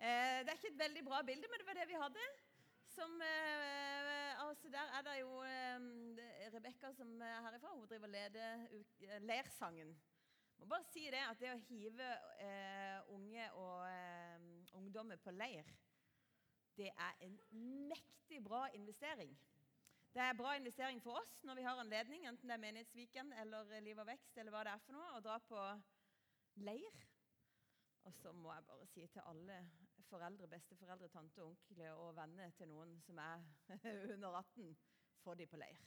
Eh, 0.00 0.38
det 0.40 0.48
er 0.48 0.56
ikke 0.56 0.72
et 0.72 0.80
veldig 0.80 1.02
bra 1.04 1.18
bilde, 1.28 1.48
men 1.50 1.60
det 1.60 1.66
var 1.68 1.76
det 1.76 1.88
vi 1.88 1.98
hadde. 2.00 2.28
Som, 2.88 3.20
eh, 3.22 4.46
altså 4.48 4.70
der 4.72 4.94
er 4.96 5.02
det 5.04 5.16
jo 5.20 5.42
eh, 5.44 6.54
Rebekka 6.54 6.92
som 6.92 7.20
er 7.22 7.42
herifra. 7.44 7.74
Hun 7.74 7.86
driver 7.86 8.06
leder 8.06 8.64
uh, 8.72 9.18
Leirsangen. 9.20 10.00
må 10.58 10.66
bare 10.66 10.84
si 10.84 11.04
det 11.10 11.20
at 11.24 11.38
det 11.40 11.52
å 11.52 11.60
hive 11.68 12.08
eh, 12.44 13.12
unge 13.14 13.46
og 13.56 13.86
eh, 13.88 14.74
ungdommer 14.76 15.16
på 15.16 15.30
leir, 15.32 15.68
det 16.76 16.90
er 16.90 17.22
en 17.24 17.38
mektig 17.88 18.42
bra 18.44 18.66
investering. 18.76 19.32
Det 20.12 20.20
er 20.20 20.36
bra 20.36 20.56
investering 20.56 21.00
for 21.02 21.20
oss 21.20 21.38
når 21.44 21.60
vi 21.60 21.64
har 21.64 21.80
anledning, 21.80 22.26
enten 22.28 22.48
det 22.48 22.56
er 22.58 22.64
Menighetsviken 22.64 23.32
eller 23.40 23.72
Liv 23.80 23.98
og 23.98 24.08
vekst, 24.10 24.36
eller 24.36 24.52
hva 24.52 24.64
det 24.66 24.74
er 24.74 24.84
for 24.84 24.96
noe, 24.98 25.14
å 25.16 25.24
dra 25.24 25.38
på 25.48 25.64
leir. 26.66 27.00
Og 28.04 28.14
så 28.20 28.32
må 28.32 28.52
jeg 28.52 28.68
bare 28.68 28.90
si 28.90 29.06
til 29.06 29.24
alle 29.32 29.62
foreldre, 30.10 30.48
besteforeldre, 30.50 31.08
tante, 31.08 31.44
onkler 31.44 31.92
og 31.92 32.16
venner 32.16 32.50
til 32.58 32.68
noen 32.70 32.96
som 33.06 33.18
er 33.22 33.46
under 34.14 34.36
18, 34.42 34.76
få 35.22 35.34
de 35.38 35.46
på 35.46 35.60
leir. 35.60 35.80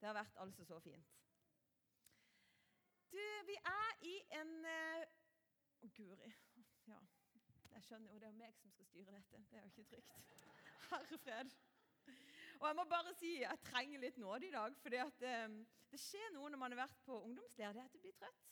Det 0.00 0.08
har 0.08 0.16
vært 0.18 0.38
altså 0.42 0.64
så 0.68 0.78
fint. 0.82 1.10
Du, 3.12 3.20
vi 3.46 3.56
er 3.70 4.06
i 4.08 4.14
en 4.38 4.54
Å, 4.66 4.78
uh, 5.82 5.90
guri. 5.96 6.30
Ja, 6.88 6.98
jeg 7.74 7.84
skjønner 7.86 8.14
jo 8.14 8.20
det 8.22 8.30
er 8.30 8.38
meg 8.38 8.56
som 8.58 8.72
skal 8.72 8.88
styre 8.88 9.14
dette. 9.14 9.42
Det 9.50 9.58
er 9.58 9.66
jo 9.66 9.72
ikke 9.72 9.84
trygt. 9.90 10.40
Herre 10.88 11.18
fred. 11.24 11.52
Og 12.60 12.66
jeg 12.68 12.78
må 12.78 12.84
bare 12.90 13.12
si 13.18 13.32
jeg 13.40 13.62
trenger 13.66 14.02
litt 14.02 14.18
nåde 14.22 14.48
i 14.48 14.54
dag. 14.54 14.76
For 14.82 14.98
um, 15.44 15.56
det 15.92 16.00
skjer 16.00 16.34
noe 16.34 16.50
når 16.52 16.62
man 16.64 16.74
har 16.74 16.84
vært 16.84 17.04
på 17.06 17.20
ungdomsleir. 17.26 17.74
Det 17.74 17.82
er 17.82 17.90
at 17.90 17.96
du 17.96 18.02
blir 18.02 18.16
trøtt. 18.18 18.48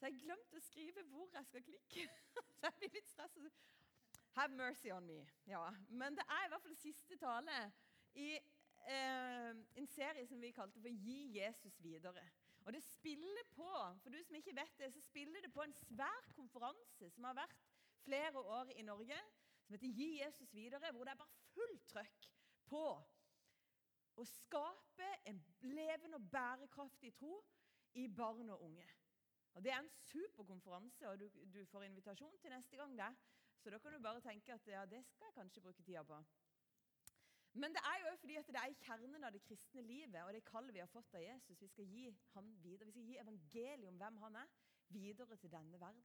Så 0.00 0.08
jeg 0.08 0.20
glemte 0.22 0.56
å 0.56 0.64
skrive 0.64 1.04
hvor 1.10 1.28
jeg 1.36 1.48
skal 1.48 1.64
klikke. 1.66 2.06
Så 2.34 2.44
jeg 2.64 2.76
blir 2.78 2.94
litt 2.96 3.10
stresset. 3.12 3.66
Have 4.32 4.54
mercy 4.54 4.90
on 4.90 5.06
me. 5.06 5.26
Ja. 5.46 5.70
Men 5.88 6.16
det 6.16 6.24
er 6.28 6.46
i 6.46 6.48
hvert 6.48 6.62
fall 6.62 6.76
siste 6.76 7.16
tale 7.18 7.72
i 8.14 8.34
eh, 8.36 9.50
en 9.76 9.86
serie 9.90 10.26
som 10.26 10.40
vi 10.40 10.50
kalte 10.50 10.80
for 10.80 10.88
'Gi 10.88 11.38
Jesus 11.38 11.80
videre'. 11.80 12.28
Og 12.64 12.72
det 12.72 12.82
spiller 12.82 13.44
på 13.50 13.70
for 14.02 14.10
du 14.10 14.22
som 14.22 14.36
ikke 14.36 14.54
vet 14.56 14.78
det, 14.78 14.92
så 14.92 15.00
spiller 15.00 15.40
det 15.40 15.52
på 15.52 15.62
en 15.62 15.72
svær 15.72 16.32
konferanse 16.36 17.10
som 17.10 17.24
har 17.24 17.34
vært 17.34 17.56
flere 18.04 18.38
år 18.38 18.70
i 18.76 18.82
Norge, 18.82 19.18
som 19.62 19.74
heter 19.74 19.86
'Gi 19.86 20.22
Jesus 20.22 20.54
videre', 20.54 20.92
hvor 20.92 21.04
det 21.04 21.10
er 21.10 21.22
bare 21.22 21.38
fullt 21.54 21.86
trøkk 21.88 22.30
på 22.66 22.84
å 24.16 24.24
skape 24.24 25.08
en 25.26 25.44
levende 25.60 26.18
og 26.18 26.30
bærekraftig 26.30 27.14
tro 27.14 27.44
i 27.94 28.08
barn 28.08 28.50
og 28.50 28.62
unge. 28.62 28.86
Og 29.54 29.64
Det 29.64 29.72
er 29.72 29.78
en 29.78 29.88
super 29.88 30.44
konferanse, 30.44 31.08
og 31.08 31.20
du, 31.20 31.28
du, 31.54 31.64
får 31.66 31.82
invitasjon 31.82 32.38
til 32.38 32.50
neste 32.50 32.76
gang. 32.76 32.98
det. 32.98 33.16
Så 33.60 33.70
da 33.70 33.78
kan 33.78 33.92
du 33.92 34.00
bare 34.02 34.20
tenke 34.24 34.54
at 34.54 34.68
ja, 34.68 34.84
det 34.88 35.02
skal 35.04 35.28
jeg 35.28 35.36
kanskje 35.36 35.62
bruke 35.64 35.82
tida 35.82 36.02
på. 36.02 36.20
Men 37.52 37.74
det 37.74 37.82
er 37.82 37.98
jo 38.04 38.16
fordi 38.16 38.36
at 38.38 38.46
det 38.46 38.60
er 38.60 38.70
i 38.70 38.78
kjernen 38.84 39.24
av 39.26 39.32
det 39.34 39.42
kristne 39.42 39.82
livet 39.82 40.22
og 40.22 40.32
det 40.32 40.44
kallet 40.46 40.74
vi 40.74 40.82
har 40.82 40.90
fått 40.90 41.14
av 41.18 41.24
Jesus. 41.24 41.60
Vi 41.60 41.68
skal 41.68 41.88
gi 41.90 42.06
ham 42.34 42.52
videre, 42.62 42.86
vi 42.86 42.94
skal 42.94 43.08
gi 43.08 43.18
evangeliet 43.18 43.88
om 43.90 43.98
hvem 43.98 44.20
han 44.22 44.38
er, 44.44 44.52
videre 44.94 45.36
til 45.36 45.52
denne 45.52 45.80
verden. 45.80 46.04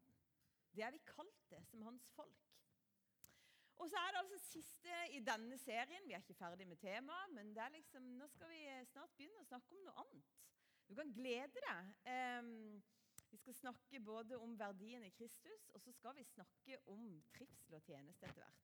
Det 0.76 0.83
er 0.83 0.92
vi 0.92 1.03
kalt 1.08 1.45
det 1.50 1.61
som 1.70 1.86
hans 1.86 2.09
folk. 2.16 2.42
Og 3.76 3.89
så 3.92 4.00
er 4.00 4.11
det 4.11 4.20
altså 4.23 4.39
siste 4.39 4.98
i 5.11 5.20
denne 5.20 5.58
serien. 5.59 6.08
Vi 6.08 6.16
er 6.16 6.23
ikke 6.23 6.38
ferdig 6.39 6.67
med 6.67 6.78
temaet, 6.78 7.33
men 7.36 7.53
liksom, 7.73 8.03
nå 8.20 8.28
skal 8.31 8.50
vi 8.50 8.61
snart 8.92 9.16
begynne 9.17 9.42
å 9.44 9.48
snakke 9.48 9.76
om 9.76 9.83
noe 9.86 10.03
annet. 10.06 10.36
Du 10.88 10.95
kan 10.95 11.11
glede 11.14 11.64
deg. 11.66 11.92
Um, 12.39 12.83
vi 13.36 13.39
skal 13.39 13.53
snakke 13.53 14.00
både 14.00 14.38
om 14.38 14.59
verdien 14.59 15.03
i 15.03 15.09
Kristus, 15.09 15.69
og 15.73 15.81
så 15.81 15.91
skal 15.91 16.16
vi 16.16 16.23
snakke 16.23 16.78
om 16.88 17.02
trivsel 17.33 17.73
og 17.75 17.81
tjeneste 17.83 18.25
etter 18.30 18.44
hvert. 18.45 18.61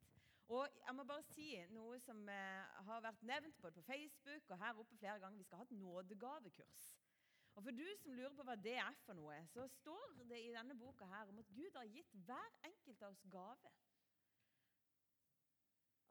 Og 0.47 0.67
jeg 0.85 0.95
må 0.95 1.03
bare 1.07 1.23
si 1.27 1.47
noe 1.75 1.97
som 1.99 2.21
eh, 2.31 2.77
har 2.87 3.03
vært 3.03 3.25
nevnt 3.27 3.57
både 3.59 3.81
på 3.81 3.83
Facebook 3.89 4.53
og 4.55 4.61
her 4.61 4.79
oppe 4.79 4.97
flere 4.99 5.19
ganger. 5.19 5.41
Vi 5.41 5.47
skal 5.47 5.59
ha 5.59 5.65
et 5.67 5.73
nådegavekurs. 5.75 6.85
Og 7.51 7.65
For 7.65 7.75
du 7.75 7.83
som 7.99 8.15
lurer 8.15 8.35
på 8.37 8.45
hva 8.47 8.55
det 8.63 8.77
er 8.79 8.99
for 9.03 9.19
noe, 9.19 9.41
så 9.51 9.67
står 9.73 10.15
det 10.29 10.39
i 10.39 10.53
denne 10.55 10.77
boka 10.79 11.07
her 11.11 11.31
om 11.33 11.41
at 11.43 11.51
Gud 11.55 11.75
har 11.75 11.91
gitt 11.91 12.15
hver 12.27 12.59
enkelt 12.69 13.03
av 13.03 13.11
oss 13.11 13.25
gave. 13.31 13.73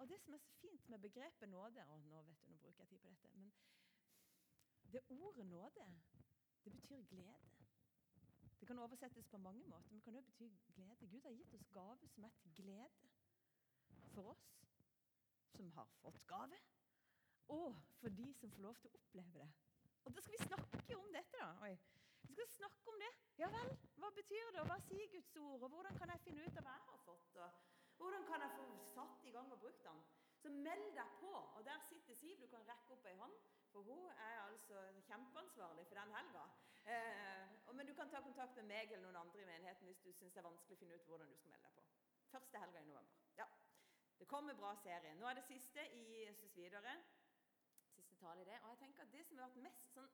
Og 0.01 0.09
det 0.09 0.21
som 0.21 0.37
er 0.37 0.45
så 0.45 0.53
fint 0.61 0.89
med 0.93 1.01
begrepet 1.07 1.49
nåde 1.49 1.87
og 1.95 2.05
nå 2.05 2.21
vet 2.29 2.45
du, 2.45 2.53
nå 2.53 2.61
bruker 2.61 2.85
jeg 2.85 2.93
tid 2.93 3.01
på 3.01 3.09
dette, 3.09 3.33
men 3.39 3.53
Det 4.93 5.01
ordet 5.09 5.47
nåde, 5.47 5.89
det 6.65 6.73
betyr 6.73 7.03
glede. 7.09 7.50
Det 8.61 8.67
kan 8.67 8.79
oversettes 8.79 9.27
på 9.27 9.39
mange 9.39 9.65
måter, 9.69 9.91
men 9.91 10.01
kan 10.01 10.15
også 10.15 10.33
bety 10.39 10.73
glede. 10.75 11.07
Gud 11.11 11.21
har 11.23 11.31
gitt 11.31 11.55
oss 11.55 11.69
gave 11.73 12.09
som 12.09 12.25
er 12.25 12.35
til 12.43 12.55
glede 12.55 12.89
for 14.15 14.31
oss 14.35 14.47
som 15.55 15.71
har 15.71 15.89
fått 16.03 16.27
gave, 16.27 16.59
og 17.49 17.77
for 18.01 18.09
de 18.09 18.33
som 18.35 18.51
får 18.51 18.63
lov 18.63 18.77
til 18.81 18.91
å 18.91 19.01
oppleve 19.01 19.33
det. 19.33 19.49
Og 20.05 20.15
da 20.15 20.21
skal 20.21 20.37
vi 20.39 20.45
snakke 20.45 20.97
om 20.97 21.09
dette. 21.13 21.41
da. 21.41 21.51
Oi. 21.67 21.75
Vi 22.23 22.35
skal 22.35 22.49
snakke 22.49 22.93
om 22.93 23.03
det. 23.03 23.11
Ja 23.43 23.49
vel, 23.57 23.75
hva 23.97 24.11
betyr 24.21 24.53
det, 24.55 24.61
og 24.63 24.71
hva 24.71 24.79
sier 24.87 25.11
Guds 25.13 25.37
ord, 25.37 25.63
og 25.63 25.75
hvordan 25.75 25.99
kan 25.99 26.13
jeg 26.15 26.25
finne 26.29 26.47
ut 26.47 26.57
av 26.61 26.65
hva 26.69 26.77
jeg 26.77 26.87
har 26.87 27.05
fått? 27.09 27.37
og 27.45 27.51
hvordan 28.01 28.25
kan 28.27 28.41
jeg 28.41 28.51
få 28.57 28.67
satt 28.95 29.25
i 29.29 29.31
gang 29.31 29.53
og 29.53 29.61
brukt 29.61 29.85
den? 29.85 29.99
Så 30.43 30.49
meld 30.49 30.87
deg 30.97 31.17
på. 31.21 31.33
Og 31.57 31.65
der 31.65 31.83
sitter 31.89 32.15
Siv. 32.15 32.39
Du 32.41 32.47
kan 32.49 32.65
rekke 32.69 32.95
opp 32.95 33.09
ei 33.11 33.17
hånd. 33.19 33.35
For 33.73 33.85
hun 33.85 34.07
er 34.09 34.39
altså 34.47 34.79
kjempeansvarlig 35.09 35.85
for 35.87 36.01
den 36.01 36.15
helga. 36.17 36.45
Eh, 36.95 37.60
men 37.73 37.87
du 37.87 37.95
kan 37.95 38.11
ta 38.11 38.21
kontakt 38.25 38.57
med 38.57 38.69
meg 38.71 38.93
eller 38.93 39.05
noen 39.07 39.21
andre 39.23 39.43
i 39.43 39.49
menigheten 39.49 39.87
hvis 39.87 40.03
du 40.05 40.13
syns 40.13 40.35
det 40.35 40.43
er 40.43 40.49
vanskelig 40.49 40.77
å 40.77 40.81
finne 40.81 40.99
ut 40.99 41.09
hvordan 41.11 41.33
du 41.33 41.37
skal 41.39 41.53
melde 41.55 41.69
deg 41.69 41.77
på. 41.77 41.85
Første 42.31 42.63
helga 42.63 42.81
i 42.81 42.89
november. 42.89 43.27
Ja. 43.37 43.47
Det 44.21 44.29
kommer 44.29 44.55
bra 44.55 44.75
serie. 44.77 45.15
Nå 45.17 45.29
er 45.29 45.39
det 45.39 45.47
siste 45.49 45.85
i 45.97 46.03
Jesus 46.23 46.57
videre. 46.57 46.97
Siste 47.95 48.17
tale 48.21 48.43
i 48.43 48.49
det. 48.49 48.59
Og 48.63 48.75
jeg 48.75 48.83
tenker 48.83 49.03
at 49.03 49.13
det 49.13 49.27
som 49.27 49.39
har 49.39 49.49
vært 49.49 49.63
mest 49.69 49.95
sånn 49.97 50.11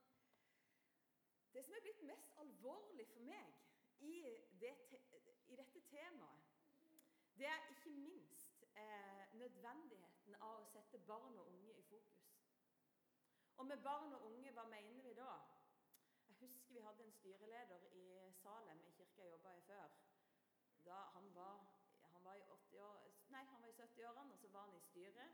Det 1.54 1.62
som 1.64 1.74
er 1.74 1.84
blitt 1.86 2.02
mest 2.04 2.36
alvorlig 2.42 3.06
for 3.08 3.24
meg 3.24 3.54
i, 4.04 4.16
det, 4.60 4.74
i 5.48 5.56
dette 5.56 5.80
temaet 5.88 6.44
det 7.36 7.46
er 7.46 7.68
ikke 7.70 7.90
minst 7.90 8.64
eh, 8.76 9.32
nødvendigheten 9.36 10.36
av 10.40 10.62
å 10.62 10.68
sette 10.72 10.98
barn 11.08 11.36
og 11.36 11.50
unge 11.50 11.74
i 11.76 11.82
fokus. 11.84 12.30
Og 13.56 13.66
med 13.66 13.82
barn 13.84 14.14
og 14.16 14.24
unge, 14.30 14.52
hva 14.56 14.64
mener 14.70 15.02
vi 15.04 15.12
da? 15.18 15.34
Jeg 16.28 16.36
husker 16.40 16.72
vi 16.72 16.84
hadde 16.86 17.04
en 17.04 17.15
styreleder 17.26 17.80
i 17.92 18.32
Salem, 18.32 18.80
i 18.86 18.90
kirka 18.90 19.22
jeg 19.22 19.30
jobba 19.30 19.54
i 19.56 19.60
før. 19.60 19.88
Da 20.84 20.94
han 21.14 21.34
var, 21.34 21.66
han 22.12 22.24
var 22.24 22.34
i 22.34 22.40
70-årene, 22.40 24.32
og 24.32 24.38
så 24.38 24.48
var 24.48 24.60
han 24.60 24.74
i 24.74 24.80
styret. 24.80 25.30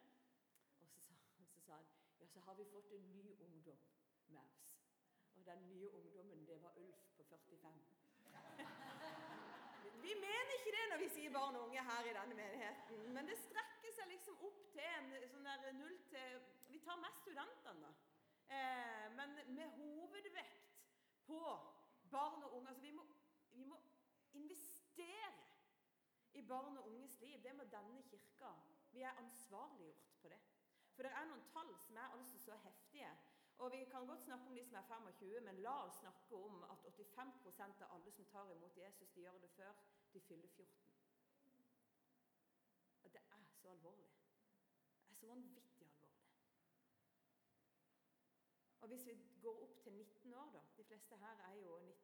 Og 0.81 0.89
så 0.89 1.01
sa, 1.01 1.15
så 1.55 1.61
sa, 1.61 1.73
han 1.73 1.87
ja, 2.21 2.27
så 2.27 2.41
har 2.41 2.55
vi 2.55 2.65
fått 2.65 2.93
en 2.93 3.13
ny 3.13 3.37
ungdom 3.41 3.79
med 4.27 4.41
oss. 4.41 4.79
Og 5.37 5.47
den 5.47 5.69
nye 5.69 5.91
ungdommen, 5.93 6.47
det 6.47 6.63
var 6.63 6.73
Ulf 6.77 7.03
på 7.17 7.25
45. 7.25 7.83
Vi 10.03 10.15
mener 10.15 10.53
ikke 10.57 10.73
det 10.77 10.87
når 10.91 10.99
vi 10.99 11.09
sier 11.09 11.33
barn 11.33 11.57
og 11.57 11.67
unge 11.67 11.85
her 11.91 12.09
i 12.09 12.17
denne 12.21 12.35
menigheten. 12.35 13.13
Men 13.15 13.29
det 13.29 13.37
strekker 13.39 13.93
seg 13.99 14.09
liksom 14.09 14.41
opp 14.49 14.65
til 14.73 14.89
en 14.97 15.13
sånn 15.35 15.45
der 15.51 15.77
null 15.77 15.99
til 16.09 16.41
Vi 16.73 16.81
tar 16.81 16.97
mest 17.05 17.21
studentene, 17.21 17.85
da. 17.85 17.93
Eh, 18.57 19.07
men 19.17 19.37
med 19.55 19.69
hovedvekt 19.77 20.73
på 21.27 21.43
barn 22.13 22.43
og 22.43 22.57
unge. 22.57 22.69
Altså 22.69 22.83
vi 22.83 22.91
må, 22.91 23.07
vi 23.53 23.65
må 23.65 23.79
investere 24.33 25.33
i 26.33 26.43
barn 26.43 26.77
og 26.77 26.89
unges 26.89 27.21
liv. 27.21 27.43
Det 27.43 27.57
må 27.57 27.65
denne 27.65 28.03
kirka. 28.03 28.55
Vi 28.93 29.01
er 29.03 29.21
ansvarliggjort 29.25 30.09
på 30.21 30.29
det. 30.29 30.41
For 30.95 31.03
det 31.03 31.13
er 31.13 31.29
noen 31.29 31.45
tall 31.53 31.71
som 31.81 31.97
er 31.97 32.17
altså 32.17 32.39
så 32.39 32.57
heftige. 32.65 33.13
Og 33.59 33.73
Vi 33.73 33.85
kan 33.85 34.07
godt 34.07 34.25
snakke 34.25 34.47
om 34.47 34.55
de 34.55 34.65
som 34.65 34.77
er 34.79 34.83
25, 34.83 35.41
men 35.41 35.61
la 35.63 35.75
oss 35.85 35.99
snakke 36.01 36.37
om 36.37 36.65
at 36.65 36.87
85% 36.87 37.83
av 37.85 37.95
alle 37.95 38.13
som 38.13 38.25
tar 38.27 38.51
imot 38.51 38.77
Jesus, 38.77 39.11
de 39.11 39.21
gjør 39.21 39.39
det 39.39 39.51
før 39.51 39.73
de 40.15 40.21
fyller 40.21 40.49
14. 40.49 40.67
Og 43.03 43.13
Det 43.13 43.21
er 43.21 43.45
så 43.55 43.71
alvorlig. 43.71 44.09
Det 45.09 45.13
er 45.13 45.21
så 45.21 45.27
vanvittig 45.27 45.63
alvorlig. 45.87 46.13
Og 48.81 48.89
Hvis 48.89 49.07
vi 49.07 49.13
går 49.43 49.63
opp 49.63 49.83
til 49.83 49.93
19 49.93 50.35
år, 50.35 50.51
da 50.53 50.59
De 50.77 50.85
fleste 50.85 51.17
her 51.17 51.37
er 51.51 51.55
jo 51.55 51.79
19 51.79 51.85
eller 51.85 51.91
mer. 51.91 52.02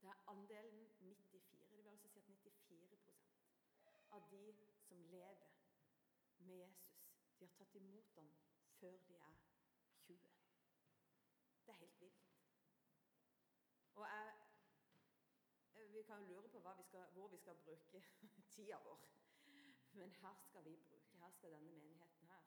Det 0.00 0.08
er 0.08 0.28
andelen 0.30 0.88
94. 0.98 1.66
Det 1.70 1.78
vil 1.78 1.88
altså 1.88 2.08
si 2.08 2.18
at 2.18 2.28
94% 2.28 3.30
av 4.10 4.30
de 4.30 4.54
som 4.88 5.02
lever 5.02 5.46
med 6.38 6.56
Jesus, 6.56 7.00
de 7.38 7.46
har 7.46 7.54
tatt 7.58 7.74
imot 7.74 8.14
ham 8.14 8.30
før 8.80 8.96
de 9.08 9.14
er 9.14 9.36
20. 10.06 10.16
Det 11.66 11.72
er 11.74 11.78
helt 11.82 12.00
vilt. 12.00 12.30
Og 13.94 14.06
jeg, 14.06 14.36
Vi 15.92 16.02
kan 16.02 16.18
jo 16.18 16.26
lure 16.26 16.48
på 16.48 16.58
vi 16.76 16.82
skal, 16.82 17.06
hvor 17.12 17.28
vi 17.28 17.36
skal 17.36 17.54
bruke 17.54 18.02
tida 18.52 18.78
vår. 18.84 19.08
Men 19.92 20.10
her 20.10 20.34
skal 20.48 20.64
vi 20.64 20.76
bruke. 20.76 21.16
Her 21.18 21.30
skal 21.30 21.52
denne 21.52 21.72
menigheten 21.72 22.26
her. 22.26 22.42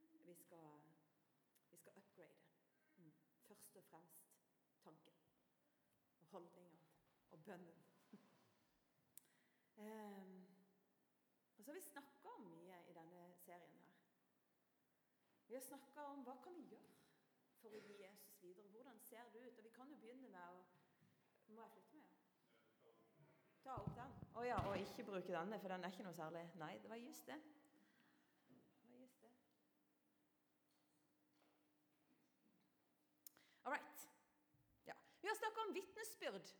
Vi 0.00 0.34
skal, 0.34 0.82
vi 1.70 1.76
skal 1.76 1.92
upgrade. 1.96 2.36
Mm. 2.96 3.12
Først 3.48 3.76
og 3.76 3.84
fremst 3.84 4.21
og 7.42 7.46
bønnen. 7.46 7.78
Um, 9.76 10.46
Og 11.58 11.64
så 11.64 11.70
har 11.70 11.74
vi 11.74 11.80
snakka 11.80 12.28
om 12.28 12.44
mye 12.50 12.76
i 12.90 12.92
denne 12.94 13.22
serien 13.34 13.78
her. 13.78 13.96
Vi 15.48 15.54
har 15.54 15.62
snakka 15.62 16.04
om 16.10 16.22
hva 16.26 16.36
kan 16.44 16.54
vi 16.56 16.68
gjøre 16.70 16.92
for 17.60 17.74
å 17.74 17.80
gi 17.82 17.98
Jesus 18.02 18.38
videre. 18.42 18.68
Hvordan 18.74 18.98
ser 18.98 19.30
det 19.34 19.42
ut? 19.46 19.58
Og 19.58 19.64
vi 19.64 19.74
kan 19.74 19.90
jo 19.90 19.98
begynne 20.04 20.30
med 20.30 20.42
å 20.42 20.62
Må 21.52 21.62
jeg 21.62 21.70
flytte 21.70 21.98
meg? 21.98 22.08
Ta 23.64 23.74
opp 23.74 23.90
den. 23.96 24.14
Å 24.32 24.40
oh 24.40 24.46
ja, 24.46 24.56
og 24.68 24.78
ikke 24.78 25.04
bruke 25.04 25.34
denne, 25.34 25.58
for 25.60 25.68
den 25.68 25.84
er 25.84 25.92
ikke 25.92 26.06
noe 26.06 26.16
særlig. 26.16 26.46
Nei, 26.62 26.72
det 26.82 26.90
var 26.90 26.96
just 27.02 27.26
det. 27.26 27.36
Det 28.48 28.90
var 28.90 28.98
just 29.02 29.20
det. 29.22 29.30
All 33.64 33.74
right. 33.74 34.08
Ja. 34.86 34.96
Vi 35.20 35.28
har 35.28 35.36
snakka 35.42 35.66
om 35.66 35.74
vitnesbyrd. 35.74 36.54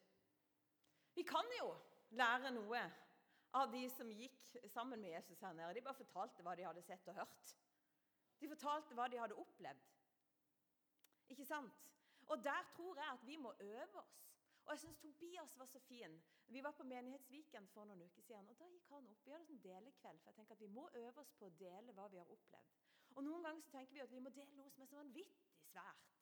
Vi 1.14 1.23
kan 1.23 1.49
jo 1.59 1.73
lære 2.11 2.50
noe 2.55 2.82
av 3.53 3.73
de 3.73 3.82
som 3.93 4.11
gikk 4.11 4.56
sammen 4.73 5.00
med 5.00 5.12
Jesus 5.12 5.41
her 5.41 5.53
nede. 5.53 5.75
De 5.75 5.85
bare 5.85 6.00
fortalte 6.00 6.44
hva 6.44 6.55
de 6.56 6.64
hadde 6.67 6.82
sett 6.82 7.09
og 7.09 7.19
hørt. 7.20 7.55
De 8.41 8.49
fortalte 8.49 8.97
hva 8.97 9.09
de 9.09 9.20
hadde 9.20 9.38
opplevd. 9.38 9.88
Ikke 11.32 11.44
sant? 11.47 11.73
Og 12.32 12.44
der 12.44 12.64
tror 12.76 12.97
jeg 12.97 13.12
at 13.12 13.26
vi 13.26 13.37
må 13.37 13.53
øve 13.61 14.00
oss. 14.00 14.19
Og 14.64 14.73
jeg 14.73 14.79
syns 14.79 14.99
Tobias 14.99 15.59
var 15.59 15.67
så 15.67 15.79
fin. 15.79 16.23
Vi 16.47 16.62
var 16.62 16.70
på 16.70 16.85
Menighetsviken 16.87 17.67
for 17.69 17.85
noen 17.85 18.03
uker 18.03 18.23
siden. 18.23 18.49
og 18.49 18.58
Da 18.58 18.69
gikk 18.70 18.88
han 18.88 19.08
opp. 19.11 19.25
Vi 19.25 19.31
hadde 19.31 19.53
en 19.53 19.62
delekveld. 19.62 20.20
for 20.20 20.31
jeg 20.31 20.35
tenker 20.35 20.55
at 20.55 20.61
Vi 20.61 20.67
må 20.67 20.88
øve 20.94 21.20
oss 21.20 21.32
på 21.38 21.47
å 21.47 21.56
dele 21.58 21.93
hva 21.93 22.08
vi 22.08 22.19
har 22.19 22.31
opplevd. 22.31 22.79
Og 23.15 23.25
Noen 23.25 23.43
ganger 23.43 23.62
så 23.62 23.70
tenker 23.70 23.94
vi 23.94 24.00
at 24.00 24.11
vi 24.11 24.19
må 24.19 24.31
dele 24.31 24.56
noe 24.56 24.70
som 24.70 24.82
er 24.82 24.87
så 24.87 24.97
vanvittig 24.97 25.56
svært. 25.67 26.12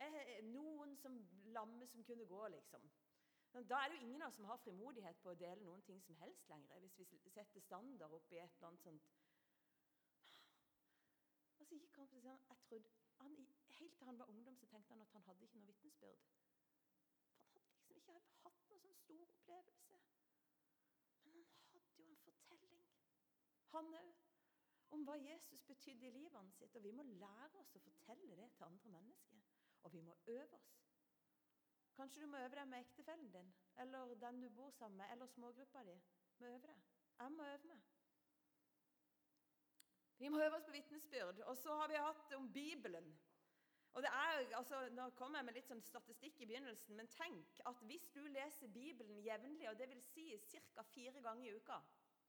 Eh, 0.00 0.44
noen 0.44 0.96
som 0.96 1.16
lamme 1.44 1.86
som 1.86 2.04
kunne 2.04 2.24
gå, 2.24 2.48
liksom. 2.48 2.90
Da 3.52 3.78
er 3.82 3.88
det 3.88 3.96
jo 3.96 4.06
ingen 4.06 4.22
av 4.22 4.28
oss 4.28 4.36
som 4.38 4.44
har 4.44 4.60
frimodighet 4.62 5.18
på 5.22 5.32
å 5.32 5.38
dele 5.38 5.64
noen 5.66 5.82
ting 5.82 6.02
som 6.06 6.16
helst 6.22 6.48
lenger. 6.48 6.78
Hvis 6.78 6.98
vi 7.12 7.32
setter 7.34 7.60
standard 7.60 8.14
opp 8.18 8.32
i 8.32 8.38
et 8.38 8.56
eller 8.56 8.68
annet 8.68 8.84
sånt 8.84 9.08
Og 11.58 11.66
så 11.66 11.76
gikk 11.76 11.98
han 11.98 12.08
på 12.08 12.20
og 12.20 12.24
jeg 12.24 12.60
trodde, 12.68 12.92
han, 13.18 13.34
Helt 13.78 13.96
til 13.96 14.06
han 14.06 14.18
var 14.18 14.30
ungdom, 14.32 14.56
så 14.56 14.66
tenkte 14.66 14.94
han 14.94 15.02
at 15.02 15.12
han 15.12 15.26
hadde 15.26 15.44
ikke 15.44 15.58
noe 15.58 15.66
vitnesbyrd. 15.66 16.22
Han 17.26 17.50
hadde 17.52 17.60
liksom 17.66 17.98
ikke 18.00 18.16
hatt 18.44 18.70
noen 18.70 18.80
sånn 18.86 18.96
stor 19.02 19.34
opplevelse. 19.34 19.98
Men 21.24 21.36
han 21.36 21.44
hadde 21.74 22.02
jo 22.02 22.08
en 22.08 22.22
fortelling, 22.24 22.86
han 23.70 23.94
òg, 23.94 24.14
om 24.96 25.04
hva 25.06 25.14
Jesus 25.20 25.62
betydde 25.68 26.08
i 26.08 26.14
livet 26.16 26.54
sitt. 26.56 26.76
Og 26.76 26.82
vi 26.84 26.92
må 26.94 27.04
lære 27.06 27.60
oss 27.60 27.74
å 27.78 27.82
fortelle 27.84 28.38
det 28.40 28.48
til 28.56 28.66
andre 28.66 28.94
mennesker. 28.96 29.44
Og 29.84 29.92
vi 29.94 30.02
må 30.06 30.16
øve 30.26 30.58
oss. 30.58 30.79
Kanskje 31.96 32.22
du 32.22 32.26
må 32.26 32.36
øve 32.36 32.56
deg 32.56 32.68
med 32.68 32.80
ektefellen 32.80 33.32
din, 33.32 33.54
eller 33.78 34.14
den 34.14 34.42
du 34.42 34.48
bor 34.48 34.70
sammen 34.70 34.98
med, 34.98 35.12
eller 35.12 35.26
smågruppa 35.26 35.82
di. 35.84 35.96
Må 36.38 36.46
øve 36.46 36.66
deg. 36.66 36.84
Jeg 37.18 37.32
må 37.32 37.42
øve 37.44 37.72
meg. 37.72 37.80
Vi 40.18 40.28
må 40.28 40.40
øve 40.44 40.56
oss 40.56 40.64
på 40.64 40.70
vitnesbyrd. 40.70 41.40
Og 41.40 41.56
så 41.56 41.74
har 41.74 41.88
vi 41.88 41.94
hatt 41.94 42.32
om 42.36 42.52
Bibelen. 42.52 43.18
Og 43.92 44.02
det 44.02 44.08
er, 44.08 44.56
altså, 44.56 44.88
Nå 44.88 45.10
kommer 45.10 45.38
jeg 45.38 45.44
med 45.44 45.56
litt 45.56 45.68
sånn 45.68 45.82
statistikk 45.82 46.40
i 46.40 46.46
begynnelsen, 46.46 46.96
men 46.96 47.08
tenk 47.10 47.62
at 47.66 47.80
hvis 47.88 48.04
du 48.14 48.20
leser 48.28 48.68
Bibelen 48.68 49.22
jevnlig, 49.24 49.68
og 49.70 49.78
det 49.78 49.88
vil 49.90 50.02
si 50.02 50.26
ca. 50.52 50.82
fire 50.82 51.22
ganger 51.24 51.48
i 51.48 51.54
uka 51.56 51.80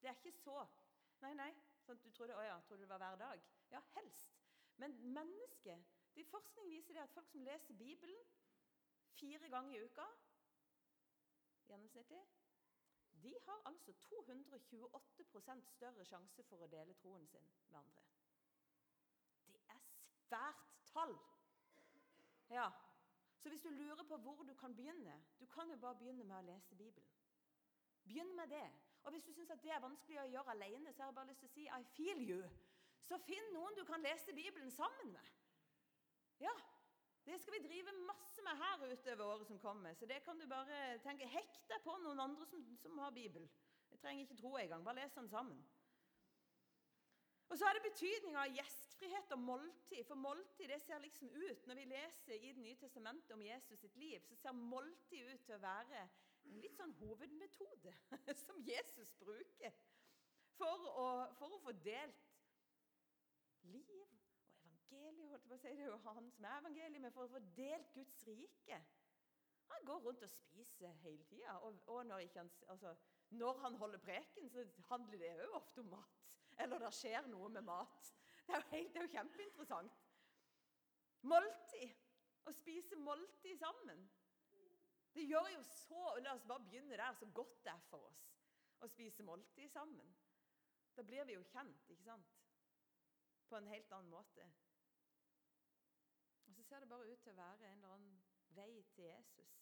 Det 0.02 0.10
er 0.10 0.18
ikke 0.18 0.32
så 0.32 0.66
Nei, 1.22 1.34
nei. 1.38 1.52
Sånn 1.86 2.00
at 2.00 2.04
du 2.04 2.10
trodde, 2.10 2.38
å 2.38 2.46
ja, 2.46 2.56
trodde 2.66 2.82
det 2.82 2.90
var 2.90 2.98
hver 3.04 3.20
dag? 3.20 3.44
Ja, 3.70 3.82
helst. 3.98 4.34
Men 4.82 4.98
mennesket 5.14 5.98
Forskning 6.32 6.70
viser 6.70 6.94
det 6.94 7.04
at 7.04 7.14
folk 7.14 7.30
som 7.30 7.44
leser 7.44 7.78
Bibelen 7.78 8.18
fire 9.18 9.50
ganger 9.50 9.78
i 9.78 9.84
uka 9.86 10.08
gjennomsnittlig, 11.72 12.22
de 13.24 13.34
har 13.46 13.62
altså 13.66 13.92
228% 13.92 15.68
større 15.76 16.06
sjanse 16.06 16.44
for 16.44 16.64
å 16.64 16.70
dele 16.72 16.96
troen 17.00 17.28
sin 17.30 17.48
med 17.70 17.80
andre. 17.80 18.04
Det 19.52 19.62
er 19.70 19.84
svært 20.26 20.64
tall. 20.94 21.18
Ja, 22.50 22.70
Så 23.42 23.50
hvis 23.50 23.62
du 23.62 23.70
lurer 23.70 24.04
på 24.04 24.18
hvor 24.18 24.44
du 24.44 24.54
kan 24.54 24.76
begynne 24.76 25.24
Du 25.40 25.46
kan 25.46 25.70
jo 25.72 25.78
bare 25.78 25.96
begynne 25.98 26.24
med 26.24 26.38
å 26.38 26.42
lese 26.42 26.76
Bibelen. 26.76 27.10
Begynn 28.04 28.36
med 28.36 28.48
det. 28.48 28.72
Og 29.04 29.12
hvis 29.12 29.24
du 29.24 29.34
syns 29.34 29.50
det 29.64 29.72
er 29.72 29.82
vanskelig 29.82 30.20
å 30.22 30.28
gjøre 30.30 30.52
alene, 30.52 30.94
så 30.94 31.04
har 31.04 31.10
jeg 31.10 31.16
bare 31.16 31.28
lyst 31.28 31.40
til 31.40 31.50
å 31.50 31.54
si 31.54 31.64
I 31.66 31.84
feel 31.96 32.22
you. 32.30 32.50
Så 33.08 33.18
finn 33.26 33.48
noen 33.54 33.76
du 33.76 33.84
kan 33.86 34.02
lese 34.02 34.34
Bibelen 34.34 34.72
sammen 34.72 35.12
med. 35.12 35.32
Ja, 36.40 36.54
det 37.26 37.38
skal 37.42 37.54
vi 37.54 37.68
drive 37.68 37.92
masse 38.08 38.42
med 38.42 38.58
her 38.58 38.86
utover 38.92 39.26
året 39.26 39.48
som 39.48 39.60
kommer. 39.60 39.94
Så 39.94 40.06
det 40.10 40.24
kan 40.26 40.40
du 40.40 40.48
bare 40.50 40.98
tenke. 41.04 41.28
Hekt 41.30 41.68
deg 41.70 41.84
på 41.86 41.98
noen 42.02 42.20
andre 42.20 42.48
som, 42.50 42.64
som 42.82 42.98
har 43.04 43.14
Bibel. 43.14 43.46
Jeg 43.92 44.00
trenger 44.02 44.26
ikke 44.26 44.40
tro 44.42 44.56
engang. 44.58 44.84
Bare 44.86 45.02
les 45.02 45.14
den 45.14 45.30
sammen. 45.30 45.62
Og 47.52 47.58
så 47.60 47.68
er 47.68 47.76
det 47.76 47.84
betydninga 47.84 48.46
av 48.46 48.54
gjestfrihet 48.56 49.34
og 49.36 49.40
måltid. 49.44 50.06
For 50.08 50.16
måltid 50.16 50.72
det 50.72 50.80
ser 50.82 51.04
liksom 51.04 51.30
ut 51.30 51.66
Når 51.68 51.76
vi 51.82 51.86
leser 51.92 52.36
i 52.38 52.54
Det 52.54 52.64
nye 52.64 52.80
testamentet 52.80 53.34
om 53.36 53.44
Jesus 53.44 53.80
sitt 53.80 53.96
liv, 53.96 54.22
så 54.24 54.36
ser 54.40 54.58
måltid 54.58 55.34
ut 55.34 55.46
til 55.46 55.58
å 55.58 55.64
være 55.66 56.06
en 56.48 56.62
litt 56.64 56.78
sånn 56.80 56.94
hovedmetode 56.98 57.94
som 58.46 58.64
Jesus 58.66 59.12
bruker 59.20 59.76
for 60.58 60.88
å, 60.90 61.10
for 61.38 61.54
å 61.54 61.60
få 61.62 61.74
delt 61.86 62.32
liv 63.70 64.21
evangeliet. 64.92 65.30
holdt 65.30 65.44
jeg 65.44 65.50
på 65.50 65.56
å 65.56 65.62
si, 65.62 65.76
Det 65.76 65.86
er 65.86 65.92
jo 65.92 65.98
han 66.06 66.32
som 66.32 66.46
er 66.46 66.60
evangeliet, 66.60 67.02
men 67.02 67.14
for 67.16 67.24
å 67.24 67.32
få 67.32 67.40
delt 67.56 67.94
Guds 67.94 68.28
rike. 68.28 68.82
Han 69.72 69.86
går 69.86 70.00
rundt 70.06 70.24
og 70.24 70.30
spiser 70.30 70.94
hele 71.04 71.24
tida. 71.24 71.58
Og, 71.66 71.80
og 71.88 72.06
når, 72.06 72.28
han, 72.36 72.52
altså, 72.68 72.96
når, 73.30 73.58
han, 73.58 73.76
holder 73.76 73.98
preken, 73.98 74.50
så 74.50 74.66
handler 74.90 75.18
det 75.18 75.34
òg 75.46 75.56
ofte 75.62 75.84
om 75.84 75.92
mat. 75.96 76.38
Eller 76.60 76.80
det 76.84 76.94
skjer 76.94 77.28
noe 77.32 77.50
med 77.50 77.62
mat. 77.68 78.14
Det 78.48 78.56
er 78.56 78.64
jo, 78.64 78.70
helt, 78.72 78.94
det 78.94 79.00
er 79.00 79.06
jo 79.06 79.14
kjempeinteressant. 79.16 80.02
Måltid. 81.22 81.94
Å 82.50 82.52
spise 82.58 82.98
måltid 82.98 83.60
sammen. 83.62 84.02
Det 85.14 85.28
gjør 85.28 85.48
jo 85.54 85.62
så 85.68 86.16
La 86.24 86.34
oss 86.34 86.48
bare 86.48 86.64
begynne 86.66 86.98
der, 86.98 87.14
så 87.14 87.28
godt 87.36 87.60
det 87.64 87.72
er 87.74 87.84
for 87.90 88.08
oss 88.08 88.22
å 88.82 88.90
spise 88.90 89.24
måltid 89.24 89.70
sammen. 89.70 90.08
Da 90.96 91.04
blir 91.06 91.28
vi 91.28 91.36
jo 91.38 91.44
kjent, 91.52 91.90
ikke 91.94 92.04
sant? 92.04 92.32
På 93.50 93.60
en 93.60 93.70
helt 93.70 93.92
annen 93.94 94.10
måte. 94.10 94.48
Ser 96.72 96.80
det 96.80 96.90
bare 96.90 97.12
ut 97.12 97.20
til 97.20 97.34
å 97.34 97.36
være 97.36 97.68
en 97.68 97.82
eller 97.82 97.94
annen 97.94 98.20
vei 98.56 98.84
til 98.96 99.04
Jesus. 99.04 99.56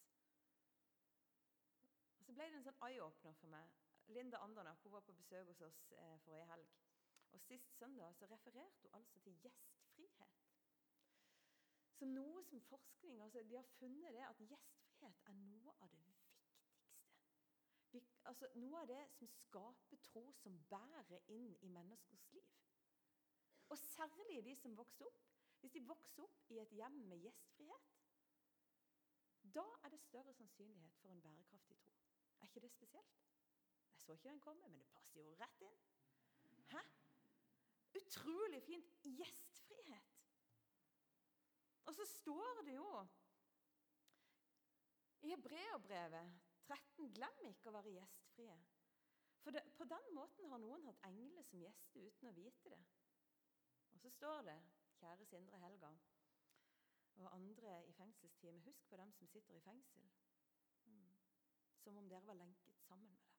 Og 2.18 2.24
Så 2.24 2.34
ble 2.36 2.44
det 2.46 2.60
en 2.60 2.66
sånn 2.68 2.84
eye-åpner 2.86 3.34
for 3.40 3.50
meg. 3.50 3.72
Linda 4.14 4.38
Andernak 4.46 4.84
hun 4.84 4.92
var 4.92 5.02
på 5.02 5.16
besøk 5.18 5.50
hos 5.50 5.62
oss 5.66 5.80
eh, 5.90 6.12
forrige 6.22 6.46
helg. 6.52 6.76
Og 7.34 7.42
Sist 7.42 7.74
søndag 7.80 8.14
så 8.14 8.28
refererte 8.30 8.84
hun 8.84 8.94
altså 9.00 9.18
til 9.24 9.34
gjestfrihet. 9.42 10.36
Som 11.98 12.14
noe 12.14 12.44
som 12.46 12.62
forskning 12.68 13.18
altså 13.26 13.42
De 13.42 13.58
har 13.58 13.74
funnet 13.80 14.14
det 14.14 14.22
at 14.28 14.44
gjestfrihet 14.52 15.26
er 15.32 15.36
noe 15.40 15.74
av 15.80 15.90
det 15.90 16.04
viktigste. 16.06 16.54
Vi, 17.90 18.04
altså 18.30 18.52
Noe 18.54 18.84
av 18.84 18.86
det 18.92 19.02
som 19.16 19.34
skaper 19.34 19.98
tro, 20.12 20.28
som 20.44 20.62
bærer 20.70 21.26
inn 21.26 21.58
i 21.58 21.74
menneskers 21.74 22.30
liv. 22.38 22.54
Og 23.66 23.82
særlig 23.82 24.44
de 24.46 24.54
som 24.62 24.78
vokste 24.78 25.10
opp 25.10 25.26
hvis 25.60 25.72
de 25.76 25.82
vokser 25.86 26.24
opp 26.24 26.52
i 26.54 26.60
et 26.62 26.72
hjem 26.76 26.96
med 27.10 27.20
gjestfrihet, 27.24 27.90
da 29.54 29.64
er 29.84 29.92
det 29.92 30.00
større 30.00 30.32
sannsynlighet 30.36 30.96
for 31.00 31.10
en 31.12 31.22
bærekraftig 31.22 31.76
tro. 31.80 31.92
Er 32.40 32.48
ikke 32.48 32.62
det 32.64 32.70
spesielt? 32.72 33.20
Jeg 33.92 34.00
så 34.04 34.12
ikke 34.12 34.28
den 34.28 34.40
komme, 34.40 34.68
men 34.68 34.80
det 34.80 34.88
passer 34.92 35.20
jo 35.20 35.34
rett 35.40 35.64
inn. 35.66 35.78
Hæ? 36.70 36.82
Utrolig 38.00 38.62
fint. 38.62 38.92
Gjestfrihet. 39.04 40.20
Og 41.90 41.94
så 41.94 42.06
står 42.06 42.62
det 42.64 42.76
jo 42.76 43.06
i 45.20 45.32
Hebreerbrevet 45.34 46.36
13.: 46.68 47.12
Glem 47.14 47.46
ikke 47.50 47.68
å 47.68 47.74
være 47.74 47.96
gjestfrie. 47.96 48.58
For 49.40 49.56
det, 49.56 49.64
på 49.76 49.84
den 49.88 50.12
måten 50.14 50.48
har 50.52 50.60
noen 50.60 50.84
hatt 50.86 51.06
engler 51.08 51.44
som 51.48 51.62
gjester 51.62 52.06
uten 52.06 52.28
å 52.28 52.36
vite 52.36 52.72
det. 52.72 52.80
Og 53.94 54.00
så 54.04 54.12
står 54.12 54.44
det 54.46 54.58
kjære 55.00 55.26
Sindre 55.26 55.58
Helga 55.58 55.90
og 57.20 57.34
andre 57.34 57.88
i 57.88 57.92
fengselsteamet, 57.92 58.62
husk 58.62 58.88
på 58.88 58.96
dem 58.96 59.12
som 59.12 59.26
sitter 59.26 59.54
i 59.54 59.60
fengsel. 59.60 60.10
Mm. 60.84 61.14
Som 61.76 61.96
om 61.96 62.08
dere 62.08 62.26
var 62.26 62.34
lenket 62.34 62.80
sammen 62.80 63.10
med 63.10 63.18
dem. 63.18 63.36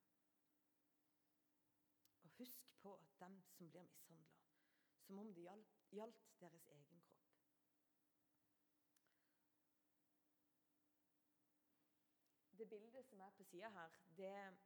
Og 2.23 2.29
husk 2.29 2.73
på 2.81 2.99
dem 3.19 3.41
som 3.41 3.69
blir 3.69 3.83
mishandla, 3.83 4.39
som 5.01 5.17
om 5.17 5.33
det 5.33 5.65
gjaldt 5.91 6.39
deres 6.41 6.67
egen 6.67 7.01
kropp. 7.01 7.27
Det 12.57 12.69
bildet 12.69 13.05
som 13.05 13.19
er 13.19 13.29
på 13.29 13.43
sida 13.43 13.69
her, 13.69 13.89
det, 14.17 14.57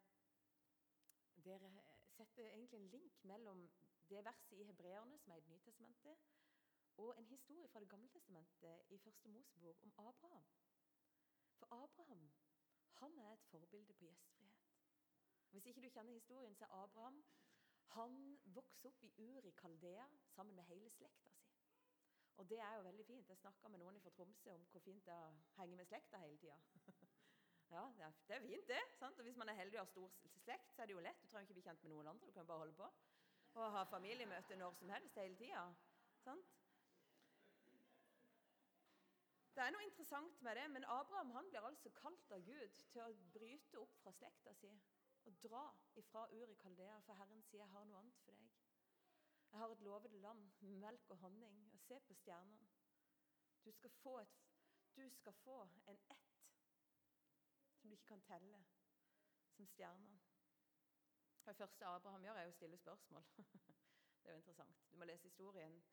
dere 1.43 1.71
setter 2.07 2.49
egentlig 2.49 2.79
en 2.79 2.89
link 2.89 3.23
mellom 3.23 3.69
det 4.09 4.25
verset 4.25 4.59
i 4.59 4.63
Hebreerne, 4.63 5.17
som 5.19 5.31
er 5.31 5.35
i 5.35 5.47
Nytestamentet, 5.49 6.17
og 6.97 7.17
en 7.17 7.25
historie 7.25 7.67
fra 7.67 7.79
Det 7.79 7.89
gamle 7.89 8.09
testamentet 8.09 8.83
i 8.89 8.97
første 8.97 9.29
Mosebok 9.29 9.83
om 9.83 9.93
Abraham. 9.97 10.45
For 11.55 11.67
Abraham 11.83 12.31
han 12.93 13.17
er 13.17 13.33
et 13.33 13.43
forbilde 13.43 13.93
på 13.93 14.05
gjestfrihet. 14.05 14.65
Hvis 15.51 15.65
ikke 15.65 15.81
du 15.81 15.89
kjenner 15.89 16.13
historien, 16.13 16.55
så 16.55 16.65
er 16.65 16.83
Abraham 16.83 17.23
Han 17.85 18.39
vokste 18.45 18.87
opp 18.87 19.03
i 19.03 19.11
Ur 19.17 19.45
i 19.45 19.49
Kaldea 19.49 20.07
sammen 20.27 20.55
med 20.55 20.63
hele 20.63 20.89
slekta 20.89 21.29
si. 21.29 21.45
Og 22.37 22.49
det 22.49 22.59
er 22.59 22.75
jo 22.75 22.81
veldig 22.81 23.05
fint. 23.05 23.29
Jeg 23.29 23.37
snakka 23.37 23.67
med 23.67 23.79
noen 23.79 23.99
fra 24.01 24.09
Tromsø 24.09 24.51
om 24.53 24.65
hvor 24.71 24.79
fint 24.79 25.05
det 25.05 25.13
er 25.13 25.27
å 25.27 25.35
henge 25.59 25.77
med 25.79 25.85
slekta 25.85 26.19
hele 26.19 26.37
tida. 26.37 26.57
ja, 27.75 27.83
det 27.97 28.03
er, 28.05 28.17
det 28.27 28.35
er, 28.35 28.41
fint, 28.47 28.67
det. 28.67 28.81
Sant? 28.99 29.19
Og 29.19 29.23
hvis 29.23 29.37
man 29.37 29.49
er 29.49 29.59
heldig 29.59 29.79
og 29.79 29.85
har 29.85 29.91
stor 29.91 30.17
slekt, 30.43 30.73
så 30.73 30.81
er 30.81 30.85
det 30.85 30.97
jo 30.97 31.05
lett. 31.07 31.21
Du 31.21 31.27
trenger 31.27 31.47
ikke 31.47 31.59
bli 31.59 31.67
kjent 31.69 31.83
med 31.83 31.93
noen 31.93 32.11
andre. 32.11 32.27
Du 32.27 32.33
kan 32.33 32.47
bare 32.47 32.63
holde 32.65 32.79
på 32.81 32.89
og 33.55 33.71
ha 33.71 33.83
familiemøte 33.87 34.57
når 34.59 34.73
som 34.75 34.89
helst 34.91 35.15
hele 35.15 35.37
tida. 35.39 35.61
Det 39.55 39.63
er 39.63 39.71
noe 39.71 39.85
interessant 39.88 40.41
med 40.43 40.57
det, 40.59 40.65
men 40.74 40.85
Abraham 40.91 41.29
han 41.31 41.50
blir 41.50 41.63
altså 41.63 41.89
kalt 41.95 42.31
av 42.35 42.41
Gud 42.43 42.81
til 42.91 43.01
å 43.05 43.13
bryte 43.31 43.79
opp 43.79 43.93
fra 44.01 44.12
slekta 44.17 44.51
si 44.59 44.71
og 45.25 45.38
dra 45.41 45.62
ifra 45.97 46.25
Ur 46.35 46.51
i 46.51 46.57
Kaldea, 46.59 46.97
for 47.05 47.15
Herren 47.15 47.41
sier 47.41 47.62
'Jeg 47.62 47.71
har 47.71 47.85
noe 47.85 48.00
annet 48.00 48.19
for 48.25 48.31
deg'. 48.31 48.51
Jeg 49.51 49.59
har 49.59 49.71
et 49.71 49.81
lovet 49.81 50.12
land, 50.12 50.51
melk 50.62 51.09
og 51.09 51.17
honning, 51.17 51.69
og 51.74 51.79
se 51.79 52.00
på 52.00 52.13
stjernene. 52.13 52.67
Du 53.65 53.71
du 54.95 55.09
skal 55.09 55.33
få 55.33 55.62
en 55.62 55.81
ett 55.88 56.13
som 57.75 57.89
du 57.89 57.93
ikke 57.95 58.05
kan 58.05 58.21
telle, 58.21 58.65
som 59.51 59.67
stjernene. 59.67 60.19
Det 61.45 61.55
første 61.55 61.85
Abraham 61.85 62.24
gjør, 62.24 62.33
er 62.33 62.47
å 62.47 62.51
stille 62.51 62.77
spørsmål. 62.77 63.24
Det 64.24 64.31
er 64.31 64.31
jo 64.31 64.38
interessant. 64.38 64.91
Du 64.91 64.97
må 64.97 65.05
lese 65.05 65.27
historien. 65.27 65.83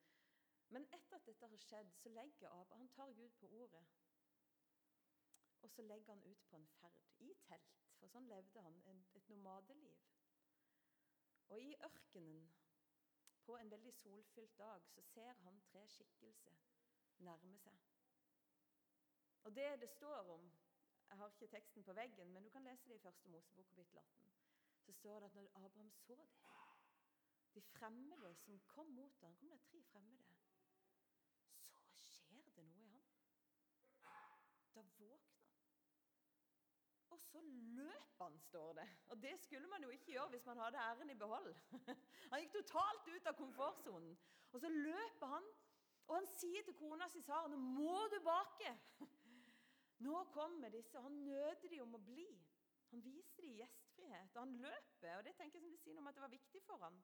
Men 0.73 0.87
etter 0.97 1.19
at 1.19 1.27
dette 1.29 1.49
har 1.51 1.61
skjedd, 1.61 1.91
så 2.01 2.09
legger 2.09 2.49
Abba 2.49 2.79
han 2.79 2.89
tar 2.95 3.13
Gud 3.19 3.35
på 3.39 3.49
ordet. 3.61 3.83
Og 5.61 5.69
så 5.69 5.85
legger 5.85 6.13
han 6.13 6.23
ut 6.23 6.43
på 6.49 6.57
en 6.57 6.67
ferd 6.79 7.03
i 7.27 7.29
telt, 7.47 7.85
for 7.99 8.11
sånn 8.11 8.27
levde 8.31 8.65
han 8.65 8.81
et 8.89 9.29
nomadeliv. 9.29 10.01
Og 11.53 11.61
i 11.61 11.75
ørkenen, 11.87 12.49
på 13.45 13.57
en 13.59 13.71
veldig 13.71 13.91
solfylt 13.93 14.57
dag, 14.57 14.85
så 14.95 15.01
ser 15.13 15.39
han 15.45 15.61
tre 15.69 15.83
skikkelser 15.91 16.59
nærme 17.27 17.57
seg. 17.59 17.79
Og 19.43 19.55
det 19.55 19.69
det 19.81 19.89
står 19.89 20.35
om 20.37 20.51
Jeg 21.09 21.17
har 21.19 21.29
ikke 21.29 21.47
teksten 21.47 21.83
på 21.83 21.93
veggen, 21.93 22.31
men 22.33 22.43
du 22.43 22.49
kan 22.49 22.63
lese 22.63 22.89
det 22.89 22.95
i 22.95 23.03
første 23.03 23.29
Mosebok 23.29 23.67
kapittel 23.69 23.97
18 23.97 24.33
så 24.85 24.93
står 24.93 25.19
det 25.19 25.25
at 25.25 25.35
når 25.35 25.49
Abraham 25.55 25.91
så 25.91 26.15
det 26.15 26.27
De 27.53 27.61
fremmede 27.61 28.35
som 28.35 28.59
kom 28.59 28.85
mot 28.85 29.19
ham, 29.19 29.35
kom 29.35 29.49
det 29.49 29.61
tre 29.61 29.83
fremmede. 29.83 30.35
Så 31.61 31.81
skjer 31.95 32.49
det 32.55 32.63
noe 32.65 32.81
i 32.83 32.87
ham. 32.87 33.03
Da 34.01 34.15
våkner 34.73 35.17
han. 35.17 35.37
Og 37.09 37.19
så 37.33 37.41
løper 37.41 38.23
han, 38.23 38.39
står 38.39 38.73
det. 38.77 38.85
Og 39.09 39.21
det 39.21 39.33
skulle 39.41 39.67
man 39.67 39.83
jo 39.83 39.89
ikke 39.89 40.11
gjøre 40.13 40.29
hvis 40.35 40.45
man 40.45 40.61
hadde 40.61 40.77
æren 40.77 41.09
i 41.09 41.17
behold. 41.17 41.49
Han 42.31 42.43
gikk 42.43 42.53
totalt 42.59 43.09
ut 43.09 43.29
av 43.31 43.37
komfortsonen. 43.39 44.15
Og 44.53 44.61
så 44.61 44.69
løper 44.69 45.31
han, 45.31 45.45
og 46.07 46.15
han 46.15 46.27
sier 46.29 46.65
til 46.65 46.75
kona 46.77 47.07
si 47.09 47.21
Sara, 47.25 47.47
'Nå 47.47 47.57
må 47.57 48.07
du 48.13 48.19
bake.' 48.25 48.73
Nå 50.05 50.23
kommer 50.33 50.69
disse, 50.69 50.97
og 50.97 51.03
han 51.03 51.17
nøder 51.25 51.69
de 51.69 51.81
om 51.81 51.95
å 51.95 52.01
bli. 52.05 52.27
Han 52.91 53.03
viser 53.05 53.41
dem 53.41 53.55
gjestfrihet, 53.57 54.35
og 54.35 54.41
han 54.41 54.57
løper. 54.65 55.17
og 55.17 55.23
Det 55.25 55.35
tenker 55.35 55.57
jeg 55.57 55.63
som 55.63 55.71
det 55.71 55.79
sier 55.81 55.95
noe 55.95 56.03
om 56.03 56.09
at 56.11 56.17
det 56.17 56.25
var 56.25 56.33
viktig 56.33 56.61
for 56.65 56.77
ham. 56.85 56.99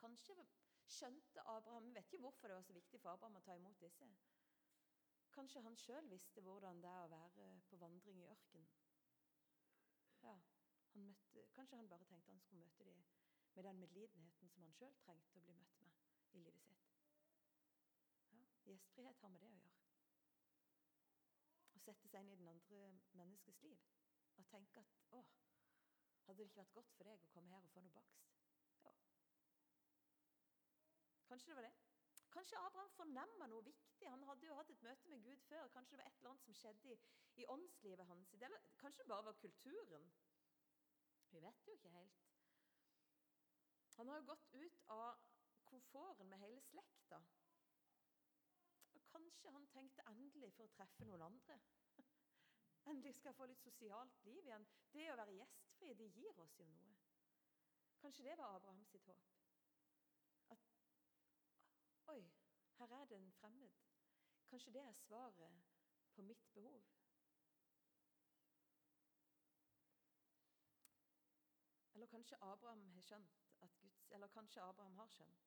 Kanskje 0.00 0.34
skjønte 0.86 1.44
Abraham 1.50 1.92
vet 1.94 2.08
ikke 2.08 2.22
hvorfor 2.24 2.48
det 2.48 2.56
var 2.56 2.66
så 2.66 2.74
viktig 2.74 3.00
for 3.00 3.12
Abraham 3.12 3.38
å 3.38 3.44
ta 3.46 3.54
imot 3.58 3.80
disse. 3.82 4.08
Kanskje 5.36 5.62
han 5.62 5.76
sjøl 5.76 6.10
visste 6.10 6.40
hvordan 6.40 6.80
det 6.82 6.90
er 6.90 7.06
å 7.06 7.12
være 7.12 7.48
på 7.70 7.78
vandring 7.80 8.22
i 8.22 8.28
ørkenen. 8.30 8.68
Ja, 10.26 10.34
han 10.92 11.06
møtte, 11.06 11.42
kanskje 11.54 11.78
han 11.78 11.88
bare 11.92 12.06
tenkte 12.10 12.32
han 12.32 12.40
skulle 12.42 12.64
møte 12.64 12.84
dem 12.88 13.02
med 13.56 13.64
den 13.64 13.78
medlidenheten 13.80 14.48
som 14.52 14.64
han 14.66 14.74
sjøl 14.76 14.96
trengte 15.04 15.38
å 15.38 15.44
bli 15.46 15.54
møtt 15.60 15.78
med 15.84 16.00
i 16.36 16.42
livet 16.42 16.66
sitt. 16.66 16.90
Ja, 18.32 18.42
Gjestfrihet 18.66 19.22
har 19.22 19.32
med 19.32 19.44
det 19.44 19.50
å 19.52 19.60
gjøre. 19.60 19.84
Å 21.78 21.82
sette 21.84 22.10
seg 22.10 22.24
inn 22.24 22.32
i 22.34 22.38
den 22.40 22.50
andre 22.52 22.82
menneskets 23.20 23.62
liv 23.68 23.86
og 24.36 24.48
tenke 24.50 24.82
at 24.82 25.00
å, 25.16 25.22
hadde 26.26 26.42
det 26.42 26.50
ikke 26.50 26.62
vært 26.64 26.76
godt 26.80 26.94
for 26.98 27.08
deg 27.08 27.22
å 27.22 27.32
komme 27.32 27.54
her 27.54 27.68
og 27.68 27.72
få 27.76 27.84
noe 27.86 27.96
bakst? 27.96 28.32
Ja. 28.84 28.96
Kanskje 31.30 31.52
det 31.52 31.60
var 31.60 31.68
det. 31.70 31.95
Kanskje 32.36 32.58
Abraham 32.60 32.90
fornemma 32.92 33.46
noe 33.48 33.64
viktig. 33.64 34.08
Han 34.12 34.24
hadde 34.28 34.44
jo 34.44 34.56
hatt 34.58 34.70
et 34.72 34.82
møte 34.84 35.08
med 35.08 35.22
Gud 35.24 35.44
før. 35.48 35.70
Kanskje 35.72 35.96
det 35.96 36.02
var 36.02 36.10
et 36.10 36.18
eller 36.18 36.32
annet 36.34 36.42
som 36.44 36.56
skjedde 36.58 36.90
i, 36.92 36.96
i 37.40 37.46
åndslivet 37.54 38.08
hans. 38.10 38.32
Kanskje 38.82 39.02
det 39.02 39.12
bare 39.12 39.24
var 39.24 39.38
kulturen. 39.40 40.10
Vi 41.30 41.40
vet 41.40 41.66
jo 41.66 41.76
ikke 41.78 41.92
helt. 41.94 42.26
Han 43.96 44.08
har 44.12 44.20
jo 44.20 44.26
gått 44.28 44.52
ut 44.52 44.82
av 44.92 45.22
komforten 45.64 46.28
med 46.28 46.44
hele 46.44 46.60
slekta. 46.68 47.22
Og 48.98 49.08
Kanskje 49.14 49.56
han 49.56 49.64
tenkte 49.72 50.04
endelig 50.12 50.52
for 50.58 50.68
å 50.68 50.74
treffe 50.76 51.08
noen 51.08 51.24
andre. 51.30 51.56
Endelig 52.92 53.16
skal 53.16 53.30
jeg 53.30 53.38
få 53.40 53.48
litt 53.48 53.64
sosialt 53.64 54.20
liv 54.28 54.44
igjen. 54.44 54.68
Det 54.92 55.08
å 55.08 55.16
være 55.22 55.40
gjestfri, 55.40 55.96
det 55.96 56.12
gir 56.20 56.44
oss 56.44 56.60
jo 56.60 56.68
noe. 56.68 57.00
Kanskje 58.04 58.28
det 58.28 58.36
var 58.36 58.60
Abrahams 58.60 58.92
sitt 58.92 59.08
håp. 59.08 59.45
Oi, 62.06 62.30
her 62.78 62.86
er 62.86 63.04
det 63.04 63.16
en 63.16 63.32
fremmed. 63.32 63.70
Kanskje 64.46 64.72
det 64.72 64.82
er 64.82 64.92
svaret 64.92 65.62
på 66.12 66.22
mitt 66.22 66.54
behov. 66.54 66.84
Eller 71.94 72.06
kanskje 72.06 72.36
Abraham 72.40 72.90
har 72.92 73.00
skjønt 73.00 73.42
Guds, 73.80 74.06
eller 74.10 74.28
kanskje 74.28 74.62
Abraham 74.62 74.98
har 74.98 75.06
skjønt 75.06 75.46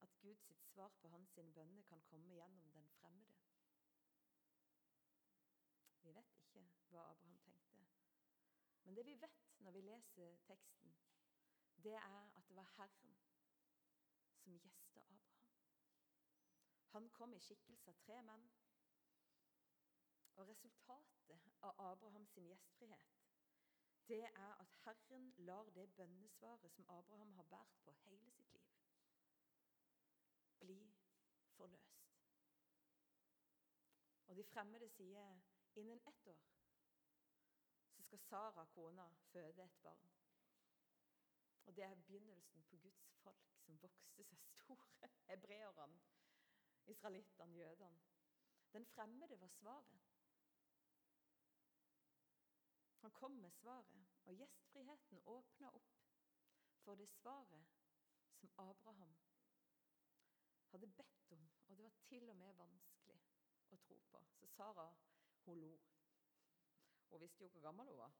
at 0.00 0.14
Guds 0.20 0.52
svar 0.62 0.88
på 0.88 1.08
hans 1.08 1.30
bønner 1.30 1.82
kan 1.82 2.00
komme 2.00 2.34
gjennom 2.34 2.72
den 2.72 2.88
fremmede. 2.88 3.36
Vi 6.02 6.14
vet 6.14 6.36
ikke 6.38 6.64
hva 6.88 7.10
Abraham 7.10 7.38
tenkte. 7.38 7.84
Men 8.82 8.96
det 8.96 9.06
vi 9.06 9.20
vet 9.20 9.58
når 9.58 9.70
vi 9.70 9.80
leser 9.80 10.36
teksten, 10.46 10.94
det 11.84 11.94
er 11.94 12.30
at 12.36 12.48
det 12.48 12.56
var 12.56 12.72
Herren 12.76 13.18
som 14.38 14.58
gjesta 14.58 15.00
Abraham. 15.00 15.29
Han 16.92 17.10
kom 17.10 17.34
i 17.34 17.40
skikkelse 17.40 17.90
av 17.90 17.98
tre 18.04 18.22
menn. 18.26 18.46
Og 20.36 20.48
resultatet 20.48 21.50
av 21.62 21.82
Abrahams 21.90 22.36
gjestfrihet 22.36 23.20
det 24.10 24.24
er 24.24 24.54
at 24.60 24.72
Herren 24.84 25.34
lar 25.38 25.68
det 25.70 25.92
bønnesvaret 25.94 26.72
som 26.72 26.88
Abraham 26.88 27.32
har 27.32 27.42
båret 27.42 27.76
på 27.84 27.92
hele 27.92 28.30
sitt 28.30 28.52
liv, 28.52 28.72
bli 30.60 30.78
forløst. 31.56 32.08
Og 34.26 34.36
de 34.36 34.44
fremmede 34.44 34.88
sier 34.88 35.40
Innen 35.74 36.00
ett 36.06 36.26
år 36.26 36.42
så 37.94 38.02
skal 38.02 38.18
Sara, 38.18 38.64
kona, 38.64 39.06
føde 39.32 39.62
et 39.62 39.78
barn. 39.82 40.10
Og 41.64 41.76
Det 41.76 41.84
er 41.84 41.94
begynnelsen 41.94 42.62
på 42.62 42.76
Guds 42.76 43.12
folk 43.22 43.52
som 43.64 43.82
vokste 43.82 44.24
seg 44.24 44.40
store. 44.42 44.76
Hebreerne, 45.30 46.00
israelittene, 46.90 47.56
jødene. 47.56 48.02
Den 48.72 48.86
fremmede 48.86 49.40
var 49.40 49.48
svaret. 49.48 50.00
Han 53.00 53.10
kom 53.10 53.30
med 53.30 53.50
svaret, 53.50 54.06
og 54.24 54.34
gjestfriheten 54.34 55.20
åpna 55.24 55.70
opp 55.74 55.96
for 56.84 56.94
det 56.94 57.08
svaret 57.08 57.66
som 58.40 58.52
Abraham 58.58 59.14
hadde 60.70 60.86
bedt 60.86 61.32
om. 61.32 61.50
Og 61.68 61.76
det 61.76 61.84
var 61.84 61.96
til 62.08 62.28
og 62.28 62.36
med 62.36 62.52
vanskelig 62.58 63.16
å 63.70 63.78
tro 63.86 63.98
på. 64.10 64.22
Så 64.38 64.46
Sara 64.46 64.86
hun 65.46 65.60
lo. 65.60 65.72
Hun 67.10 67.20
visste 67.20 67.44
jo 67.44 67.50
hvor 67.54 67.64
gammel 67.64 67.88
hun 67.90 67.98
var. 67.98 68.14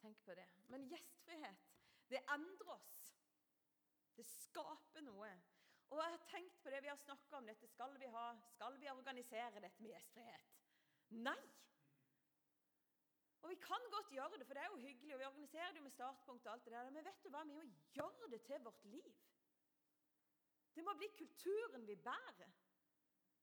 Tenk 0.00 0.20
på 0.24 0.34
det. 0.34 0.46
Men 0.68 0.88
gjestfrihet, 0.88 1.66
det 2.10 2.22
endrer 2.34 2.74
oss. 2.76 2.94
Det 4.16 4.26
skaper 4.26 5.04
noe. 5.04 5.30
Og 5.92 6.00
jeg 6.00 6.14
har 6.14 6.24
tenkt 6.30 6.62
på 6.62 6.70
det 6.72 6.80
vi 6.82 6.90
har 6.90 6.96
snakka 7.02 7.36
om 7.36 7.50
dette. 7.50 7.68
Skal 7.70 7.98
vi, 8.00 8.08
ha, 8.14 8.24
skal 8.54 8.80
vi 8.80 8.90
organisere 8.90 9.60
dette 9.60 9.82
med 9.82 9.92
gjestfrihet? 9.92 10.56
Nei! 11.26 11.38
Og 13.44 13.50
vi 13.50 13.58
kan 13.60 13.90
godt 13.92 14.12
gjøre 14.12 14.38
det, 14.40 14.46
for 14.46 14.56
det 14.56 14.62
er 14.62 14.70
jo 14.72 14.80
hyggelig, 14.86 15.14
og 15.14 15.20
vi 15.20 15.24
organiserer 15.24 15.72
det 15.72 15.82
jo 15.82 15.86
med 15.86 15.92
startpunkt 15.92 16.46
og 16.46 16.52
alt 16.52 16.64
det 16.64 16.72
der, 16.72 16.90
men 16.90 17.04
vet 17.04 17.24
du 17.24 17.28
hva? 17.28 17.42
Vi 17.44 17.56
må 17.58 17.64
gjøre 17.92 18.30
det 18.32 18.42
til 18.46 18.62
vårt 18.64 18.84
liv. 18.84 19.16
Det 20.74 20.84
må 20.84 20.94
bli 20.98 21.08
kulturen 21.18 21.86
vi 21.86 21.96
bærer. 21.96 22.52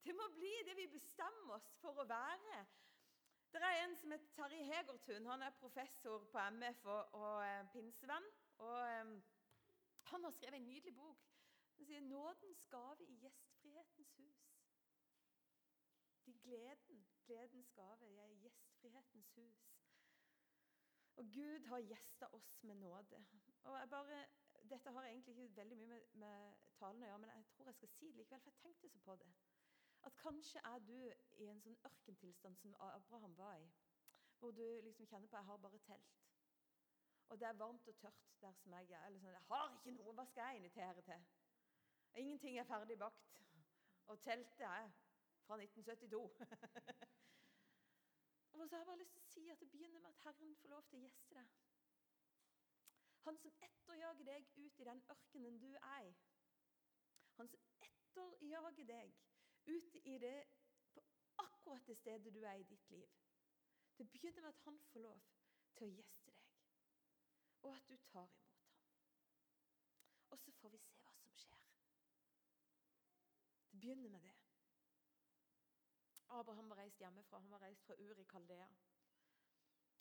Det 0.03 0.15
må 0.17 0.25
bli 0.33 0.51
det 0.65 0.75
vi 0.77 0.87
bestemmer 0.87 1.59
oss 1.59 1.69
for 1.83 2.01
å 2.01 2.07
være. 2.09 2.63
Det 3.53 3.61
er 3.61 3.83
en 3.83 3.93
som 3.99 4.11
heter 4.15 4.33
Terje 4.35 4.63
Hegertun. 4.63 5.27
Han 5.29 5.41
er 5.45 5.57
professor 5.59 6.25
på 6.31 6.39
MF 6.57 6.85
og, 6.85 7.15
og 7.19 7.45
eh, 7.45 7.65
pinsevenn. 7.73 8.27
Og 8.57 8.77
um, 9.01 9.13
Han 10.11 10.23
har 10.23 10.31
skrevet 10.31 10.57
en 10.57 10.65
nydelig 10.65 10.95
bok. 10.95 11.30
Han 11.81 11.85
sier 11.85 11.99
'Nådens 11.99 12.65
gave 12.69 13.05
i 13.05 13.13
gjestfrihetens 13.13 14.13
hus'. 14.17 14.49
De 16.25 16.33
gleden, 16.33 17.07
gledens 17.25 17.71
gave 17.71 18.09
i 18.09 18.35
gjestfrihetens 18.41 19.31
hus. 19.35 19.71
Og 21.15 21.25
Gud 21.25 21.65
har 21.65 21.79
gjesta 21.79 22.25
oss 22.33 22.63
med 22.63 22.75
nåde. 22.75 23.25
Og 23.63 23.79
jeg 23.79 23.89
bare, 23.89 24.27
Dette 24.69 24.91
har 24.91 25.03
egentlig 25.03 25.37
ikke 25.37 25.55
veldig 25.55 25.77
mye 25.77 25.87
med, 25.87 26.01
med 26.13 26.53
talen 26.75 27.03
å 27.03 27.05
gjøre, 27.05 27.19
men 27.19 27.29
jeg 27.29 27.45
tror 27.55 27.65
jeg 27.65 27.75
skal 27.75 27.89
si 27.89 28.05
det 28.05 28.15
likevel, 28.15 28.41
for 28.41 28.51
jeg 28.51 28.61
tenkte 28.61 28.89
så 28.89 28.99
på 28.99 29.15
det. 29.15 29.33
At 30.03 30.17
kanskje 30.17 30.61
er 30.63 30.79
du 30.79 31.13
i 31.33 31.49
en 31.49 31.61
sånn 31.61 31.81
ørkentilstand 31.85 32.61
som 32.61 32.75
Abraham 32.79 33.37
var 33.37 33.57
i. 33.57 33.71
Hvor 34.39 34.51
du 34.51 34.81
liksom 34.81 35.05
kjenner 35.05 35.27
på 35.27 35.35
'jeg 35.35 35.45
har 35.45 35.57
bare 35.57 35.79
telt'. 35.89 36.17
Og 37.29 37.39
det 37.39 37.47
er 37.47 37.53
varmt 37.53 37.87
og 37.87 37.95
tørt 37.95 38.41
der 38.41 38.51
som 38.51 38.71
jeg 38.71 38.91
er. 38.91 39.05
Eller 39.05 39.19
sånn, 39.19 39.31
'Jeg 39.31 39.47
har 39.47 39.71
ikke 39.73 39.91
noe, 39.91 40.13
hva 40.13 40.25
skal 40.25 40.43
jeg 40.43 40.55
invitere 40.55 41.01
til?' 41.01 41.25
Ingenting 42.13 42.59
er 42.59 42.63
ferdig 42.63 42.99
bakt. 42.99 43.41
Og 44.05 44.19
teltet 44.19 44.59
er 44.59 44.91
fra 45.45 45.61
1972. 45.61 46.21
og 48.53 48.69
så 48.69 48.75
har 48.75 48.79
jeg 48.79 48.85
bare 48.85 48.97
lyst 48.97 49.13
til 49.13 49.21
å 49.21 49.31
si 49.33 49.49
at 49.49 49.59
det 49.59 49.71
begynner 49.71 49.99
med 49.99 50.09
at 50.09 50.23
Herren 50.25 50.55
får 50.61 50.73
lov 50.73 50.83
til 50.89 50.99
å 50.99 51.03
gjeste 51.05 51.35
deg. 51.35 51.47
Han 53.25 53.37
som 53.37 53.53
etterjager 53.67 54.25
deg 54.25 54.47
ut 54.57 54.79
i 54.79 54.87
den 54.89 55.03
ørkenen 55.13 55.59
du 55.61 55.71
er 55.75 56.07
i. 56.09 56.13
Han 57.37 57.47
som 57.47 57.61
etterjager 57.87 58.85
deg 58.93 59.13
ut 59.65 59.95
i 60.03 60.17
det 60.17 60.39
på 60.93 61.03
akkurat 61.45 61.87
det 61.87 61.97
stedet 61.97 62.33
du 62.33 62.43
er 62.43 62.53
i 62.53 62.63
ditt 62.63 62.89
liv. 62.89 63.09
Det 63.97 64.09
begynner 64.09 64.41
med 64.41 64.49
at 64.49 64.63
han 64.65 64.79
får 64.91 64.99
lov 64.99 65.21
til 65.77 65.87
å 65.87 65.93
gjeste 65.93 66.31
deg, 66.31 66.47
og 67.61 67.75
at 67.75 67.89
du 67.89 67.97
tar 68.11 68.31
imot 68.33 68.65
ham. 68.65 68.79
Og 70.31 70.39
så 70.39 70.51
får 70.51 70.73
vi 70.73 70.79
se 70.81 70.97
hva 71.03 71.13
som 71.19 71.35
skjer. 71.37 71.61
Det 73.70 73.70
begynner 73.81 74.09
med 74.09 74.21
det. 74.21 74.33
Abraham 76.39 76.69
var 76.69 76.77
reist 76.77 76.99
hjemmefra. 76.99 77.39
Han 77.39 77.51
var 77.51 77.61
reist 77.61 77.85
fra 77.85 77.95
Ur 77.99 78.19
i 78.19 78.23
Kaldea. 78.23 78.67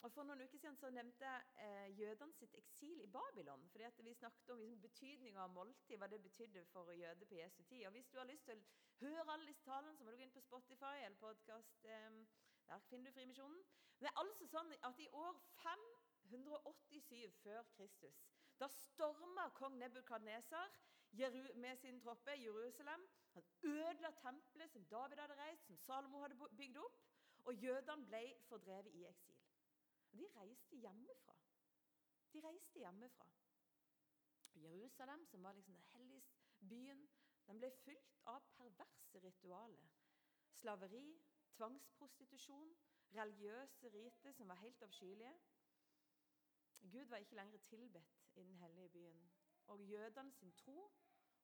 Og 0.01 0.11
For 0.11 0.25
noen 0.25 0.41
uker 0.41 0.57
siden 0.57 0.77
så 0.77 0.89
nevnte 0.89 1.25
jeg 1.25 1.65
eh, 1.65 1.99
jødene 1.99 2.33
sitt 2.33 2.55
eksil 2.57 3.01
i 3.03 3.09
Babylon. 3.15 3.67
fordi 3.69 3.83
at 3.83 4.05
Vi 4.05 4.13
snakket 4.13 4.49
om 4.49 4.59
liksom, 4.59 4.81
betydninga 4.81 5.43
av 5.43 5.51
måltid, 5.53 5.97
hva 5.97 6.07
det 6.07 6.21
betydde 6.23 6.65
for 6.65 6.91
jøder 6.91 7.25
på 7.25 7.35
Jesu 7.35 7.63
tid. 7.63 7.85
Og 7.85 7.91
Hvis 7.91 8.09
du 8.09 8.17
har 8.17 8.25
lyst 8.25 8.45
til 8.45 8.57
å 8.57 9.05
høre 9.05 9.33
alle 9.33 9.47
disse 9.47 9.63
talene, 9.63 9.97
så 9.97 10.03
må 10.03 10.11
du 10.11 10.17
gå 10.17 10.23
inn 10.23 10.33
på 10.33 10.41
Spotify 10.47 10.95
eller 11.05 11.17
podkast. 11.17 11.85
Eh, 11.85 12.09
der 12.67 12.79
finner 12.89 13.11
du 13.11 13.13
Frimisjonen. 13.13 13.63
Det 13.99 14.09
er 14.09 14.19
altså 14.23 14.47
sånn 14.49 14.73
at 14.89 14.99
i 14.99 15.09
år 15.13 15.37
587 15.61 17.31
før 17.43 17.63
Kristus, 17.75 18.23
da 18.57 18.67
storma 18.67 19.49
kong 19.57 19.77
Nebukadnesar 19.77 20.71
med 21.55 21.77
sin 21.77 21.99
troppe 22.01 22.31
Jerusalem. 22.41 23.03
Han 23.33 23.43
ødela 23.63 24.11
tempelet 24.11 24.71
som 24.71 24.85
David 24.85 25.17
hadde 25.17 25.37
reist, 25.43 25.65
som 25.65 25.77
Salomo 25.77 26.19
hadde 26.21 26.49
bygd 26.57 26.77
opp. 26.77 26.99
Og 27.43 27.55
jødene 27.55 28.05
ble 28.05 28.35
fordrevet 28.47 28.93
i 28.93 29.05
eksil. 29.05 29.37
De 30.13 30.27
reiste 30.35 30.75
hjemmefra. 30.75 31.35
De 32.33 32.41
reiste 32.47 32.79
hjemmefra. 32.79 33.27
Jerusalem, 34.55 35.25
som 35.25 35.43
var 35.43 35.53
liksom 35.53 35.75
den 35.75 35.83
hellige 35.83 36.23
byen, 36.69 37.09
den 37.47 37.59
ble 37.59 37.71
fylt 37.71 38.17
av 38.25 38.43
perverse 38.57 39.19
ritualer. 39.23 39.87
Slaveri, 40.51 41.21
tvangsprostitusjon, 41.55 42.75
religiøse 43.15 43.89
riter 43.89 44.31
som 44.31 44.47
var 44.47 44.55
helt 44.55 44.81
avskyelige. 44.81 45.33
Gud 46.81 47.05
var 47.05 47.17
ikke 47.17 47.35
lenger 47.35 47.57
tilbedt 47.57 48.21
i 48.35 48.43
den 48.43 48.55
hellige 48.55 48.89
byen. 48.89 49.31
Og 49.67 49.81
jødene 49.81 50.31
sin 50.31 50.51
tro 50.51 50.91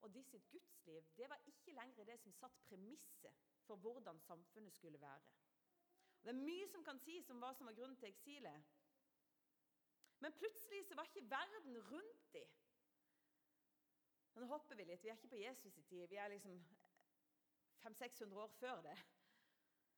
og 0.02 0.14
de 0.14 0.24
sitt 0.24 0.50
gudsliv 0.52 1.04
det 1.18 1.30
var 1.30 1.42
ikke 1.52 1.76
lenger 1.78 2.06
det 2.06 2.20
som 2.20 2.34
satt 2.34 2.60
premisset 2.70 3.46
for 3.68 3.76
hvordan 3.76 4.20
samfunnet 4.20 4.74
skulle 4.74 5.02
være. 5.02 5.22
Og 6.20 6.28
det 6.28 6.34
er 6.34 6.46
mye 6.46 6.68
som 6.72 6.84
kan 6.84 7.00
sies 7.00 7.30
om 7.30 7.42
hva 7.42 7.54
som 7.54 7.68
var 7.70 7.76
grunnen 7.78 7.98
til 7.98 8.10
eksilet. 8.10 8.64
Men 10.20 10.34
plutselig 10.34 10.86
så 10.86 10.96
var 10.96 11.10
ikke 11.10 11.30
verden 11.30 11.78
rundt 11.92 12.34
dem. 12.34 12.56
Nå 14.38 14.46
hopper 14.46 14.78
vi 14.78 14.86
litt. 14.86 15.04
Vi 15.04 15.10
er 15.10 15.18
ikke 15.18 15.34
på 15.34 15.42
Jesus' 15.42 15.80
i 15.80 15.84
tid. 15.90 16.08
Vi 16.08 16.16
er 16.22 16.30
liksom 16.30 16.58
500-600 17.84 18.42
år 18.44 18.52
før 18.60 18.82
det. 18.82 18.98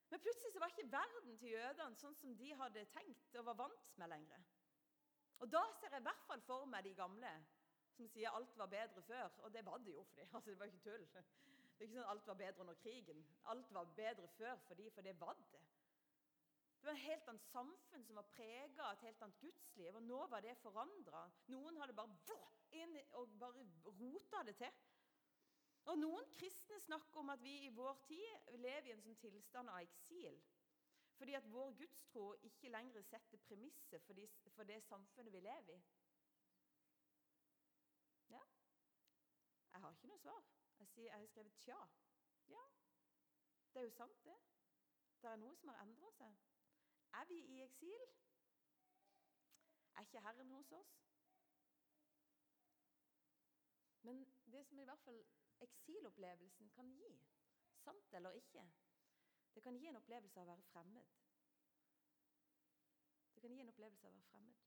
Men 0.09 0.19
plutselig 0.19 0.53
så 0.53 0.59
var 0.59 0.71
ikke 0.73 0.91
verden 0.91 1.37
til 1.37 1.53
jødene 1.53 1.99
sånn 1.99 2.15
som 2.17 2.35
de 2.37 2.53
hadde 2.61 2.85
tenkt 2.93 3.35
og 3.35 3.45
var 3.51 3.59
vant 3.65 3.97
med 4.01 4.09
lenger. 4.13 4.45
Og 5.39 5.51
Da 5.51 5.61
ser 5.79 5.93
jeg 5.93 6.01
i 6.01 6.07
hvert 6.07 6.25
fall 6.27 6.41
for 6.41 6.65
meg 6.67 6.83
de 6.83 6.95
gamle 6.95 7.29
som 7.99 8.07
sier 8.13 8.35
alt 8.35 8.55
var 8.57 8.71
bedre 8.71 9.03
før. 9.07 9.27
Og 9.43 9.53
det 9.53 9.65
var 9.67 9.81
det 9.83 9.93
jo 9.93 10.03
for 10.03 10.21
dem. 10.21 10.29
Altså, 10.35 10.51
det 10.51 10.59
var 10.59 10.71
ikke 10.71 10.85
tull. 10.87 11.07
Det 11.09 11.85
er 11.85 11.87
ikke 11.87 11.97
sånn 11.97 12.11
alt 12.13 12.27
var 12.27 12.39
bedre 12.43 12.65
under 12.65 12.79
krigen. 12.83 13.25
Alt 13.53 13.73
var 13.75 13.91
bedre 13.99 14.27
før 14.37 14.55
for 14.67 14.79
dem, 14.79 14.91
for 14.95 15.07
det 15.07 15.15
var 15.19 15.37
det. 15.51 15.61
Det 16.79 16.87
var 16.87 16.95
et 16.95 17.05
helt 17.05 17.27
annet 17.27 17.47
samfunn 17.51 18.05
som 18.07 18.19
var 18.19 18.27
prega 18.35 18.85
av 18.85 18.93
et 18.93 19.01
helt 19.07 19.23
annet 19.25 19.41
gudsliv. 19.43 19.95
Og 19.99 20.05
nå 20.07 20.19
var 20.31 20.43
det 20.45 20.55
forandra. 20.61 21.25
Noen 21.51 21.79
hadde 21.81 21.95
bare 21.97 22.37
inn 22.79 22.95
og 23.19 23.35
bare 23.41 23.65
rota 23.99 24.43
det 24.47 24.55
til. 24.61 24.79
Og 25.91 25.99
Noen 25.99 26.31
kristne 26.37 26.79
snakker 26.85 27.19
om 27.19 27.31
at 27.33 27.43
vi 27.43 27.55
i 27.65 27.73
vår 27.75 27.99
tid 28.07 28.55
lever 28.63 28.87
i 28.87 28.95
en 28.95 29.03
sånn 29.03 29.19
tilstand 29.19 29.71
av 29.73 29.83
eksil. 29.83 30.39
Fordi 31.19 31.35
at 31.35 31.47
vår 31.51 31.73
gudstro 31.81 32.25
ikke 32.47 32.71
lenger 32.71 33.03
setter 33.03 33.41
premisset 33.47 34.05
for, 34.05 34.15
de, 34.15 34.27
for, 34.55 34.63
det 34.63 34.77
samfunnet 34.85 35.33
vi 35.33 35.41
lever 35.43 35.73
i. 35.75 35.79
Ja. 38.31 38.43
Jeg 39.73 39.81
har 39.83 39.97
ikke 40.09 40.15
noe 40.15 40.21
svar. 40.21 40.45
Jeg, 40.79 40.87
sier, 40.87 41.05
jeg 41.05 41.19
har 41.19 41.25
skrevet 41.25 41.53
'tja'. 41.53 41.87
Ja, 42.47 42.63
det 43.73 43.79
er 43.79 43.83
jo 43.83 43.91
sant, 43.91 44.25
det. 44.25 44.37
Det 45.21 45.29
er 45.29 45.35
noe 45.35 45.55
som 45.55 45.69
har 45.69 45.81
endra 45.83 46.11
seg. 46.11 46.37
Er 47.13 47.25
vi 47.25 47.35
i 47.35 47.61
eksil? 47.61 48.05
Er 49.95 50.01
ikke 50.01 50.21
Herren 50.21 50.51
hos 50.51 50.71
oss? 50.71 50.95
Men 54.01 54.25
det 54.51 54.65
som 54.65 54.79
i 54.79 54.83
hvert 54.83 54.99
fall 54.99 55.25
eksilopplevelsen 55.59 56.69
kan 56.69 56.93
gi. 56.95 57.11
Sant 57.83 58.13
eller 58.13 58.31
ikke. 58.31 58.71
Det 59.53 59.63
kan 59.63 59.77
gi 59.77 59.87
en 59.87 59.95
opplevelse 59.95 60.39
av 60.39 60.47
å 60.47 60.51
være 60.51 60.63
fremmed. 60.71 61.05
Det 63.35 63.41
kan 63.41 63.53
gi 63.53 63.61
en 63.61 63.69
opplevelse 63.69 64.07
av 64.07 64.11
å 64.11 64.15
være 64.15 64.31
fremmed. 64.31 64.65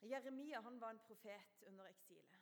Jeremia 0.00 0.60
han 0.60 0.80
var 0.80 0.90
en 0.90 0.98
profet 0.98 1.62
under 1.62 1.84
eksilet. 1.86 2.39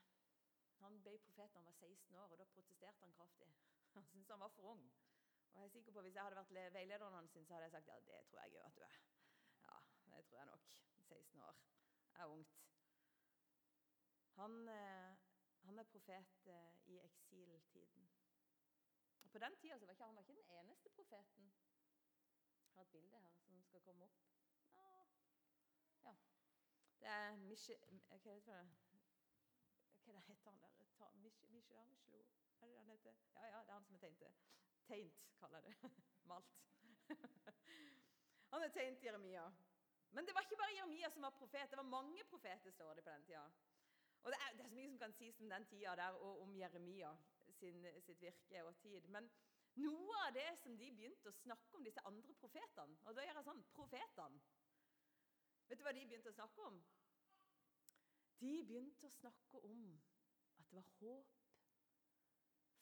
Han 0.82 1.02
ble 1.02 1.18
profet 1.18 1.52
da 1.52 1.58
han 1.58 1.66
var 1.66 1.72
16 1.72 2.14
år, 2.14 2.32
og 2.32 2.38
da 2.38 2.44
protesterte 2.54 3.00
han 3.00 3.12
kraftig. 3.12 3.48
Han 3.94 4.04
syntes 4.04 4.28
han 4.30 4.40
var 4.40 4.48
for 4.48 4.62
ung. 4.62 4.82
Og 5.52 5.60
jeg 5.60 5.64
er 5.64 5.68
sikker 5.68 5.92
på 5.92 6.00
Hvis 6.00 6.14
jeg 6.14 6.22
hadde 6.22 6.36
vært 6.36 6.74
veilederen 6.74 7.14
hans, 7.14 7.32
så 7.32 7.54
hadde 7.54 7.64
jeg 7.64 7.72
sagt 7.72 7.88
ja, 7.88 7.94
det 8.06 8.26
tror 8.30 8.40
jeg 8.40 8.52
jo 8.54 8.60
at 8.66 8.76
du 8.76 8.82
er. 8.82 8.98
Ja, 9.64 9.78
det 10.16 10.24
tror 10.26 10.38
jeg 10.38 10.46
nok. 10.46 10.66
16 11.08 11.40
år. 11.40 11.56
Er 12.14 12.26
ungt. 12.26 12.58
Han, 14.38 14.68
eh, 14.68 15.16
han 15.64 15.78
er 15.78 15.82
profet 15.82 16.46
eh, 16.46 16.74
i 16.86 17.00
eksiltiden. 17.00 18.10
Og 19.22 19.30
På 19.30 19.38
den 19.38 19.56
tida 19.56 19.76
var 19.76 19.90
ikke, 19.90 20.04
han 20.04 20.14
var 20.14 20.22
ikke 20.22 20.34
den 20.34 20.50
eneste 20.50 20.88
profeten. 20.88 21.52
Jeg 22.62 22.74
har 22.74 22.82
et 22.82 22.88
bilde 22.88 23.20
her 23.20 23.34
som 23.36 23.62
skal 23.64 23.80
komme 23.80 24.04
opp. 24.04 24.20
Ja. 26.04 26.14
Det 27.00 27.08
er 27.08 27.36
Michel, 27.36 28.00
Hva 28.08 28.16
heter 28.16 28.62
det? 28.62 28.87
Hva 30.08 30.14
det 30.14 30.26
heter 30.26 30.50
han 30.50 30.60
der? 30.60 30.68
Michelangelo? 31.52 32.26
Er 32.60 32.66
det 32.66 32.72
det 32.72 32.78
han 32.78 32.90
heter? 32.90 33.14
Ja, 33.34 33.46
ja, 33.46 33.58
det 33.62 33.68
er 33.68 33.72
han 33.72 33.84
som 33.84 33.94
er 33.94 33.98
tegnet. 33.98 34.36
Tegnt, 34.86 35.24
kaller 35.40 35.58
jeg 35.58 35.74
det. 35.82 35.90
Malt. 36.30 36.54
han 38.52 38.62
er 38.62 38.68
tegnet 38.68 39.04
Jeremia. 39.04 39.50
Men 40.10 40.26
det 40.26 40.34
var 40.34 40.40
ikke 40.40 40.56
bare 40.56 40.76
Jeremia 40.76 41.10
som 41.10 41.22
var 41.22 41.30
profet. 41.30 41.70
Det 41.70 41.76
var 41.76 41.82
mange 41.82 42.24
profeter, 42.24 42.70
står 42.70 42.94
det 42.94 43.04
på 43.04 43.10
den 43.10 43.24
tida. 43.24 43.44
Og 44.22 44.32
det 44.32 44.38
er, 44.46 44.56
det 44.56 44.64
er, 44.64 44.68
så 44.68 44.74
mye 44.74 44.90
som 44.90 44.98
kan 44.98 45.12
sies 45.12 45.40
om 45.40 45.50
den 45.50 45.64
tida 45.64 45.96
der, 45.96 46.16
og 46.24 46.40
om 46.42 46.56
Jeremia 46.56 47.12
sin, 47.60 47.86
sitt 48.00 48.20
virke 48.20 48.64
og 48.64 48.76
tid. 48.76 49.08
Men 49.08 49.28
noe 49.84 50.22
av 50.26 50.32
det 50.34 50.48
som 50.62 50.78
de 50.78 50.88
begynte 50.92 51.28
å 51.28 51.36
snakke 51.42 51.76
om, 51.76 51.84
disse 51.84 52.06
andre 52.08 52.34
profetene 52.34 52.96
Og 53.04 53.14
da 53.14 53.26
gjør 53.26 53.42
jeg 53.42 53.48
sånn 53.50 53.66
Profetene. 53.76 54.40
Vet 55.68 55.78
du 55.78 55.84
hva 55.84 55.92
de 55.92 56.06
begynte 56.08 56.32
å 56.32 56.38
snakke 56.38 56.64
om? 56.64 56.80
De 58.40 58.52
begynte 58.66 59.06
å 59.06 59.16
snakke 59.18 59.60
om 59.66 59.84
at 60.58 60.68
det 60.70 60.76
var 60.78 60.90
håp 61.00 61.36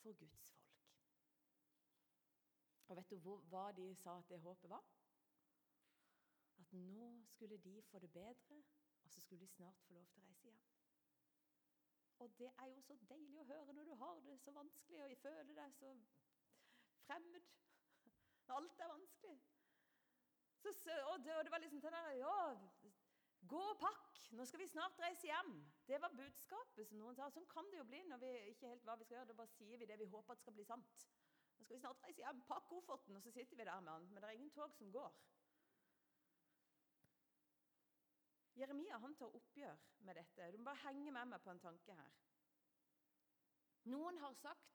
for 0.02 0.18
Guds 0.20 0.50
folk. 0.60 0.66
Og 2.86 2.96
vet 2.96 3.10
du 3.10 3.30
hva 3.50 3.66
de 3.74 3.86
sa 3.98 4.18
at 4.20 4.28
det 4.30 4.38
håpet 4.44 4.70
var? 4.70 4.84
At 6.60 6.72
nå 6.72 7.08
skulle 7.32 7.58
de 7.64 7.82
få 7.90 7.98
det 7.98 8.12
bedre, 8.12 8.62
og 9.02 9.10
så 9.10 9.20
skulle 9.20 9.40
de 9.40 9.48
snart 9.54 9.80
få 9.86 9.94
lov 9.94 10.06
til 10.12 10.22
å 10.22 10.26
reise 10.26 10.48
hjem. 10.48 10.62
Og 12.18 12.38
det 12.38 12.52
er 12.58 12.70
jo 12.72 12.80
så 12.80 12.96
deilig 13.08 13.40
å 13.42 13.48
høre 13.50 13.74
når 13.76 13.90
du 13.90 13.94
har 14.00 14.20
det 14.24 14.38
så 14.40 14.54
vanskelig 14.56 15.02
og 15.04 15.18
føler 15.24 15.52
deg 15.58 15.74
så 15.76 15.92
fremmed. 17.06 17.50
Når 18.46 18.56
alt 18.60 18.80
er 18.80 18.92
vanskelig. 18.92 19.36
Så, 20.62 20.70
og, 21.10 21.24
det, 21.24 21.34
og, 21.36 21.44
det, 21.44 21.50
var 21.52 21.58
liksom 21.62 21.80
den 21.80 21.92
der 21.92 22.10
Ja, 22.18 22.38
gå 23.50 23.60
og 23.70 23.78
pakk, 23.80 24.18
nå 24.36 24.44
skal 24.48 24.60
vi 24.60 24.68
snart 24.70 24.98
reise 25.02 25.28
hjem. 25.28 25.52
Det 25.88 26.00
var 26.02 26.14
budskapet 26.18 26.88
som 26.88 26.98
noen 27.00 27.16
sa. 27.18 27.28
Sånn 27.30 27.46
kan 27.50 27.68
det 27.70 27.80
jo 27.80 27.86
bli 27.88 28.02
når 28.10 28.22
vi 28.22 28.32
ikke 28.52 28.72
helt 28.72 28.84
hva 28.86 28.96
vi 28.98 29.06
skal 29.06 29.20
gjøre. 29.20 29.30
Da 29.30 29.38
bare 29.40 29.54
sier 29.54 29.80
vi 29.80 29.88
det 29.88 29.98
vi 30.00 30.10
håper 30.10 30.34
at 30.34 30.42
skal 30.42 30.56
bli 30.56 30.66
sant. 30.66 31.06
Nå 31.56 31.64
skal 31.64 31.78
vi 31.78 31.82
snart 31.84 32.04
reise 32.04 32.24
hjem. 32.24 32.42
Pakk 32.50 32.68
kofferten, 32.70 33.16
og 33.16 33.24
så 33.24 33.32
sitter 33.34 33.58
vi 33.58 33.68
der 33.68 33.80
med 33.80 33.92
han. 33.92 34.08
Men 34.10 34.22
det 34.22 34.30
er 34.30 34.38
ingen 34.40 34.54
tog 34.56 34.74
som 34.76 34.92
går. 34.92 35.16
Jeremia 38.56 38.98
han 38.98 39.14
tar 39.20 39.34
oppgjør 39.36 39.82
med 40.08 40.16
dette. 40.16 40.50
Du 40.52 40.58
må 40.58 40.70
bare 40.70 40.84
henge 40.86 41.12
med 41.12 41.32
meg 41.32 41.42
på 41.44 41.52
en 41.52 41.60
tanke 41.60 41.96
her. 41.98 42.14
Noen 43.92 44.18
har 44.18 44.32
sagt, 44.34 44.72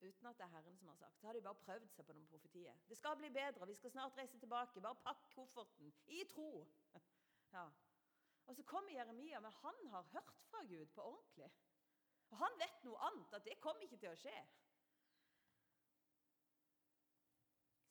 uten 0.00 0.26
at 0.26 0.38
det 0.38 0.46
er 0.46 0.54
Herren 0.56 0.78
som 0.78 0.88
har 0.88 0.96
sagt, 0.96 1.20
så 1.20 1.28
har 1.28 1.36
de 1.36 1.42
bare 1.44 1.60
prøvd 1.66 1.90
seg 1.92 2.06
på 2.08 2.16
noen 2.16 2.26
profetier. 2.30 2.80
Det 2.88 2.96
skal 2.98 3.18
bli 3.20 3.30
bedre, 3.32 3.68
vi 3.68 3.76
skal 3.78 3.92
snart 3.92 4.16
reise 4.18 4.40
tilbake. 4.40 4.80
Bare 4.80 4.98
pakk 5.04 5.28
kofferten. 5.36 5.92
I 6.06 6.24
tro. 6.32 6.48
Ja. 7.54 7.64
Og 8.44 8.56
så 8.56 8.62
kommer 8.68 8.92
Jeremia, 8.92 9.40
men 9.40 9.52
han 9.62 9.86
har 9.92 10.02
hørt 10.12 10.42
fra 10.50 10.62
Gud 10.68 10.86
på 10.94 11.02
ordentlig. 11.02 11.50
Og 12.30 12.38
han 12.40 12.56
vet 12.60 12.84
noe 12.84 13.00
annet, 13.08 13.34
at 13.36 13.44
det 13.46 13.60
kommer 13.62 13.86
ikke 13.86 14.00
til 14.02 14.10
å 14.10 14.18
skje. 14.18 14.36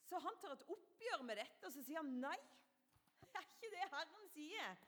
Så 0.04 0.20
han 0.20 0.36
tar 0.38 0.52
et 0.54 0.66
oppgjør 0.70 1.24
med 1.26 1.40
dette, 1.40 1.62
og 1.66 1.72
så 1.72 1.82
sier 1.82 2.02
han 2.02 2.18
nei. 2.22 2.36
Det 3.24 3.40
er 3.40 3.46
ikke 3.48 3.70
det 3.72 3.86
Herren 3.94 4.28
sier. 4.34 4.82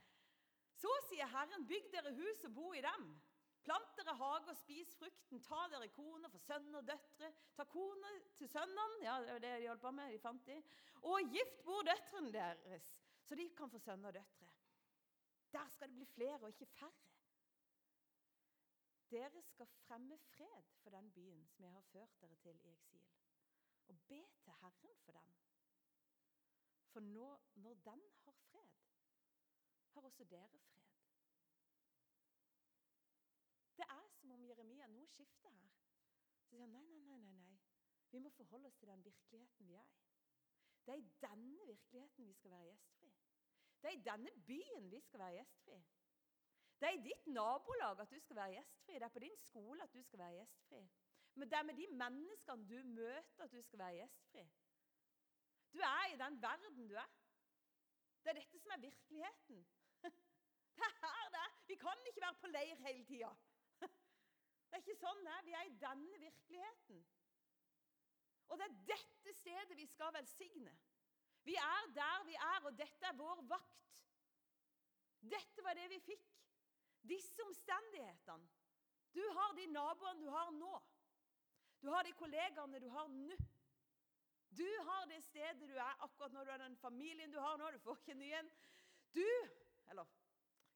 Så 0.77 0.93
sier 1.09 1.31
Herren, 1.33 1.65
bygg 1.67 1.89
dere 1.95 2.12
hus 2.19 2.45
og 2.47 2.53
bo 2.59 2.75
i 2.77 2.85
dem. 2.85 3.09
Plant 3.67 3.97
dere 3.99 4.15
hage 4.21 4.53
og 4.53 4.59
spis 4.61 4.93
frukten. 5.01 5.41
Ta 5.43 5.65
dere 5.73 5.89
koner 5.95 6.31
for 6.31 6.43
sønner 6.45 6.79
og 6.83 6.87
døtre. 6.87 7.33
Ta 7.57 7.65
koner 7.67 8.21
til 8.39 8.51
sønnene, 8.53 9.01
ja, 9.03 9.17
det 9.25 9.33
var 9.33 9.43
det 9.43 9.55
de 9.62 9.71
holdt 9.73 9.83
på 9.83 9.95
med, 9.97 10.12
de 10.12 10.21
fant 10.23 10.47
de. 10.47 10.61
Og 11.03 11.33
gift 11.33 11.65
bor 11.67 11.83
døtrene 11.89 12.31
deres, 12.37 12.93
så 13.27 13.39
de 13.41 13.49
kan 13.57 13.73
få 13.73 13.81
sønner 13.83 14.12
og 14.12 14.21
døtre. 14.21 14.45
Der 15.52 15.68
skal 15.68 15.88
det 15.88 15.94
bli 15.94 16.04
flere 16.04 16.40
og 16.40 16.48
ikke 16.48 16.66
færre. 16.66 16.92
Dere 19.11 19.42
skal 19.42 19.66
fremme 19.66 20.18
fred 20.18 20.62
for 20.82 20.90
den 20.90 21.12
byen 21.12 21.46
som 21.46 21.64
jeg 21.64 21.72
har 21.72 21.80
ført 21.80 22.20
dere 22.20 22.37
til 22.37 22.64
i 22.64 22.70
eksil. 22.70 23.06
Og 23.88 23.98
be 24.09 24.22
til 24.42 24.52
Herren 24.61 24.96
for 25.04 25.12
den. 25.12 25.35
For 26.87 27.00
nå, 27.00 27.40
når 27.54 27.74
den 27.74 28.02
har 28.24 28.32
fred, 28.32 28.70
har 29.92 30.00
også 30.00 30.24
dere 30.24 30.59
fred. 30.59 30.82
Det 33.76 33.85
er 33.88 34.09
som 34.09 34.30
om 34.30 34.44
Jeremia 34.48 34.87
Noe 34.87 35.06
skifter 35.06 35.50
her. 35.50 35.72
Så 36.37 36.48
sier 36.48 36.62
han 36.64 36.72
nei, 36.72 36.85
nei, 36.88 37.00
nei, 37.04 37.20
nei, 37.20 37.37
nei. 37.38 37.59
Vi 38.11 38.18
må 38.18 38.30
forholde 38.30 38.70
oss 38.70 38.78
til 38.80 38.88
den 38.88 39.04
virkeligheten 39.04 39.68
vi 39.68 39.74
er 39.74 39.90
i. 39.92 40.02
Det 40.87 40.94
er 40.94 41.02
i 41.02 41.11
denne 41.20 41.66
virkeligheten 41.66 42.26
vi 42.26 42.32
skal 42.32 42.50
være 42.50 42.70
gjestfri. 42.70 43.12
Det 43.87 43.92
er 43.92 43.99
i 43.99 44.03
denne 44.03 44.31
byen 44.46 44.90
vi 44.90 45.01
skal 45.01 45.20
være 45.20 45.33
gjestfri. 45.33 45.77
Det 46.81 46.87
er 46.88 46.94
i 46.96 47.03
ditt 47.05 47.27
nabolag 47.27 48.01
at 48.03 48.11
du 48.11 48.18
skal 48.20 48.37
være 48.37 48.55
gjestfri. 48.57 48.94
Det 48.94 49.03
er 49.03 49.12
på 49.14 49.18
din 49.22 49.37
skole 49.38 49.83
at 49.83 49.92
du 49.94 50.03
skal 50.03 50.18
være 50.18 50.33
gjestfri. 50.40 50.81
Men 51.35 51.51
det 51.51 51.59
er 51.59 51.62
med 51.68 51.75
de 51.75 51.87
menneskene 52.01 52.66
du 52.68 52.88
møter, 52.88 53.44
at 53.44 53.53
du 53.53 53.62
skal 53.62 53.79
være 53.79 54.01
gjestfri. 54.01 54.42
Du 55.72 55.79
er 55.79 56.07
i 56.14 56.18
den 56.25 56.42
verden 56.42 56.88
du 56.88 56.94
er. 56.94 57.12
Det 58.25 58.33
er 58.33 58.40
dette 58.40 58.59
som 58.59 58.75
er 58.75 58.83
virkeligheten. 58.88 59.62
Det 60.77 60.83
er 60.88 60.99
her 61.03 61.31
det 61.37 61.40
er. 61.44 61.55
Vi 61.66 61.75
kan 61.75 62.03
ikke 62.07 62.20
være 62.20 62.40
på 62.40 62.46
leir 62.46 62.83
hele 62.88 63.05
tida. 63.05 63.31
Det 64.66 64.72
er 64.72 64.83
ikke 64.83 64.99
sånn 65.05 65.22
det 65.29 65.33
er. 65.37 65.46
Vi 65.46 65.57
er 65.61 65.70
i 65.70 65.79
denne 65.87 66.20
virkeligheten. 66.27 67.07
Og 68.49 68.59
det 68.59 68.66
er 68.66 68.77
dette 68.90 69.38
stedet 69.38 69.77
vi 69.79 69.87
skal 69.87 70.12
velsigne. 70.18 70.75
Vi 71.46 71.54
er 71.54 71.90
der 71.94 72.24
vi 72.26 72.35
er, 72.35 72.64
og 72.66 72.78
dette 72.78 73.06
er 73.06 73.18
vår 73.18 73.42
vakt. 73.46 74.00
Dette 75.22 75.62
var 75.62 75.78
det 75.78 75.87
vi 75.90 76.00
fikk. 76.02 76.32
Disse 77.06 77.44
omstendighetene. 77.46 78.48
Du 79.14 79.22
har 79.32 79.54
de 79.56 79.66
naboene 79.70 80.20
du 80.20 80.30
har 80.30 80.50
nå. 80.52 80.72
Du 81.82 81.88
har 81.92 82.02
de 82.02 82.12
kollegaene 82.18 82.80
du 82.82 82.88
har 82.90 83.09
nå. 83.09 83.37
Du 84.59 84.66
har 84.88 85.06
det 85.06 85.22
stedet 85.24 85.68
du 85.68 85.76
er 85.76 86.02
akkurat 86.04 86.35
nå. 86.35 86.44
Du 86.44 86.50
har 86.50 86.59
den 86.59 86.76
familien 86.76 87.32
du 87.32 87.38
har 87.40 87.56
nå. 87.61 87.70
Du 87.70 87.78
får 87.85 88.00
ikke 88.02 88.18
ny 88.18 88.32
en. 88.40 88.50
Du 89.14 89.26
Eller 89.90 90.06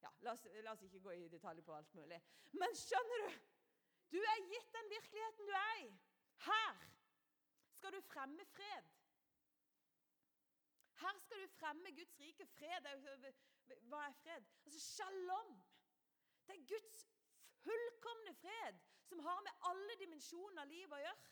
ja, 0.00 0.10
la 0.22 0.32
oss, 0.32 0.46
la 0.62 0.72
oss 0.72 0.82
ikke 0.86 1.00
gå 1.02 1.16
i 1.18 1.28
detalj 1.28 1.64
på 1.66 1.74
alt 1.74 1.94
mulig. 1.98 2.20
Men 2.52 2.76
skjønner 2.78 3.24
du? 3.26 3.40
Du 4.14 4.18
er 4.22 4.46
gitt 4.52 4.72
den 4.74 4.90
virkeligheten 4.94 5.50
du 5.50 5.52
er 5.58 5.82
i. 5.82 5.90
Her 6.46 6.78
skal 7.74 7.92
du 7.96 8.00
fremme 8.06 8.46
fred. 8.54 8.99
Her 11.00 11.18
skal 11.24 11.42
du 11.42 11.48
fremme 11.58 11.92
Guds 11.96 12.20
rike. 12.20 12.46
Fred 12.46 12.88
Hva 13.88 14.04
er 14.06 14.16
fred? 14.22 14.46
Altså 14.64 14.80
shalom. 14.80 15.52
Det 16.46 16.56
er 16.56 16.66
Guds 16.74 17.06
fullkomne 17.64 18.34
fred 18.34 18.80
som 19.08 19.18
har 19.18 19.40
med 19.46 19.66
alle 19.70 19.96
dimensjoner 20.00 20.62
av 20.62 20.70
livet 20.70 20.96
å 20.96 21.02
gjøre. 21.04 21.28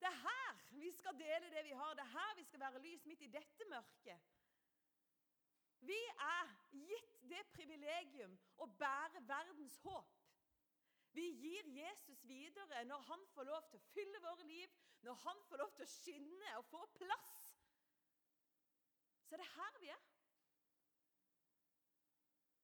Det 0.00 0.08
er 0.10 0.18
her 0.22 0.62
vi 0.80 0.90
skal 0.92 1.18
dele 1.18 1.50
det 1.52 1.64
vi 1.64 1.76
har. 1.80 1.94
Det 1.94 2.04
er 2.04 2.14
her 2.14 2.34
vi 2.36 2.44
skal 2.44 2.60
være 2.60 2.82
lys 2.84 3.06
midt 3.08 3.24
i 3.26 3.32
dette 3.32 3.68
mørket. 3.70 4.32
Vi 5.86 5.98
er 6.26 6.52
gitt 6.72 7.18
det 7.30 7.42
privilegium 7.54 8.34
å 8.62 8.66
bære 8.80 9.22
verdens 9.28 9.78
håp. 9.84 10.14
Vi 11.16 11.26
gir 11.40 11.68
Jesus 11.72 12.24
videre 12.28 12.84
når 12.84 13.04
han 13.08 13.22
får 13.32 13.48
lov 13.48 13.68
til 13.70 13.80
å 13.80 13.88
fylle 13.94 14.20
våre 14.24 14.44
liv, 14.48 14.72
når 15.06 15.20
han 15.22 15.44
får 15.48 15.62
lov 15.62 15.70
til 15.76 15.86
å 15.86 15.92
skinne 15.92 16.56
og 16.58 16.66
få 16.72 16.82
plass. 16.98 17.45
Så 19.26 19.34
er 19.34 19.42
det 19.42 19.46
er 19.46 19.54
her 19.56 19.78
vi 19.80 19.88
er. 19.88 20.02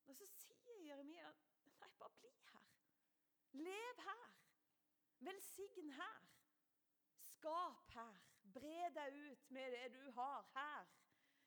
Og 0.07 0.17
så 0.17 0.27
sier 0.37 0.83
Jeremia 0.87 1.31
nei, 1.81 1.89
bare 1.99 2.11
bli 2.19 2.31
her. 2.53 2.67
Lev 3.53 4.03
her. 4.07 4.35
Velsign 5.19 5.91
her. 5.99 6.27
Skap 7.35 7.95
her. 7.97 8.21
Bre 8.55 8.91
deg 8.95 9.17
ut 9.31 9.51
med 9.51 9.77
det 9.77 9.89
du 9.95 10.11
har 10.19 10.47
her. 10.55 10.93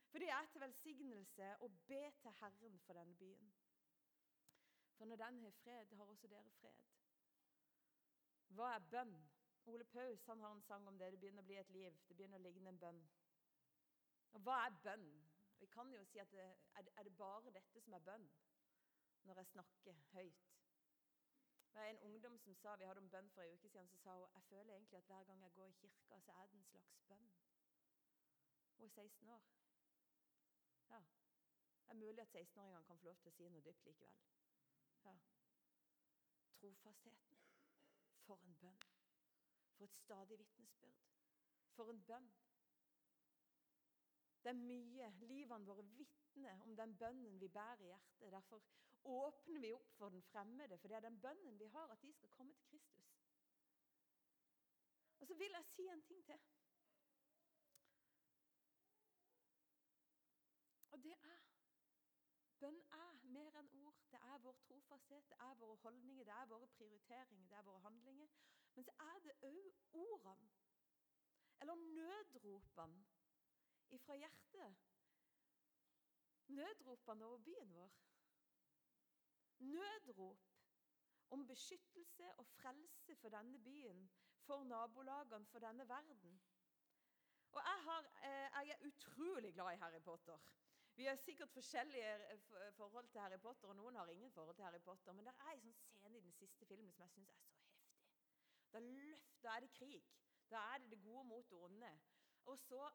For 0.10 0.19
det 0.19 0.30
er 0.32 0.45
til 0.51 0.62
velsignelse 0.63 1.47
å 1.60 1.67
be 1.88 2.01
til 2.21 2.36
Herren 2.39 2.78
for 2.86 2.97
denne 2.99 3.15
byen. 3.19 3.54
For 4.95 5.06
når 5.06 5.19
den 5.19 5.41
har 5.43 5.56
fred, 5.62 5.95
har 5.97 6.12
også 6.12 6.28
dere 6.32 6.51
fred. 6.60 6.84
Hva 8.56 8.69
er 8.75 8.88
bønn? 8.91 9.15
Ole 9.65 9.84
Paus 9.84 10.23
han 10.30 10.41
har 10.45 10.54
en 10.56 10.62
sang 10.62 10.88
om 10.88 10.97
det. 10.97 11.12
Det 11.12 11.19
begynner 11.19 11.43
å 11.43 11.49
bli 11.49 11.58
et 11.60 11.71
liv. 11.73 11.99
Det 12.08 12.15
begynner 12.15 12.39
å 12.39 12.45
ligne 12.45 12.71
en 12.71 12.80
bønn. 12.80 13.01
Hva 14.43 14.56
er 14.65 14.76
bønn? 14.84 15.08
Vi 15.60 15.65
kan 15.65 15.93
jo 15.93 16.04
si 16.04 16.17
at 16.19 16.32
det, 16.32 16.56
Er 16.76 17.04
det 17.04 17.17
bare 17.17 17.52
dette 17.52 17.82
som 17.82 17.93
er 17.93 18.00
bønn? 18.00 18.30
Når 19.24 19.36
jeg 19.36 19.45
snakker 19.45 19.93
høyt. 20.12 20.56
Det 21.76 21.82
var 21.82 21.88
en 21.88 22.00
ungdom 22.00 22.39
som 22.39 22.56
sa, 22.56 22.76
Vi 22.76 22.86
hadde 22.86 23.00
om 23.00 23.10
bønn 23.10 23.30
for 23.30 23.41
en 23.41 23.54
uke 23.54 23.69
siden. 23.69 23.88
Så 23.88 23.98
sa 23.98 24.13
hun 24.13 24.28
jeg 24.34 24.43
føler 24.43 24.74
egentlig 24.74 24.98
at 24.98 25.04
hver 25.04 25.24
gang 25.24 25.41
jeg 25.43 25.54
går 25.54 25.67
i 25.67 25.71
kirka, 25.71 26.19
så 26.19 26.32
er 26.32 26.48
det 26.48 26.56
en 26.56 26.63
slags 26.63 27.00
bønn. 27.08 27.32
Hun 28.78 28.86
er 28.86 28.89
16 28.89 29.30
år. 29.30 29.41
Ja. 30.89 31.00
Det 31.86 31.89
er 31.89 31.93
mulig 31.93 32.19
at 32.19 32.36
16-åringene 32.36 32.84
kan 32.84 32.98
få 32.98 33.06
lov 33.06 33.15
til 33.15 33.30
å 33.30 33.36
si 33.36 33.50
noe 33.50 33.62
dypt 33.62 33.86
likevel. 33.86 34.15
Ja. 35.06 35.15
Trofastheten. 36.60 37.38
For 38.26 38.39
en 38.43 38.56
bønn. 38.56 38.80
For 39.78 39.84
et 39.84 39.95
stadig 39.95 40.39
vitnesbyrd. 40.39 41.04
For 41.76 41.89
en 41.89 42.04
bønn. 42.04 42.32
Det 44.45 44.51
er 44.51 44.58
mye. 44.62 45.05
Livene 45.25 45.65
våre 45.65 45.84
vitner 45.89 46.60
om 46.62 46.75
den 46.77 46.91
bønnen 46.97 47.39
vi 47.41 47.47
bærer 47.49 47.79
i 47.81 47.88
hjertet. 47.88 48.31
Derfor 48.31 48.62
åpner 49.10 49.60
vi 49.63 49.71
opp 49.73 49.88
for 49.97 50.13
den 50.13 50.21
fremmede, 50.21 50.77
for 50.77 50.88
det 50.88 50.97
er 50.97 51.08
den 51.08 51.17
bønnen 51.21 51.58
vi 51.60 51.65
har, 51.65 51.88
at 51.91 52.01
de 52.01 52.12
skal 52.13 52.29
komme 52.29 52.53
til 52.53 52.67
Kristus. 52.69 53.15
Og 55.19 55.27
så 55.27 55.34
vil 55.34 55.58
jeg 55.58 55.65
si 55.65 55.88
en 55.88 56.01
ting 56.01 56.25
til. 56.25 56.39
Og 60.91 61.03
det 61.03 61.17
er 61.23 61.41
Bønn 62.60 62.79
er 62.99 63.17
mer 63.34 63.60
enn 63.60 63.73
ord. 63.81 63.97
Det 64.12 64.21
er 64.21 64.38
vår 64.45 64.55
trofasthet, 64.67 65.25
det 65.29 65.41
er 65.49 65.58
våre 65.60 65.75
holdninger, 65.81 66.23
det 66.23 66.38
er 66.38 66.45
våre 66.53 66.67
prioriteringer, 66.77 67.49
det 67.49 67.58
er 67.58 67.67
våre 67.67 67.81
handlinger. 67.89 68.29
Men 68.75 68.86
så 68.86 68.93
er 69.10 69.19
det 69.25 69.36
òg 69.41 69.84
ordene, 70.05 70.49
eller 71.62 71.75
nødropene 71.75 73.05
ifra 73.95 74.15
hjertet. 74.15 74.75
Nødropene 76.47 77.25
over 77.25 77.38
byen 77.38 77.73
vår. 77.73 77.93
Nødrop 79.60 80.43
om 81.29 81.47
beskyttelse 81.47 82.36
og 82.36 82.45
frelse 82.45 83.15
for 83.15 83.29
denne 83.29 83.60
byen, 83.63 84.10
for 84.38 84.63
nabolagene, 84.63 85.45
for 85.45 85.60
denne 85.60 85.89
verden. 85.89 86.41
Og 87.51 87.62
jeg, 87.65 87.84
har, 87.84 88.01
eh, 88.23 88.67
jeg 88.67 88.69
er 88.69 88.88
utrolig 88.88 89.53
glad 89.53 89.73
i 89.73 89.77
Harry 89.77 90.01
Potter. 90.01 90.38
Vi 90.95 91.05
har 91.05 91.15
sikkert 91.15 91.49
forskjellige 91.49 92.13
eh, 92.31 92.73
forhold 92.73 93.08
til 93.08 93.21
Harry 93.21 93.39
Potter, 93.39 93.67
og 93.67 93.75
noen 93.75 93.95
har 93.95 94.08
ingen 94.08 94.31
forhold 94.31 94.55
til 94.55 94.63
Harry 94.63 94.81
Potter. 94.81 95.12
Men 95.12 95.25
det 95.25 95.34
er 95.39 95.51
en 95.53 95.62
sånn 95.62 95.73
scene 95.79 96.17
i 96.17 96.21
den 96.27 96.36
siste 96.36 96.65
filmen 96.65 96.91
som 96.91 97.03
jeg 97.03 97.13
syns 97.15 97.31
er 97.31 97.41
så 97.41 97.58
heftig. 97.58 97.81
Da, 98.73 98.79
løft, 98.79 99.41
da 99.43 99.55
er 99.55 99.65
det 99.65 99.71
krig. 99.71 100.05
Da 100.51 100.62
er 100.73 100.84
det 100.84 100.91
det 100.91 101.01
gode 101.03 101.23
mot 101.27 101.49
det 101.49 101.58
onde. 101.58 101.91
Og 102.45 102.60
så 102.60 102.89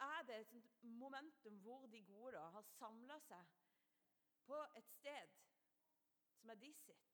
er 0.00 0.22
det 0.28 0.40
et 0.40 0.54
momentum 0.82 1.58
hvor 1.64 1.86
de 1.86 2.02
gode 2.04 2.32
da 2.36 2.46
har 2.56 2.66
samla 2.76 3.18
seg 3.26 3.56
på 4.46 4.60
et 4.80 4.88
sted 4.96 5.36
som 6.40 6.50
er 6.50 6.60
de 6.60 6.72
sitt. 6.74 7.10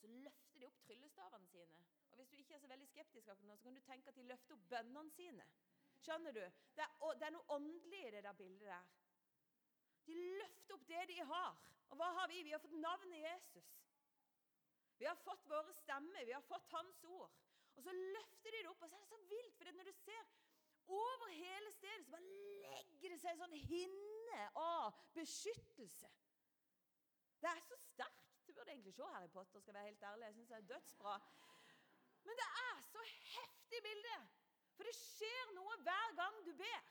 Så 0.00 0.08
løfter 0.08 0.60
de 0.60 0.66
opp 0.68 0.80
tryllestavene 0.86 1.48
sine. 1.52 1.84
Og 2.10 2.16
Hvis 2.16 2.28
du 2.28 2.36
ikke 2.36 2.54
er 2.54 2.58
så 2.58 2.68
veldig 2.72 2.88
skeptisk, 2.88 3.26
så 3.26 3.56
kan 3.62 3.74
du 3.74 3.80
tenke 3.80 4.08
at 4.08 4.16
de 4.16 4.22
løfter 4.22 4.54
opp 4.56 4.68
bønnene 4.70 5.10
sine. 5.10 5.46
Skjønner 6.00 6.32
du? 6.32 6.44
Det 6.76 6.84
er, 6.84 7.14
det 7.20 7.26
er 7.26 7.34
noe 7.34 7.56
åndelig 7.56 8.02
i 8.06 8.12
det 8.14 8.22
der 8.24 8.38
bildet 8.38 8.68
der. 8.68 8.92
De 10.06 10.14
løfter 10.40 10.76
opp 10.76 10.86
det 10.88 11.02
de 11.10 11.18
har. 11.32 11.64
Og 11.90 11.98
hva 12.00 12.12
har 12.20 12.28
vi? 12.30 12.42
Vi 12.46 12.54
har 12.54 12.62
fått 12.62 12.78
navnet 12.80 13.24
Jesus. 13.24 13.72
Vi 14.98 15.04
har 15.04 15.18
fått 15.20 15.48
våre 15.48 15.74
stemmer, 15.76 16.24
vi 16.24 16.32
har 16.32 16.44
fått 16.48 16.70
Hans 16.72 17.04
ord. 17.04 17.32
Og 17.76 17.82
så 17.84 17.92
løfter 17.92 18.54
de 18.54 18.62
det 18.62 18.70
opp, 18.70 18.82
og 18.82 18.88
så 18.90 18.96
er 18.96 19.02
det 19.04 19.10
så 19.10 19.18
vilt. 19.28 19.56
For 19.58 19.76
når 19.76 19.90
du 19.90 19.92
ser 20.00 20.22
over 20.88 21.28
hele 21.32 21.72
stedet, 21.72 22.04
så 22.04 22.10
bare 22.10 22.22
legger 22.62 23.14
det 23.14 23.18
seg 23.20 23.32
en 23.32 23.42
sånn 23.42 23.58
hinne 23.70 24.46
av 24.60 24.96
beskyttelse. 25.16 26.10
Det 27.42 27.50
er 27.50 27.62
så 27.66 27.78
sterkt. 27.80 28.22
Du 28.46 28.52
burde 28.54 28.72
egentlig 28.72 28.94
se 28.94 29.06
Harry 29.12 29.28
Potter. 29.28 29.60
skal 29.60 29.74
være 29.74 29.90
helt 29.90 30.02
ærlig. 30.02 30.26
Jeg 30.26 30.34
synes 30.34 30.48
det 30.48 30.56
er 30.56 30.68
dødsbra. 30.72 31.14
Men 32.26 32.40
det 32.40 32.48
er 32.62 32.80
så 32.92 33.02
heftig 33.34 33.82
bilde. 33.82 34.16
For 34.76 34.88
det 34.88 34.94
skjer 34.98 35.52
noe 35.56 35.76
hver 35.86 36.14
gang 36.20 36.38
du 36.46 36.52
ber. 36.58 36.90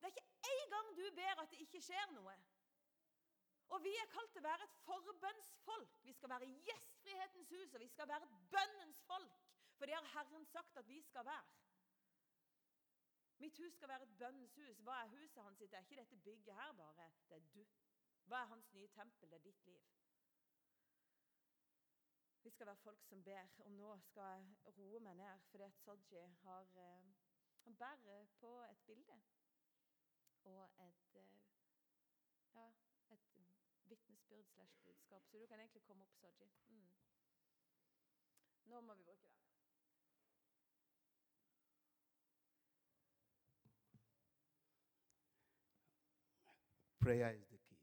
Det 0.00 0.08
er 0.08 0.14
ikke 0.14 0.52
én 0.52 0.72
gang 0.74 0.90
du 0.96 1.04
ber 1.20 1.42
at 1.42 1.50
det 1.50 1.60
ikke 1.64 1.82
skjer 1.84 2.12
noe. 2.16 2.34
Og 3.74 3.82
vi 3.82 3.92
er 3.98 4.10
kalt 4.12 4.32
til 4.32 4.44
å 4.44 4.48
være 4.48 4.66
et 4.68 4.74
forbønnsfolk. 4.84 5.96
Vi 6.06 6.12
skal 6.14 6.30
være 6.30 6.50
gjestfrihetens 6.68 7.50
hus, 7.50 7.74
og 7.74 7.80
vi 7.82 7.88
skal 7.90 8.08
være 8.08 8.28
et 8.28 8.36
bønnens 8.52 9.00
folk. 9.08 9.40
For 9.78 9.88
det 9.88 9.96
har 9.96 10.10
Herren 10.14 10.46
sagt 10.46 10.76
at 10.76 10.88
vi 10.88 11.00
skal 11.02 11.26
være. 11.26 11.65
Mitt 13.38 13.58
hus 13.58 13.72
skal 13.72 13.88
være 13.88 14.02
et 14.02 14.18
bønnens 14.18 14.54
hus. 14.54 14.78
Hva 14.78 15.02
er 15.02 15.08
huset 15.08 15.42
hans? 15.42 15.58
Det 15.58 15.72
er 15.72 15.78
ikke 15.78 15.96
dette 15.96 16.16
bygget 16.16 16.54
her 16.54 16.72
bare. 16.72 17.10
Det 17.28 17.36
er 17.36 17.48
du. 17.54 17.66
Hva 18.24 18.36
er 18.42 18.52
hans 18.52 18.72
nye 18.72 18.88
tempel? 18.88 19.30
Det 19.30 19.36
er 19.38 19.44
ditt 19.44 19.64
liv. 19.66 19.82
Vi 22.42 22.50
skal 22.50 22.66
være 22.66 22.76
folk 22.76 23.02
som 23.02 23.24
ber. 23.24 23.48
Og 23.58 23.72
nå 23.72 23.98
skal 23.98 24.22
jeg 24.64 24.78
roe 24.78 25.00
meg 25.00 25.16
ned, 25.16 25.38
fordi 25.50 25.64
at 25.64 25.76
Soji 25.76 26.26
har 26.42 26.76
eh, 26.76 27.14
Han 27.64 27.76
bærer 27.76 28.26
på 28.40 28.50
et 28.64 28.78
bilde 28.86 29.20
og 30.42 30.64
et 30.78 31.14
eh, 31.14 31.38
ja, 32.54 32.68
et 33.10 33.32
vitnesbyrd 33.84 34.44
slash 34.44 34.78
budskap. 34.82 35.26
Så 35.26 35.38
du 35.38 35.46
kan 35.46 35.60
egentlig 35.60 35.82
komme 35.82 36.04
opp, 36.04 36.14
Soji. 36.14 36.50
Mm. 36.68 36.88
Nå 38.64 38.80
må 38.80 38.94
vi 38.94 39.02
bruke 39.02 39.26
den. 39.28 39.35
Prayer 47.06 47.30
is 47.34 47.46
the 47.46 47.58
key. 47.58 47.78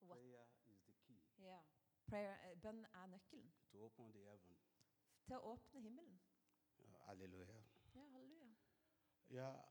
What? 0.00 0.18
Prayer 0.18 0.46
is 0.68 0.80
the 0.86 0.92
key 1.06 1.20
Ja. 1.38 1.58
Prayer, 2.06 2.34
eh, 2.50 2.56
bønn 2.62 2.84
er 2.84 3.06
nøkkelen 3.06 3.52
to 3.70 3.84
open 3.84 4.12
the 4.12 4.20
heaven. 4.20 4.56
til 5.26 5.36
å 5.36 5.40
åpne 5.52 5.80
himmelen. 5.80 6.20
Uh, 6.78 6.94
hallelujah. 7.06 7.64
Ja, 7.94 8.00
halleluja. 8.04 8.54
Yeah, 9.30 9.62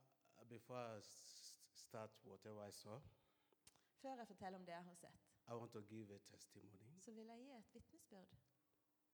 before 0.49 0.97
I 0.97 0.99
s- 1.01 1.55
start 1.73 2.11
whatever 2.25 2.67
I 2.67 2.71
saw, 2.71 2.99
Før 4.01 4.15
jeg 4.15 4.27
forteller 4.27 4.59
om 4.59 4.65
det 4.65 4.71
jeg 4.73 4.83
har 4.83 4.93
sett, 4.95 5.19
I 5.47 5.51
want 5.53 5.71
to 5.71 5.81
give 5.81 6.15
a 6.15 6.17
testimony 6.17 6.99
så 6.99 7.11
vil 7.11 7.25
jeg 7.25 7.37
gi 7.39 7.51
et 7.51 7.73
vitnesbyrd. 7.73 8.27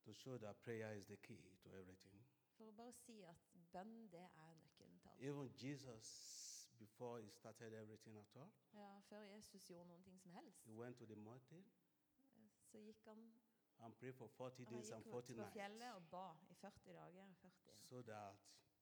to 0.06 0.14
show 0.14 0.38
that 0.38 0.58
prayer 0.58 0.92
is 0.94 1.06
the 1.06 1.18
key 1.18 1.58
to 1.64 1.70
everything. 1.70 2.26
For 2.58 2.66
å 2.68 2.72
bare 2.72 2.94
si 2.94 3.22
at 3.22 3.36
bønn, 3.72 4.12
det 4.12 4.22
er 4.36 4.56
nøkkelen 4.56 5.00
til 5.00 5.10
alt. 5.10 5.22
Even 5.22 5.52
Jesus, 5.64 6.08
before 6.80 7.20
he 7.22 7.30
started 7.30 7.74
everything 7.74 8.18
at 8.18 8.36
all, 8.36 8.52
Ja, 8.74 9.00
før 9.00 9.22
Jesus 9.22 9.66
gjorde 9.66 9.88
noen 9.88 10.04
ting 10.04 10.20
som 10.22 10.32
helst, 10.32 10.66
he 10.66 10.74
went 10.74 10.98
to 10.98 11.06
the 11.06 11.16
mountain 11.16 11.66
så 12.72 12.78
gikk 12.78 13.06
han, 13.06 13.34
and 13.80 13.94
prayed 13.96 14.14
for 14.14 14.28
40 14.28 14.64
han 14.64 14.74
days 14.74 14.90
and 14.92 15.04
40 15.04 15.34
ut 15.34 15.38
på 15.38 15.50
fjellet 15.54 15.80
nights 15.80 15.96
og 15.96 16.10
ba 16.10 16.26
i 16.50 16.54
40 16.54 16.94
dager. 16.94 17.30
og 17.30 17.36
40. 17.36 17.84
so 17.90 18.02
that 18.02 18.36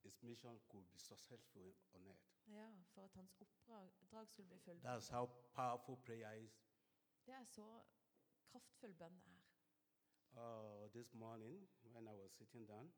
his 0.03 0.21
mission 0.23 0.59
could 0.67 0.85
be 0.91 0.99
successful 0.99 1.75
on 1.93 2.07
earth. 2.07 2.27
Ja, 2.47 2.69
for 2.93 3.01
at 3.01 3.13
hans 3.13 3.35
oppdrag 3.41 4.27
skulle 4.27 4.47
bli 4.49 4.59
fullbrakt. 4.59 4.93
That's 4.93 5.09
how 5.09 5.25
powerful 5.53 5.95
prayer 5.95 6.33
is. 6.33 6.63
Det 7.25 7.33
er 7.33 7.43
så 7.43 7.83
kraftfull 8.51 8.93
bønn 8.93 9.21
er. 9.25 9.37
Uh, 10.31 10.91
this 10.91 11.13
morning, 11.13 11.69
when 11.83 12.07
I 12.07 12.13
was 12.13 12.31
sitting 12.31 12.67
down, 12.67 12.93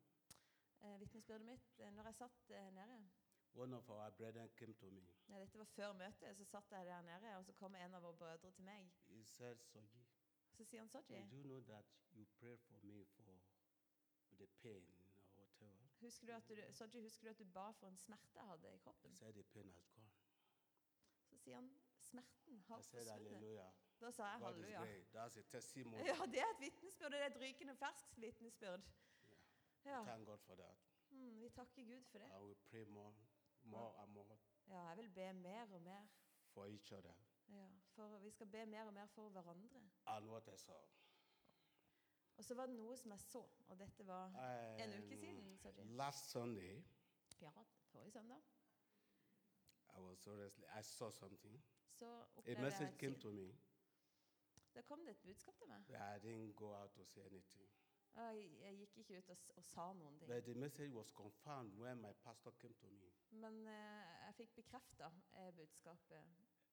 Eh, 0.82 1.00
Vitnesbyrdet 1.00 1.44
mitt 1.46 1.80
eh, 1.80 1.90
når 1.92 2.04
jeg 2.08 2.14
satt 2.14 2.50
eh, 2.50 2.70
nede 2.72 3.10
one 3.54 3.76
of 3.76 3.90
our 3.90 4.10
brethren 4.10 4.48
came 4.56 4.74
to 4.74 4.90
me. 4.90 5.02
ja, 5.28 5.40
Dette 5.40 5.58
var 5.58 5.64
før 5.64 5.92
møtet, 5.92 6.36
så 6.36 6.44
satt 6.44 6.70
jeg 6.72 6.86
der 6.86 7.02
nede, 7.02 7.36
og 7.36 7.44
så 7.44 7.52
kom 7.52 7.74
en 7.74 7.94
av 7.94 8.02
våre 8.02 8.16
brødre 8.16 8.50
til 8.50 8.64
meg. 8.64 8.90
He 9.08 9.24
said, 9.24 9.56
Soji, 9.62 10.04
Så 10.52 10.64
sier 10.64 10.80
han 10.80 10.88
Soji, 10.88 11.14
did 11.14 11.32
you 11.32 11.42
know 11.42 11.60
that 11.60 11.84
you 12.12 12.26
prayed 12.38 12.58
for 12.58 12.76
me 12.82 13.04
for 13.04 13.40
the 14.38 14.46
pain 14.46 14.84
or 15.36 15.42
whatever? 15.42 15.88
husker 16.00 16.26
du 16.26 16.32
at 16.32 16.48
du, 16.48 16.72
Soji, 16.72 17.00
husker 17.02 17.24
du 17.24 17.30
at 17.30 17.38
du 17.38 17.44
ba 17.44 17.70
for 17.70 17.86
en 17.86 17.96
smerte 17.96 18.38
jeg 18.38 18.46
hadde 18.46 18.68
i 18.68 18.72
He 18.72 18.78
kroppen? 18.78 19.14
said, 19.16 19.34
the 19.34 19.42
pain 19.42 19.70
has 19.72 19.88
gone. 19.88 20.10
Så 21.30 21.36
sier 21.38 21.54
han 21.54 21.70
smerten 22.00 22.62
har 22.68 22.80
said, 22.80 23.04
forsvunnet. 23.06 23.30
hallelujah. 23.30 23.72
Da 24.00 24.10
sa 24.10 24.24
jeg 24.26 24.40
God 24.40 24.48
is 24.58 24.64
halleluja. 24.64 24.80
great. 24.84 25.06
That's 25.14 25.38
a 25.38 25.42
testimony. 25.42 26.04
Ja, 26.06 26.14
det 26.26 26.38
er 26.40 26.50
et 26.54 26.60
vitnesbyrd. 26.60 27.10
Det 27.12 27.20
er 27.20 27.26
et 27.26 27.40
rykende 27.40 27.76
ferskt 27.76 28.20
vitnesbyrd. 28.20 28.80
Ja. 29.84 30.02
Thank 30.04 30.26
God 30.26 30.38
for 30.38 30.54
that. 30.54 30.76
Mm, 31.10 31.40
vi 31.40 31.48
takker 31.48 31.84
Gud 31.84 32.04
for 32.04 32.18
det. 32.18 32.26
I 32.26 32.38
will 32.44 32.56
pray 32.70 32.84
more, 32.84 33.14
more 33.62 34.02
and 34.02 34.12
more 34.12 34.38
Ja, 34.68 34.88
jeg 34.88 34.96
vil 34.96 35.08
be 35.10 35.32
mer 35.32 35.62
og 35.74 35.82
mer. 35.82 36.06
for 36.46 36.66
each 36.66 36.92
other. 36.92 37.12
Ja, 37.48 37.68
for 37.94 38.18
Vi 38.18 38.30
skal 38.30 38.46
be 38.46 38.66
mer 38.66 38.84
og 38.86 38.94
mer 38.94 39.06
for 39.06 39.28
hverandre. 39.28 39.80
And 40.06 40.28
what 40.28 40.48
I 40.48 40.56
saw. 40.56 40.80
Og 42.36 42.44
så 42.44 42.54
var 42.54 42.66
det 42.66 42.74
noe 42.76 42.96
som 42.96 43.10
jeg 43.10 43.20
så, 43.20 43.42
og 43.68 43.78
dette 43.78 44.06
var 44.06 44.26
en 44.78 44.92
uke 45.04 45.16
siden. 45.16 45.58
Sorry. 45.58 45.84
last 45.84 46.30
Sunday, 46.30 46.82
Ja, 47.40 47.50
forrige 47.92 48.10
søndag. 48.10 48.40
I 49.96 50.00
was 50.00 50.18
so 50.18 50.30
restless. 50.30 50.70
I 50.78 50.82
saw 50.82 51.10
something. 51.10 51.64
Så 51.86 52.06
A 52.06 52.24
opplevde 52.36 52.50
jeg 52.60 52.60
message 52.64 52.92
et 52.92 52.98
came 52.98 53.14
syn. 53.14 53.20
to 53.20 53.30
me. 53.30 53.58
Da 54.74 54.82
kom 54.82 55.00
det 55.04 55.10
et 55.10 55.22
budskap 55.22 55.54
til 55.56 55.66
meg. 55.68 55.84
but 55.86 55.96
I 55.96 56.18
didn't 56.26 56.52
go 56.54 56.74
out 56.74 56.90
to 56.90 57.04
see 57.04 57.20
anything. 57.26 57.68
Jeg, 58.16 58.76
gikk 58.78 58.96
ikke 58.98 59.18
ut 59.18 59.28
og, 59.30 59.36
og 59.56 59.64
sa 59.64 59.92
noen 59.92 60.18
ting. 60.18 60.28
But 60.32 60.44
the 60.44 60.54
message 60.54 60.92
was 60.92 61.10
confirmed 61.12 61.74
when 61.78 62.00
my 62.00 62.12
pastor 62.24 62.50
came 62.60 62.74
to 62.74 62.86
me. 62.90 63.10
Men 63.30 63.66
eh, 63.68 64.26
jeg 64.26 64.34
fikk 64.34 64.54
bekrefta 64.54 65.10
eh, 65.38 65.52
budskapet 65.56 66.24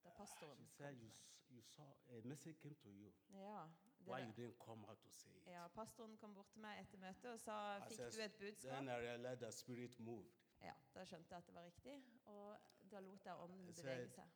da 0.03 0.09
pastoren 0.17 0.57
She 0.57 0.65
kom 0.65 0.67
said, 0.67 0.97
you, 1.01 1.09
s- 1.09 1.29
you 1.49 1.61
saw 1.61 1.93
a 2.09 2.21
message 2.27 2.57
came 2.59 2.75
to 2.75 2.89
you. 2.89 3.11
Ja, 3.29 3.67
det 3.99 4.07
Why 4.07 4.19
you 4.25 4.31
didn't 4.33 4.57
come 4.65 4.85
out 4.89 4.99
to 5.01 5.09
say 5.11 5.29
it? 5.37 5.47
ja, 5.47 5.67
pastoren 5.67 6.17
kom 6.17 6.33
bort 6.33 6.49
til 6.51 6.61
meg 6.61 6.79
etter 6.81 6.97
møtet 6.97 7.31
og 7.31 7.39
sa 7.39 7.77
I 7.77 7.89
Fikk 7.89 7.97
du 8.15 8.21
et 8.21 8.37
budskap? 8.39 8.71
Then 8.71 8.89
I 8.89 8.97
realized 8.99 9.39
the 9.45 9.51
spirit 9.51 9.99
moved. 9.99 10.33
Ja, 10.61 10.73
Da 10.95 11.03
skjønte 11.05 11.33
jeg 11.35 11.37
at 11.37 11.45
det 11.47 11.53
var 11.55 11.63
riktig, 11.65 12.03
og 12.25 12.57
da 12.91 12.99
lot 12.99 13.25
jeg 13.25 13.35
ånden 13.35 13.69
I 13.69 13.71
bevege 13.71 14.07
said- 14.07 14.13
seg. 14.15 14.29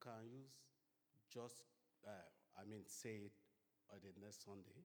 Can 0.00 0.28
you 0.30 0.44
s- 0.46 1.26
just, 1.36 1.64
uh, 2.04 2.10
I 2.62 2.64
mean, 2.64 2.86
say 2.86 3.24
it 3.26 3.32
on 3.88 4.00
the 4.00 4.12
next 4.20 4.42
Sunday? 4.42 4.84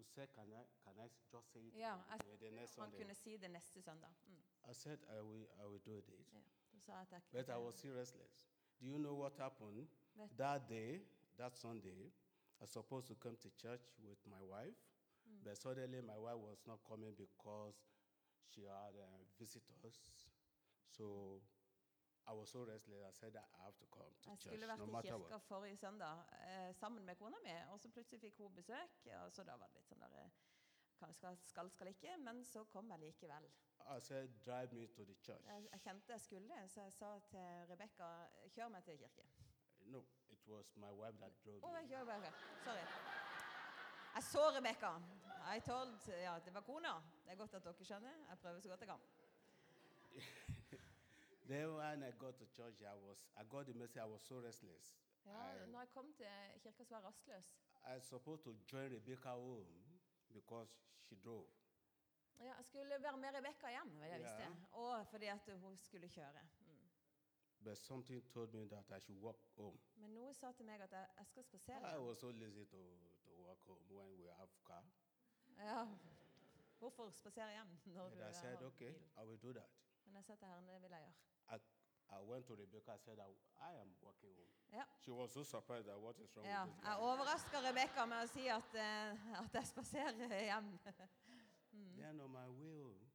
You 0.00 0.06
said, 0.14 0.28
can 0.34 0.48
I, 0.60 0.62
can 0.84 0.96
I 1.04 1.08
just 1.32 1.52
say 1.52 1.60
it 1.68 1.74
Ja, 1.76 1.94
jeg, 2.10 2.38
the 2.40 2.50
next 2.50 2.74
Sunday? 2.74 2.96
kunne 2.98 3.14
si 3.14 3.36
det 3.36 3.50
neste 3.50 3.82
søndag. 3.82 4.12
Mm. 4.26 4.70
I 4.70 4.72
said, 4.74 4.98
I 5.18 5.20
will, 5.20 5.46
I 5.62 5.66
will 5.66 5.82
do 5.86 5.98
it. 5.98 6.08
Ja, 6.32 6.38
da 6.72 6.78
sa 6.80 6.92
at 7.00 7.12
jeg 7.12 7.22
But 7.32 7.48
I 7.48 7.58
was 7.58 7.84
restless. 7.84 8.46
Do 8.80 8.86
you 8.86 8.98
know 8.98 9.14
what 9.22 9.36
happened? 9.36 9.88
Vet- 10.14 10.36
That 10.38 10.68
day, 10.68 11.00
that 11.36 11.56
Sunday, 11.56 12.12
I 12.60 12.62
was 12.64 12.70
supposed 12.70 13.06
to 13.08 13.14
come 13.14 13.36
to 13.36 13.48
church 13.62 13.84
with 14.08 14.26
my 14.26 14.42
wife, 14.54 14.76
but 15.44 15.56
suddenly 15.58 16.00
my 16.00 16.16
wife 16.18 16.38
was 16.50 16.66
not 16.66 16.78
coming 16.88 17.14
because 17.16 17.76
she 18.54 18.62
had 18.62 18.94
uh, 18.96 19.24
visitors. 19.38 19.96
So 20.96 21.40
I 22.30 22.32
was 22.32 22.48
so 22.48 22.64
restless. 22.64 23.02
I 23.08 23.12
said, 23.20 23.34
I 23.36 23.64
have 23.64 23.76
to 23.82 23.86
come 23.96 24.12
to 24.22 24.30
Jeg 24.30 24.38
church 24.38 24.52
skulle 24.54 24.66
vært 24.68 24.78
no 24.78 24.98
i 24.98 25.02
kirka 25.02 25.34
what. 25.34 25.42
forrige 25.42 25.76
søndag 25.76 26.22
eh, 26.46 26.74
sammen 26.74 27.04
med 27.04 27.16
kona 27.16 27.36
mi, 27.44 27.54
og 27.72 27.80
så 27.80 27.88
plutselig 27.88 28.20
fikk 28.20 28.38
hun 28.38 28.54
besøk. 28.54 28.90
Og 29.24 29.32
så 29.32 29.44
da 29.44 29.56
var 29.56 29.66
det 29.66 29.80
litt 29.80 29.88
sånn 29.90 30.04
der 30.04 30.14
eh, 30.20 30.30
skal, 30.94 31.36
skal, 31.48 31.70
skal 31.70 31.90
ikke, 31.90 32.16
men 32.26 32.44
så 32.44 32.64
kom 32.64 32.90
jeg 32.90 33.00
likevel. 33.00 33.50
I 33.96 34.00
said, 34.00 34.28
drive 34.46 34.72
me 34.72 34.86
to 34.86 35.04
the 35.04 35.14
church. 35.26 35.46
Jeg, 35.46 35.68
jeg 35.72 35.80
kjente 35.80 36.12
jeg 36.12 36.20
skulle, 36.20 36.60
så 36.68 36.80
jeg 36.86 36.92
sa 36.92 37.10
til 37.32 37.66
Rebekka 37.72 38.10
kjør 38.54 38.68
meg 38.76 38.84
til 38.84 38.98
kirke. 39.02 39.26
No, 39.80 40.04
it 40.30 40.46
was 40.46 40.76
my 40.76 40.92
wife 40.92 41.18
that 41.18 41.32
drove 41.44 41.64
oh, 41.64 41.72
me. 41.72 41.82
jeg 41.90 42.06
bare. 42.06 42.32
Sorry. 42.64 42.86
Jeg 44.14 44.22
så 44.22 44.46
Rebekka. 44.58 44.94
I 45.56 45.60
told, 45.60 45.98
ja, 46.08 46.38
det 46.44 46.54
var 46.54 46.60
kona. 46.60 46.94
Det 47.24 47.32
er 47.32 47.42
godt 47.42 47.54
at 47.54 47.64
dere 47.64 47.84
skjønner. 47.84 48.24
Jeg 48.28 48.38
prøver 48.38 48.60
så 48.60 48.68
godt 48.68 48.80
jeg 48.80 48.88
kan. 48.88 49.00
Then 51.50 51.66
when 51.76 52.02
I 52.02 52.10
got 52.22 52.34
to 52.38 52.46
church, 52.56 52.78
I 52.82 52.94
was 53.06 53.18
I 53.40 53.42
got 53.52 53.66
the 53.66 53.74
message. 53.74 54.02
I 54.02 54.08
was 54.14 54.22
so 54.22 54.34
restless. 54.48 54.86
Ja, 55.24 55.38
I, 55.64 55.66
når 55.70 55.78
jeg 55.80 55.88
kom 55.90 56.12
til 56.12 56.26
kirka, 56.62 56.84
så 56.84 56.90
var 56.94 56.96
jeg 57.00 57.04
rastløs. 57.06 57.46
I 57.84 57.92
was 57.94 58.04
supposed 58.04 58.42
to 58.44 58.52
join 58.72 58.92
Rebecca 58.92 59.30
home 59.30 60.00
because 60.32 60.70
she 61.02 61.14
drove. 61.24 61.48
Ja, 62.38 62.54
jeg 62.56 62.64
skulle 62.64 63.02
være 63.02 63.16
med 63.16 63.28
Rebekka 63.34 63.68
hjem, 63.70 64.00
var 64.00 64.04
det 64.06 64.12
jeg 64.12 64.20
visste. 64.20 64.56
Og 64.72 65.06
fordi 65.06 65.26
at 65.26 65.58
hun 65.60 65.78
skulle 65.78 66.08
kjøre. 66.08 66.42
Mm. 66.60 66.66
But 67.64 67.78
something 67.78 68.22
told 68.32 68.52
me 68.54 68.68
that 68.68 68.84
I 68.96 69.00
should 69.00 69.20
walk 69.22 69.40
home. 69.56 69.78
Men 69.96 70.10
noe 70.10 70.34
sa 70.34 70.52
til 70.52 70.64
meg 70.64 70.80
at 70.80 70.92
jeg, 70.92 71.08
jeg 71.18 71.26
skal 71.26 71.40
I 71.42 71.44
spasere. 71.44 72.00
was 72.06 72.18
so 72.18 72.30
lazy 72.30 72.64
to, 72.64 72.82
to 73.24 73.30
walk 73.46 73.64
home 73.66 73.82
when 73.96 74.16
we 74.20 74.26
have 74.38 74.48
car. 74.64 74.84
Ja. 75.58 75.86
Hvorfor 76.78 77.10
spasere 77.10 77.50
hjem 77.52 77.78
når 77.86 78.06
And 78.06 78.14
du 78.20 78.28
I 78.28 78.32
said, 78.32 78.56
har 78.56 78.66
okay, 78.66 78.92
bil? 78.92 79.02
I 79.16 79.24
will 79.24 79.38
do 79.42 79.52
that. 79.52 79.70
Men 80.04 80.14
jeg 80.16 80.24
sa 80.24 80.34
til 80.34 80.46
Herren, 80.46 80.66
det 80.68 80.82
vil 80.82 80.90
jeg 80.90 81.00
gjøre. 81.00 81.12
I, 81.50 81.56
I 82.16 82.18
went 82.30 82.46
to 82.46 82.54
Rebecca. 82.56 82.92
and 82.92 83.00
said, 83.00 83.18
I, 83.18 83.30
I 83.60 83.72
am 83.80 83.88
walking 84.02 84.34
home. 84.36 84.54
Ja. 84.72 84.84
She 85.04 85.10
was 85.10 85.32
so 85.32 85.42
surprised 85.42 85.86
that 85.86 85.98
what 86.00 86.18
is 86.20 86.36
wrong 86.36 86.46
Ja, 86.46 86.64
with 86.64 86.74
this 86.74 86.84
jeg 86.84 86.96
guy. 86.96 87.02
overrasker 87.02 87.58
Rebekka 87.68 88.06
med 88.06 88.24
å 88.24 88.26
si 88.28 88.46
at, 88.48 88.74
eh, 88.74 89.38
at 89.42 89.54
jeg 89.54 89.66
spaserer 89.66 90.40
hjem. 90.46 90.78
Then 91.98 92.20
on 92.20 92.30
my 92.32 92.48
way 92.48 92.80
home, 92.82 93.06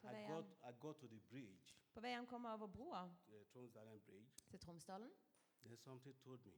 På 0.00 0.08
I 0.08 0.12
vei 0.12 0.26
got, 0.26 0.44
hjem, 0.44 0.56
I 0.68 0.72
got 0.80 0.98
to 0.98 1.06
the 1.08 1.20
bridge, 1.30 1.76
på 1.94 2.00
vei 2.00 2.10
hjem 2.10 2.26
kom 2.26 2.44
jeg 2.44 2.52
over 2.52 2.66
broa 2.66 3.02
the 3.28 3.44
Tromsdalen 3.52 4.00
Bridge. 4.06 4.32
til 4.50 4.58
Tromsdalen. 4.58 5.10
Then 5.62 5.76
something 5.76 6.14
told 6.24 6.44
me, 6.46 6.52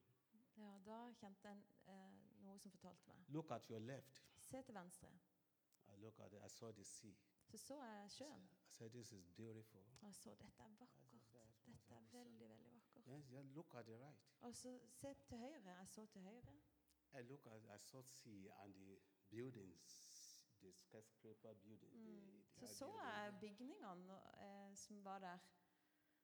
Ja, 0.57 0.71
Da 0.87 1.13
kjente 1.19 1.49
jeg 1.49 1.59
eh, 1.87 2.43
noe 2.45 2.59
som 2.59 2.71
fortalte 2.71 3.07
meg. 3.11 3.25
look 3.29 3.51
at 3.51 3.69
your 3.71 3.81
left. 3.81 4.23
Se 4.39 4.63
til 4.63 4.75
venstre. 4.75 5.09
I 5.89 5.97
look 6.01 6.19
at 6.21 6.33
it, 6.33 6.41
I 6.45 6.49
saw 6.49 6.73
the 6.73 6.85
sea. 6.85 7.15
Så 7.51 7.59
så 7.59 7.83
jeg 7.85 8.11
sjøen. 8.11 8.49
I 8.69 8.71
said, 8.71 8.91
this 8.93 9.13
is 9.13 9.29
beautiful. 9.37 9.83
Og 10.05 10.09
jeg 10.11 10.15
så 10.15 10.35
dette 10.41 10.63
er 10.63 10.73
vakkert. 10.79 11.21
Dette 11.67 11.95
er 11.95 12.01
veldig, 12.13 12.49
veldig 12.49 12.73
vakkert. 12.75 13.07
Yes, 13.09 13.31
yeah, 13.33 13.45
look 13.55 13.75
at 13.75 13.85
the 13.87 13.97
right. 13.97 14.19
Og 14.41 14.55
så 14.57 14.73
se 14.89 15.15
til 15.29 15.39
høyre. 15.39 15.77
Jeg 15.79 15.89
så 15.89 16.07
til 16.07 16.23
høyre. 16.23 16.55
I 17.15 17.23
look 17.23 17.47
at, 17.47 17.63
I 17.75 17.79
saw 17.79 18.03
sea 18.03 18.53
and 18.65 18.75
the 18.75 18.99
buildings, 19.31 19.93
the 20.61 20.73
skyscraper 20.73 21.55
buildings. 21.55 21.95
Mm. 21.95 22.43
The, 22.59 22.67
Så 22.67 22.67
the 22.67 22.75
så 22.75 22.89
jeg 23.01 23.37
bygningene 23.41 24.21
eh, 24.45 24.77
som 24.77 25.05
var 25.05 25.19
der. 25.19 25.39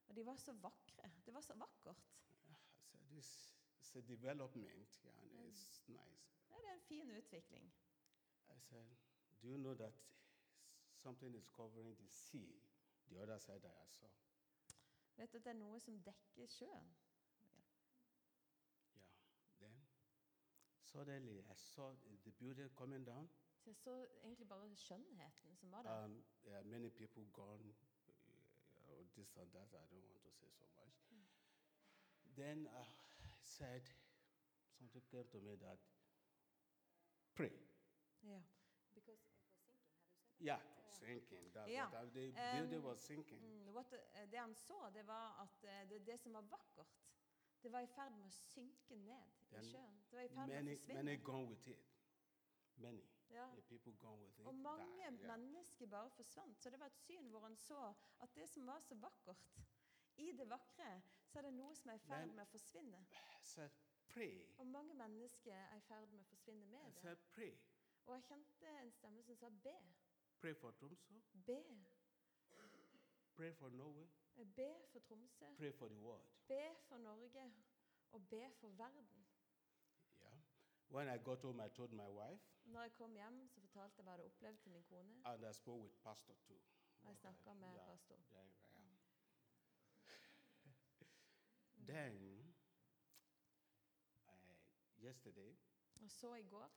Og 0.09 0.17
de 0.17 0.27
var 0.27 0.37
så 0.37 0.53
vakre. 0.53 1.11
Det 1.27 1.35
var 1.35 1.41
så 1.41 1.55
vakkert. 1.55 1.97
I 2.49 2.55
said, 2.55 3.01
this 3.11 3.57
is 3.81 3.97
a 3.97 4.01
development 4.01 5.01
yeah, 5.05 5.13
and 5.23 5.31
Mm. 5.31 5.47
it's 5.49 5.89
nice. 5.89 6.27
Ja, 6.51 6.57
det 6.57 6.69
er 6.69 6.75
en 6.75 6.81
fin 6.81 7.11
utvikling. 7.11 7.73
I 8.51 8.59
said, 8.61 8.87
do 9.43 9.49
you 9.49 9.57
know 9.59 9.75
that 9.75 9.93
something 10.95 11.35
is 11.37 11.47
covering 11.49 11.97
the 11.99 12.09
sea, 12.09 12.61
the 13.11 13.23
other 13.23 13.39
side 13.39 13.65
I 13.65 13.87
saw? 13.89 14.07
Vet 15.17 15.35
at 15.35 15.45
det 15.45 15.51
er 15.51 15.59
noe 15.59 15.81
som 15.81 15.99
dekker 16.03 16.47
sjøen? 16.49 16.91
Yeah. 17.45 17.67
Then 19.61 19.87
suddenly 20.81 21.39
I 21.41 21.55
saw 21.55 21.93
the 22.25 22.31
building 22.31 22.71
coming 22.77 23.07
down. 23.07 23.29
Så 23.61 23.71
jeg 23.71 23.77
så 23.77 24.07
egentlig 24.23 24.49
bare 24.49 24.77
skjønnheten 24.77 25.57
som 25.57 25.71
var 25.71 25.83
der. 25.83 26.05
Um, 26.05 26.25
yeah, 26.47 26.65
many 26.67 26.89
people 26.91 27.25
gone, 27.33 27.75
uh, 28.77 29.05
this 29.15 29.37
and 29.37 29.53
that. 29.53 29.69
I 29.75 29.85
don't 29.91 30.09
want 30.11 30.23
to 30.25 30.31
say 30.31 30.49
so 30.51 30.65
much. 30.79 30.97
Then 32.37 32.67
uh, 32.67 32.81
I 32.81 33.43
said, 33.43 33.83
something 34.79 35.03
came 35.11 35.29
to 35.33 35.41
me 35.41 35.57
that 35.57 35.79
pray. 37.35 37.53
Ja. 38.23 38.41
Because 38.95 39.09
it 39.09 39.13
was 39.13 39.21
sinking, 39.21 39.67
have 39.69 39.77
you 39.77 39.91
said 39.93 40.07
that? 40.09 40.47
Yeah, 40.47 40.61
sinking. 40.93 41.51
Yeah. 41.69 41.89
the 42.15 42.33
Um, 42.37 42.57
building 42.57 42.83
was 42.83 43.01
sinking. 43.01 43.41
Mm, 43.41 43.73
what 43.75 43.93
eh, 43.93 44.31
det 44.31 44.39
han 44.39 44.55
så, 44.55 44.91
det 44.95 45.07
var 45.07 45.43
at 45.43 45.65
eh, 45.65 45.89
det, 45.91 46.07
det 46.07 46.21
som 46.21 46.33
var 46.33 46.43
vakkert, 46.43 46.99
det 47.63 47.73
var 47.73 47.81
i 47.81 47.87
ferd 47.87 48.13
med 48.13 48.27
å 48.27 48.31
synke 48.31 48.97
ned 48.97 49.25
i 49.51 49.63
sjøen. 49.71 49.97
Det 50.11 50.17
var 50.17 50.23
i 50.25 50.29
ferd 50.29 50.49
med 50.49 50.63
å 50.63 50.77
forsvinne. 50.77 51.03
many 51.03 51.17
gone 51.17 51.49
with 51.49 51.69
it. 51.69 51.89
Many. 52.77 53.05
Ja. 53.31 53.47
The 53.55 53.63
people 53.63 53.93
gone 53.93 54.23
with 54.25 54.41
it. 54.41 54.47
Og 54.47 54.55
mange 54.55 54.97
yeah. 54.99 55.13
mennesker 55.13 55.87
bare 55.87 56.11
forsvant. 56.11 56.63
Så 56.63 56.71
det 56.71 56.81
var 56.81 56.87
et 56.87 56.99
syn 56.99 57.29
hvor 57.31 57.41
han 57.41 57.57
så 57.57 57.95
at 58.21 58.35
det 58.35 58.49
som 58.49 58.67
var 58.67 58.81
så 58.81 58.95
vakkert, 58.95 59.47
i 60.17 60.33
det 60.33 60.51
vakre, 60.51 61.03
så 61.27 61.39
er 61.39 61.43
det 61.43 61.53
noe 61.55 61.75
som 61.75 61.91
er 61.91 61.95
i 61.95 62.03
ferd 62.05 62.33
med 62.35 62.43
å 62.45 62.51
forsvinne. 62.51 63.05
Said. 63.43 63.71
Og 64.59 64.67
mange 64.67 64.95
mennesker 64.95 65.55
er 65.55 65.77
i 65.77 65.83
ferd 65.87 66.11
med 66.11 66.21
å 66.21 66.29
forsvinne 66.33 66.67
med 66.67 66.89
I 66.89 67.15
det. 67.37 67.53
Og 68.07 68.15
jeg 68.17 68.25
kjente 68.27 68.73
en 68.81 68.91
stemme 68.91 69.23
som 69.23 69.37
sa 69.39 69.51
be. 69.65 69.77
Pray 70.41 70.55
for 70.55 70.71
Tromsø. 70.71 71.15
Be. 71.47 71.65
Pray 73.37 73.53
for 73.53 73.69
Norway. 73.69 74.07
Be 74.57 74.69
for 74.93 74.99
Tromsø. 74.99 75.45
Pray 75.57 75.73
for 75.73 75.89
the 75.89 75.97
world. 75.99 76.25
Be 76.49 76.75
for 76.89 76.99
Norge. 76.99 77.53
Og 78.13 78.29
be 78.29 78.51
for 78.61 78.69
verden. 78.69 79.27
Yeah. 80.21 80.39
When 80.89 81.09
I 81.09 81.19
got 81.25 81.41
home, 81.43 81.61
I 81.67 81.69
told 81.69 81.93
my 81.93 82.09
wife, 82.09 82.43
Når 82.65 82.83
jeg 82.83 82.93
kom 82.93 83.13
hjem, 83.15 83.49
så 83.49 83.61
fortalte 83.61 83.95
jeg 83.99 84.05
hva 84.05 84.11
jeg 84.11 84.17
hadde 84.19 84.25
opplevd 84.25 84.59
til 84.59 84.71
min 84.73 84.85
kone. 84.85 85.23
and 85.27 85.45
I 85.45 85.53
spoke 85.53 85.83
with 85.83 85.95
Pastor 86.03 86.35
too. 86.47 86.61
Og 87.03 87.09
jeg 87.09 87.17
snakka 87.17 87.53
med 87.53 87.69
Yeah, 87.75 87.87
pastor. 87.87 88.15
yeah, 88.33 88.47
yeah. 88.63 88.97
then, 91.91 92.45
I, 94.27 95.05
yesterday, 95.07 95.57
Og 96.01 96.11
så 96.11 96.35
i 96.35 96.43
går 96.43 96.71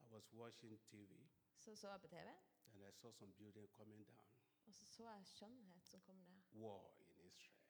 I 0.00 0.04
was 0.14 0.32
watching 0.34 0.80
TV, 0.80 1.26
så 1.58 1.76
så 1.76 1.90
jeg 1.90 2.00
på 2.00 2.08
TV, 2.08 2.28
and 2.74 2.84
I 2.84 2.90
saw 2.92 3.10
some 3.12 3.32
building 3.38 3.68
coming 3.72 4.06
down. 4.06 4.26
og 4.66 4.74
så 4.74 4.86
så 4.86 5.02
jeg 5.10 5.26
skjønnhet 5.26 5.86
som 5.88 6.00
kom 6.00 6.16
ned. 6.16 6.42
War 6.52 6.90
in 7.00 7.26
Israel. 7.26 7.60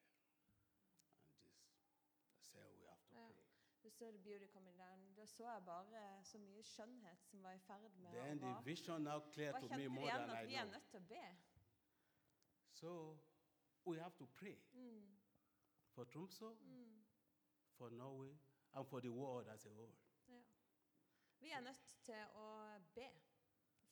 And 1.43 1.51
this, 1.53 1.67
I 2.39 2.43
said, 2.53 2.71
we 2.81 2.87
have 2.87 2.99
to 2.99 3.15
pray. 3.15 3.35
Du 3.83 3.91
så 3.91 4.11
the 4.13 4.19
beauty 4.19 4.47
coming 4.53 4.79
down. 4.79 5.15
Da 5.17 5.27
så 5.27 5.43
jeg 5.53 5.63
bare 5.65 6.25
så 6.25 6.39
mye 6.39 6.63
skjønnhet 6.63 7.25
som 7.25 7.43
var 7.43 7.53
i 7.53 7.59
ferd 7.59 7.91
med 7.97 8.11
Then 8.13 8.39
å 8.39 8.41
the 8.41 8.47
vare. 8.47 8.65
vision 8.65 9.03
now 9.03 9.21
clear 9.33 9.53
Og 9.55 9.61
to 9.61 9.69
me 9.69 9.75
kjente 9.75 9.89
more 9.89 10.07
igjen 10.09 10.21
than 10.21 10.31
at 10.31 10.45
I 10.45 10.47
vi 10.47 10.55
er 10.55 10.63
know. 10.65 10.73
nødt 10.73 10.89
til 10.91 10.99
å 11.01 11.07
be. 11.09 11.37
So 12.73 13.19
we 13.87 13.99
have 14.01 14.15
to 14.17 14.27
pray 14.27 14.57
Mm, 14.73 15.17
for 15.91 16.05
Tromso, 16.05 16.55
mm, 16.55 17.05
for 17.77 17.91
Norway, 17.91 18.39
and 18.73 18.87
for 18.89 19.01
the 19.01 19.11
world 19.13 19.49
as 19.49 19.67
a 19.67 19.71
whole. 19.71 19.95
ja. 20.29 20.43
Vi 21.41 21.51
er 21.51 21.61
nødt 21.61 21.97
til 22.03 22.25
å 22.35 22.79
be 22.95 23.09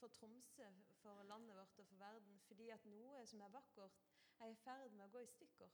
for 0.03 0.09
Tromsø, 0.09 0.67
for 1.03 1.23
landet 1.23 1.55
vårt 1.57 1.79
og 1.79 1.87
for 1.87 1.95
verden, 2.01 2.41
fordi 2.49 2.69
at 2.75 2.85
noe 2.91 3.27
som 3.27 3.41
er 3.41 3.49
vakkert, 3.55 4.01
er 4.41 4.51
i 4.51 4.57
ferd 4.65 4.91
med 4.99 5.05
å 5.07 5.13
gå 5.15 5.21
i 5.23 5.31
stykker. 5.37 5.71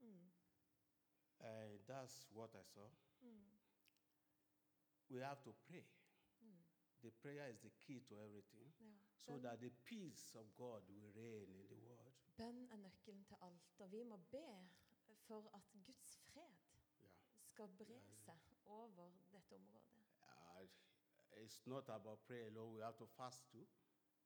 Mm, 0.00 0.30
Uh, 1.42 1.78
that's 1.88 2.28
what 2.30 2.54
I 2.54 2.62
saw. 2.62 2.88
mm, 3.20 3.48
We 5.08 5.18
have 5.20 5.42
to 5.42 5.52
pray. 5.52 5.84
mm. 6.40 6.62
The 7.00 7.10
prayer 7.10 7.48
is 7.48 7.58
the 7.60 7.70
key 7.80 8.00
to 8.00 8.14
everything, 8.20 8.72
Ja. 8.80 8.98
so 9.26 9.38
that 9.38 9.58
the 9.60 9.70
peace 9.70 10.34
of 10.38 10.54
God 10.54 10.88
will 10.88 11.10
reign 11.16 11.54
in 11.54 11.66
the 11.68 11.76
world. 11.88 12.12
Bønn 12.36 12.68
er 12.70 12.76
nøkkelen 12.76 13.24
til 13.24 13.36
alt, 13.40 13.80
og 13.80 13.92
vi 13.92 14.02
må 14.02 14.16
be 14.16 14.68
for 15.26 15.50
at 15.54 15.62
Guds 15.86 16.16
fred 16.32 16.54
skal 17.42 17.68
bre 17.78 18.00
seg 18.16 18.38
over 18.66 19.10
dette 19.32 19.54
området. 19.54 20.01
It's 21.36 21.66
not 21.66 21.84
about 21.88 22.18
prayer 22.26 22.46
alone. 22.48 22.74
We 22.74 22.80
have 22.82 22.96
to 22.96 23.06
fast 23.06 23.44
too. 23.52 23.66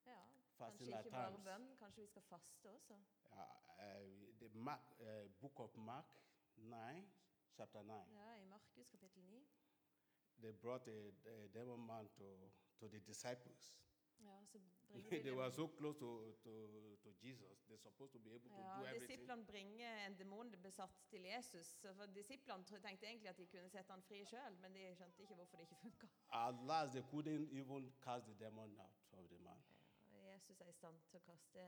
Ja, 0.07 0.19
Fasting 0.59 0.91
Kanskje 0.91 0.95
at 0.99 1.05
ikke 1.05 1.11
bare 1.11 1.31
times. 1.31 1.45
bønn, 1.45 1.77
kanskje 1.79 2.03
vi 2.03 2.07
skal 2.09 2.23
faste 2.23 2.71
også. 2.71 2.95
Uh, 2.95 3.39
uh, 3.79 4.39
the 4.41 4.49
Mark, 4.55 4.81
uh, 5.01 5.07
book 5.41 5.61
of 5.61 5.77
Mark 5.77 6.07
9, 6.57 7.11
chapter 7.57 7.83
9. 7.83 7.93
Ja, 8.15 8.35
I 8.41 8.45
Markus 8.45 8.87
kapittel 8.91 9.23
9 9.23 9.47
They 10.41 10.53
brought 10.53 10.89
a, 10.89 11.09
a 11.27 11.49
demon 11.55 11.87
man 11.87 12.09
to, 12.09 12.25
to 12.81 12.89
the 12.89 13.01
disciples. 13.01 13.75
Ja, 14.21 14.37
they 15.25 15.33
were 15.33 15.51
so 15.51 15.67
close 15.69 15.99
to, 15.99 16.35
to, 16.45 16.53
to 17.03 17.11
Jesus. 17.23 17.65
They're 17.69 17.79
supposed 17.79 18.13
to 18.13 18.19
be 18.19 18.31
able 18.31 18.49
to 18.49 18.49
do 18.49 18.87
everything. 18.87 19.09
Disiplene 19.09 19.45
bringer 19.47 20.07
en 20.07 20.19
demonbesatt 20.19 20.91
til 21.11 21.23
Jesus. 21.23 21.77
For 21.97 22.07
Disiplene 22.07 22.65
tenkte 22.65 23.07
egentlig 23.07 23.29
at 23.29 23.39
de 23.39 23.47
kunne 23.47 23.69
sette 23.69 23.93
han 23.93 24.03
fri 24.03 24.25
sjøl, 24.25 24.57
men 24.63 24.75
de 24.75 24.95
skjønte 24.95 25.23
ikke 25.23 25.35
hvorfor 25.35 25.57
det 25.57 25.63
ikke 25.63 25.77
funka. 25.77 26.07
Last, 26.67 26.93
they 26.93 27.03
couldn't 27.03 27.49
even 27.53 27.93
cast 28.05 28.27
the 28.27 28.35
demon 28.45 28.71
out 28.81 29.23
of 29.25 29.29
the 29.29 29.39
man. 29.39 29.63
Jesus 30.35 30.61
er 30.61 30.69
i 30.69 30.73
stand 30.73 31.01
til 31.11 31.19
å 31.21 31.23
kaste 31.27 31.63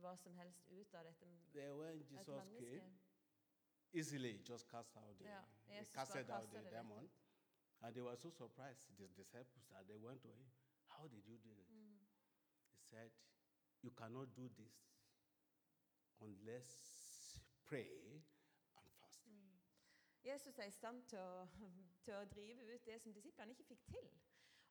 hva 0.00 0.16
som 0.16 0.36
helst 0.36 0.66
ut 0.70 0.94
av 0.94 1.04
dette 1.04 1.26
mennesket. 1.26 2.82
Easily 3.92 4.38
just 4.48 4.68
cast 4.70 4.96
out 4.96 5.18
the, 5.18 5.24
Ja, 5.24 5.40
he 5.66 5.74
Jesus 5.78 5.94
casted 5.94 6.30
out 6.30 6.50
the 6.52 6.62
demon. 6.70 7.10
And 7.82 7.94
they 7.94 8.02
were 8.02 8.16
so 8.16 8.30
surprised, 8.30 8.82
the 8.98 9.08
disciples, 9.16 9.64
that 9.72 9.86
they 9.88 9.96
went 9.96 10.22
to 10.22 10.28
him. 10.28 10.46
How 10.88 11.08
did 11.08 11.26
you 11.26 11.38
do 11.38 11.50
it? 11.50 11.69
Said, 12.90 13.10
You 13.82 13.90
cannot 13.90 14.34
do 14.36 14.48
this 14.58 14.76
unless 16.20 16.70
pray 17.64 18.22
and 18.76 18.90
fast. 19.00 19.26
Mm. 19.28 19.56
Jesus 20.24 20.58
er 20.58 20.64
i 20.64 20.70
stand 20.70 21.02
til 21.08 21.18
å, 21.18 21.46
til 22.04 22.14
å 22.14 22.24
drive 22.34 22.66
ut 22.74 22.86
det 22.86 22.98
som 23.02 23.14
disiplene 23.14 23.54
ikke 23.54 23.68
fikk 23.72 23.86
til. 23.92 24.10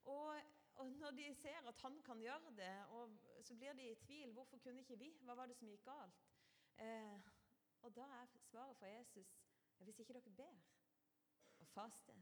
Og, 0.06 0.36
og 0.76 0.92
når 1.00 1.12
de 1.12 1.30
ser 1.36 1.68
at 1.68 1.82
han 1.84 2.02
kan 2.06 2.22
gjøre 2.22 2.52
det, 2.58 2.74
og 2.96 3.16
så 3.44 3.56
blir 3.56 3.74
de 3.74 3.92
i 3.92 3.96
tvil. 3.96 4.34
Hvorfor 4.34 4.58
kunne 4.58 4.84
ikke 4.84 5.00
vi? 5.00 5.14
Hva 5.24 5.36
var 5.40 5.48
det 5.48 5.58
som 5.58 5.72
gikk 5.72 5.86
galt? 5.88 6.20
Eh, 6.80 7.32
og 7.82 7.96
da 7.96 8.06
er 8.20 8.36
svaret 8.52 8.78
fra 8.78 8.88
Jesus 8.88 9.36
hvis 9.80 10.00
ikke 10.00 10.14
dere 10.14 10.32
ber 10.36 10.56
og 11.60 11.68
faster. 11.68 12.14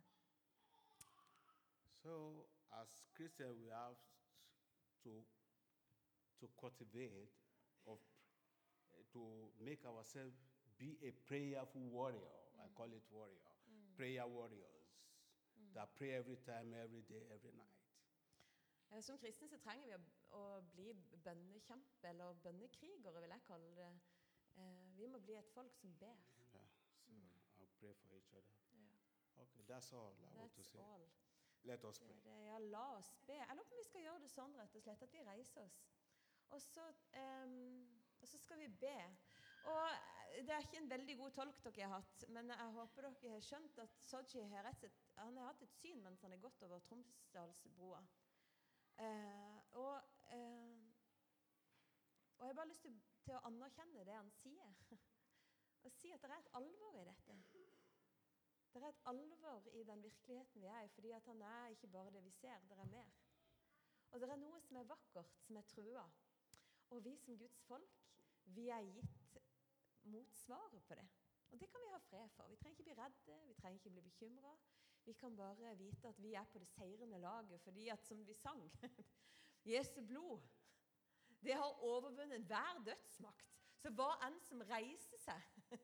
So, 2.04 2.46
as 2.72 2.88
Christians, 3.16 3.58
we 3.58 3.70
have 3.70 3.98
to, 5.04 5.26
to 6.40 6.48
cultivate, 6.60 7.30
of, 7.86 8.00
to 9.14 9.52
make 9.60 9.86
ourselves 9.86 10.36
be 10.78 10.98
a 11.04 11.12
prayerful 11.28 11.82
warrior. 11.90 12.34
I 12.60 12.68
call 12.76 12.92
it 12.94 13.04
warrior. 13.12 13.48
Prayer 13.96 14.28
warriors 14.28 14.86
that 15.74 15.90
pray 15.96 16.14
every 16.14 16.38
time, 16.46 16.74
every 16.74 17.02
day, 17.02 17.24
every 17.34 17.52
night. 17.52 17.74
Eh, 18.92 19.02
Som 19.04 19.18
kristne 19.18 19.48
så 19.50 19.58
trenger 19.58 19.86
vi 19.88 19.94
å, 19.94 20.00
å 20.38 20.62
bli 20.74 20.94
bønnekjempe, 21.26 22.08
eller 22.08 22.34
bønnekrigere, 22.44 23.22
vil 23.22 23.34
jeg 23.34 23.44
kalle 23.48 23.72
det. 23.76 23.90
Eh, 24.56 24.86
vi 24.98 25.08
må 25.12 25.20
bli 25.20 25.36
et 25.36 25.50
folk 25.54 25.74
som 25.76 25.94
ber. 26.00 26.16
Yeah. 26.54 26.70
So 27.10 27.64
I'll 27.64 27.74
pray 27.80 27.94
for 27.94 28.14
each 28.16 28.32
other. 28.34 28.54
Ja. 28.78 29.44
Okay, 29.44 29.64
that's 29.68 29.92
all 29.94 30.14
I 30.24 30.30
want 30.38 30.54
to 30.56 30.62
That's 30.62 30.72
say. 30.72 30.80
all. 30.80 31.10
Let 31.64 31.84
us 31.84 32.00
pray. 32.00 32.16
er 32.16 32.22
det. 32.24 32.46
Ja, 32.48 32.58
la 32.60 32.86
oss 32.98 33.12
be. 33.28 33.34
Jeg 33.34 33.56
lurer 33.58 33.68
på 33.68 33.74
om 33.76 33.80
vi 33.82 33.90
skal 33.90 34.02
gjøre 34.08 34.20
det 34.24 34.32
sånn, 34.32 34.56
rett 34.62 34.76
og 34.76 34.82
slett, 34.86 35.02
at 35.04 35.14
vi 35.14 35.24
reiser 35.28 35.62
oss. 35.66 35.82
Og 36.56 36.62
så, 36.62 36.84
um, 37.44 38.00
og 38.22 38.28
så 38.28 38.38
skal 38.38 38.60
vi 38.60 38.68
be. 38.68 38.98
Og 39.68 39.82
eh, 39.90 40.46
Det 40.46 40.54
er 40.54 40.64
ikke 40.64 40.78
en 40.78 40.90
veldig 40.90 41.18
god 41.18 41.32
tolk 41.32 41.64
dere 41.66 41.88
har 41.90 42.00
hatt, 42.00 42.26
men 42.30 42.50
jeg 42.54 42.74
håper 42.76 43.08
dere 43.08 43.34
har 43.34 43.44
skjønt 43.44 43.80
at 43.84 43.98
Soji 44.06 44.44
har 44.52 44.70
har 45.40 45.50
hatt 45.50 45.66
et 45.66 45.76
syn 45.82 46.04
mens 46.04 46.22
han 46.22 46.32
har 46.32 46.44
gått 46.44 46.64
over 46.64 46.80
Tromsdalsbroa. 46.80 48.02
Uh, 48.98 49.60
og, 49.72 49.96
uh, 50.34 50.78
og 52.38 52.46
jeg 52.46 52.50
har 52.50 52.54
bare 52.54 52.72
lyst 52.72 52.82
til, 52.82 52.96
til 53.26 53.36
å 53.38 53.44
anerkjenne 53.50 54.06
det 54.06 54.16
han 54.16 54.32
sier. 54.42 54.74
Og 55.86 55.92
si 55.94 56.10
at 56.12 56.24
det 56.24 56.32
er 56.34 56.42
et 56.42 56.56
alvor 56.58 56.96
i 57.00 57.04
dette. 57.06 57.36
Det 58.74 58.82
er 58.82 58.90
et 58.90 59.06
alvor 59.06 59.68
i 59.72 59.84
den 59.88 60.02
virkeligheten 60.04 60.62
vi 60.62 60.68
er 60.68 60.82
i, 60.84 60.90
fordi 60.92 61.12
at 61.16 61.26
han 61.26 61.42
er 61.42 61.68
ikke 61.72 61.88
bare 61.88 62.12
det 62.12 62.24
vi 62.26 62.32
ser, 62.32 62.66
det 62.70 62.80
er 62.80 62.90
mer. 62.92 63.14
Og 64.12 64.20
det 64.20 64.30
er 64.30 64.42
noe 64.42 64.60
som 64.62 64.80
er 64.82 64.90
vakkert, 64.90 65.38
som 65.46 65.60
er 65.60 65.70
trua. 65.72 66.04
Og 66.90 67.04
vi 67.04 67.18
som 67.18 67.38
Guds 67.38 67.62
folk, 67.68 68.04
vi 68.56 68.68
er 68.70 68.86
gitt 68.96 69.40
motsvaret 70.08 70.84
på 70.88 70.96
det. 70.96 71.08
Og 71.52 71.60
det 71.60 71.70
kan 71.72 71.84
vi 71.84 71.92
ha 71.92 72.00
fred 72.04 72.30
for. 72.36 72.48
Vi 72.48 72.56
trenger 72.56 72.76
ikke 72.76 72.84
bli 72.84 72.98
redde, 73.02 73.40
vi 73.48 73.54
trenger 73.54 73.80
ikke 73.80 73.90
bli 73.90 74.02
bekymra. 74.02 74.54
Vi 75.08 75.14
kan 75.14 75.36
bare 75.36 75.76
vite 75.80 76.08
at 76.08 76.22
vi 76.22 76.34
er 76.34 76.44
på 76.52 76.60
det 76.60 76.68
seirende 76.68 77.20
laget, 77.20 77.62
fordi 77.62 77.88
at 77.88 78.04
som 78.04 78.28
vi 78.28 78.34
sang 78.34 78.72
Jesu 79.72 80.02
blod, 80.08 80.42
det 81.44 81.54
har 81.54 81.84
overvunnet 81.84 82.44
hver 82.46 82.84
dødsmakt. 82.86 83.54
Så 83.78 83.92
hva 83.94 84.10
enn 84.26 84.40
som 84.42 84.64
reiser 84.68 85.20
seg, 85.22 85.44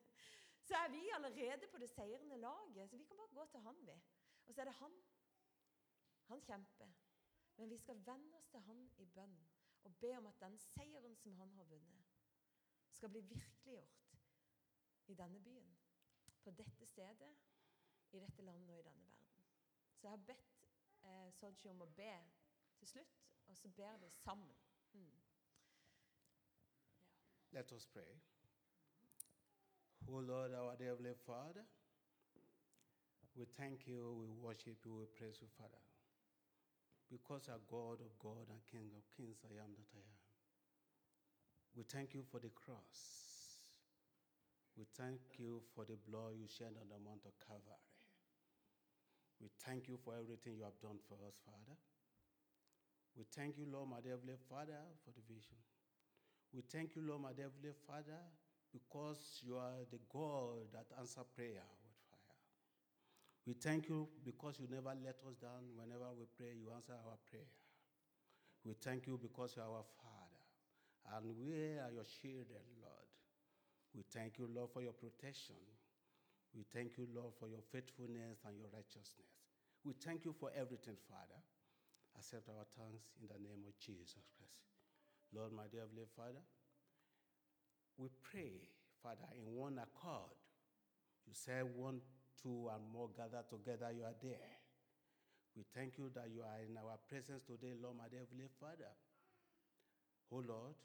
så 0.67 0.75
er 0.79 0.91
vi 0.91 1.03
allerede 1.15 1.69
på 1.71 1.79
det 1.79 1.89
seirende 1.91 2.37
laget. 2.37 2.89
Så 2.89 2.97
vi 2.97 3.05
kan 3.05 3.17
bare 3.17 3.35
gå 3.35 3.45
til 3.51 3.63
han, 3.67 3.81
vi. 3.87 3.97
Og 4.45 4.53
så 4.53 4.61
er 4.61 4.71
det 4.71 4.79
han. 4.79 4.95
Han 6.31 6.41
kjemper. 6.41 6.93
Men 7.55 7.69
vi 7.69 7.77
skal 7.77 7.99
venne 8.05 8.37
oss 8.37 8.49
til 8.49 8.63
han 8.65 8.87
i 8.97 9.05
bønn 9.05 9.37
og 9.84 9.95
be 9.95 10.17
om 10.17 10.25
at 10.25 10.39
den 10.39 10.57
seieren 10.57 11.15
som 11.15 11.36
han 11.36 11.51
har 11.51 11.63
vunnet, 11.63 12.03
skal 12.91 13.09
bli 13.09 13.21
virkeliggjort 13.21 14.03
i 15.07 15.13
denne 15.13 15.39
byen, 15.43 15.77
på 16.43 16.51
dette 16.51 16.86
stedet, 16.86 17.36
i 18.11 18.19
dette 18.19 18.41
landet 18.41 18.69
og 18.69 18.79
i 18.79 18.84
denne 18.84 19.05
verden. 19.07 19.45
Så 19.95 20.07
jeg 20.07 20.11
har 20.11 20.25
bedt 20.25 20.67
eh, 21.03 21.31
Soji 21.31 21.69
om 21.69 21.81
å 21.81 21.86
be 21.86 22.13
til 22.79 22.88
slutt, 22.88 23.23
og 23.47 23.57
så 23.57 23.69
ber 23.69 23.97
vi 23.97 24.09
sammen. 24.09 24.55
Mm. 24.93 25.21
Let 27.51 27.71
us 27.71 27.86
pray. 27.86 28.19
Oh 30.07 30.19
Lord, 30.19 30.51
our 30.51 30.75
Heavenly 30.79 31.13
Father, 31.13 31.65
we 33.36 33.45
thank 33.45 33.88
you, 33.88 34.13
we 34.13 34.27
worship 34.27 34.86
you, 34.86 34.95
we 34.95 35.05
praise 35.05 35.41
you, 35.41 35.47
Father. 35.47 35.92
Because 37.14 37.45
you 37.45 37.53
are 37.53 37.61
God 37.70 38.01
of 38.01 38.09
God 38.18 38.49
and 38.49 38.57
King 38.66 38.89
of 38.97 39.05
kings, 39.14 39.38
I 39.45 39.53
am 39.61 39.70
that 39.78 39.91
I 39.93 40.01
am. 40.01 40.22
We 41.78 41.86
thank 41.86 42.18
you 42.18 42.26
for 42.26 42.41
the 42.41 42.49
cross. 42.49 43.61
We 44.74 44.89
thank 44.97 45.22
you 45.38 45.61
for 45.78 45.86
the 45.86 45.93
blood 46.09 46.34
you 46.41 46.49
shed 46.49 46.74
on 46.74 46.89
the 46.89 46.97
Mount 46.97 47.22
of 47.30 47.38
Calvary. 47.38 47.93
We 49.38 49.53
thank 49.61 49.86
you 49.86 50.01
for 50.01 50.18
everything 50.18 50.57
you 50.57 50.66
have 50.66 50.82
done 50.82 50.97
for 51.05 51.22
us, 51.30 51.38
Father. 51.45 51.78
We 53.14 53.30
thank 53.30 53.61
you, 53.61 53.70
Lord, 53.70 53.93
my 53.93 54.01
Heavenly 54.01 54.41
Father, 54.49 54.82
for 55.05 55.14
the 55.14 55.22
vision. 55.30 55.61
We 56.49 56.66
thank 56.66 56.97
you, 56.97 57.05
Lord, 57.05 57.22
my 57.22 57.38
Heavenly 57.38 57.78
Father, 57.86 58.26
because 58.74 59.22
you 59.45 59.61
are 59.61 59.86
the 59.93 60.01
God 60.09 60.66
that 60.74 60.89
answer 60.97 61.22
prayer. 61.38 61.61
We 63.45 63.53
thank 63.53 63.89
you 63.89 64.07
because 64.23 64.55
you 64.59 64.67
never 64.71 64.95
let 65.03 65.19
us 65.27 65.35
down. 65.41 65.67
Whenever 65.75 66.07
we 66.15 66.23
pray, 66.37 66.55
you 66.55 66.71
answer 66.71 66.95
our 66.95 67.19
prayer. 67.29 67.51
We 68.63 68.73
thank 68.79 69.07
you 69.07 69.19
because 69.19 69.55
you 69.55 69.61
are 69.61 69.67
our 69.67 69.83
Father, 69.99 70.43
and 71.11 71.35
we 71.35 71.75
are 71.83 71.91
your 71.91 72.07
children, 72.07 72.63
Lord. 72.79 73.09
We 73.91 74.07
thank 74.07 74.39
you, 74.39 74.47
Lord, 74.47 74.71
for 74.71 74.81
your 74.81 74.95
protection. 74.95 75.59
We 76.55 76.63
thank 76.71 76.95
you, 76.95 77.07
Lord, 77.11 77.35
for 77.35 77.51
your 77.51 77.59
faithfulness 77.75 78.39
and 78.47 78.55
your 78.55 78.71
righteousness. 78.71 79.35
We 79.83 79.93
thank 79.99 80.23
you 80.23 80.31
for 80.31 80.49
everything, 80.55 80.95
Father. 81.11 81.43
Accept 82.15 82.47
our 82.47 82.63
thanks 82.79 83.11
in 83.19 83.27
the 83.27 83.35
name 83.43 83.67
of 83.67 83.75
Jesus 83.83 84.23
Christ. 84.39 84.63
Lord, 85.35 85.51
my 85.51 85.67
dear 85.67 85.81
Heavenly 85.81 86.07
Father, 86.15 86.39
we 87.97 88.07
pray, 88.21 88.63
Father, 89.01 89.27
in 89.35 89.43
one 89.51 89.75
accord. 89.81 90.39
You 91.27 91.33
say 91.33 91.59
one, 91.75 91.99
two, 92.43 92.67
and 92.67 92.83
more 92.91 93.09
gather 93.15 93.41
together, 93.47 93.89
you 93.95 94.03
are 94.03 94.19
there. 94.21 94.51
We 95.55 95.63
thank 95.73 95.97
you 95.97 96.11
that 96.13 96.27
you 96.27 96.43
are 96.43 96.59
in 96.59 96.75
our 96.75 96.99
presence 97.07 97.41
today, 97.47 97.73
Lord, 97.79 97.95
my 97.95 98.11
Heavenly 98.11 98.51
Father. 98.59 98.91
Oh 100.33 100.43
Lord, 100.43 100.75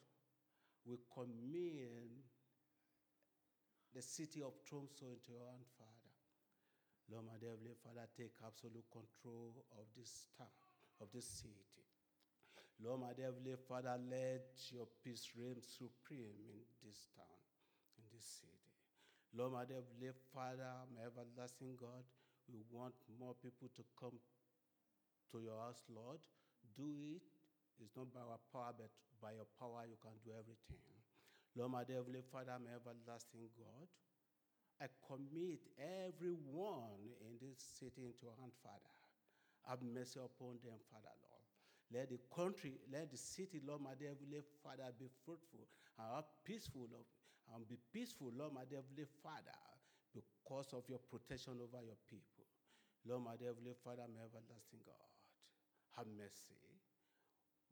we 0.86 0.96
commend 1.12 2.22
the 3.94 4.02
city 4.02 4.44
of 4.44 4.52
Tromso 4.62 5.09
into 5.09 5.32
your 5.32 5.48
hand, 5.48 5.64
Father. 5.80 6.12
Lord, 7.11 7.24
my 7.24 7.40
Heavenly 7.40 7.72
Father, 7.80 8.04
take 8.12 8.36
absolute 8.44 8.84
control 8.92 9.56
of 9.72 9.88
this 9.96 10.28
town, 10.36 10.52
of 11.00 11.09
this 11.11 11.24
city. 11.24 11.88
Lord, 12.84 13.00
my 13.00 13.16
Heavenly 13.16 13.56
Father, 13.56 13.96
let 13.96 14.52
your 14.70 14.86
peace 15.02 15.32
reign 15.34 15.56
supreme 15.64 16.36
in 16.44 16.61
this 16.84 17.09
town, 17.16 17.40
in 17.96 18.04
this 18.12 18.44
city. 18.44 18.67
Lord, 19.37 19.53
my 19.53 19.64
dear 19.64 20.14
Father, 20.33 20.72
my 20.95 21.05
everlasting 21.05 21.76
God, 21.76 22.05
we 22.49 22.64
want 22.72 22.95
more 23.20 23.37
people 23.37 23.68
to 23.76 23.83
come 24.01 24.16
to 25.33 25.37
your 25.41 25.61
house, 25.61 25.85
Lord. 25.93 26.20
Do 26.76 26.89
it. 26.89 27.22
It's 27.79 27.95
not 27.95 28.11
by 28.11 28.24
our 28.24 28.41
power, 28.51 28.72
but 28.72 28.91
by 29.20 29.37
your 29.37 29.47
power 29.61 29.85
you 29.85 30.01
can 30.01 30.16
do 30.24 30.33
everything. 30.33 30.81
Lord, 31.55 31.72
my 31.72 31.85
dear 31.85 32.03
Father, 32.33 32.57
my 32.57 32.72
everlasting 32.72 33.53
God, 33.55 33.89
I 34.81 34.87
commit 35.05 35.61
everyone 35.76 37.12
in 37.20 37.37
this 37.43 37.59
city 37.59 38.07
into 38.07 38.31
your 38.31 38.37
hand, 38.39 38.55
Father. 38.62 38.95
Have 39.66 39.83
mercy 39.83 40.22
upon 40.22 40.62
them, 40.64 40.79
Father, 40.89 41.12
Lord. 41.20 41.45
Let 41.91 42.09
the 42.09 42.20
country, 42.31 42.79
let 42.89 43.11
the 43.11 43.18
city, 43.18 43.61
Lord, 43.61 43.83
my 43.83 43.93
dear 43.99 44.14
Father, 44.62 44.89
be 44.97 45.11
fruitful 45.26 45.66
and 45.99 46.24
peaceful, 46.47 46.87
Lord, 46.91 47.05
and 47.55 47.66
be 47.68 47.76
peaceful, 47.92 48.32
Lord, 48.36 48.53
my 48.53 48.64
Heavenly 48.68 49.09
Father, 49.22 49.57
because 50.12 50.72
of 50.72 50.84
your 50.88 51.01
protection 51.09 51.57
over 51.61 51.80
your 51.84 51.99
people. 52.09 52.44
Lord, 53.07 53.24
my 53.24 53.36
Heavenly 53.40 53.76
Father, 53.84 54.05
my 54.09 54.20
everlasting 54.20 54.84
God, 54.84 55.09
have 55.96 56.07
mercy. 56.18 56.59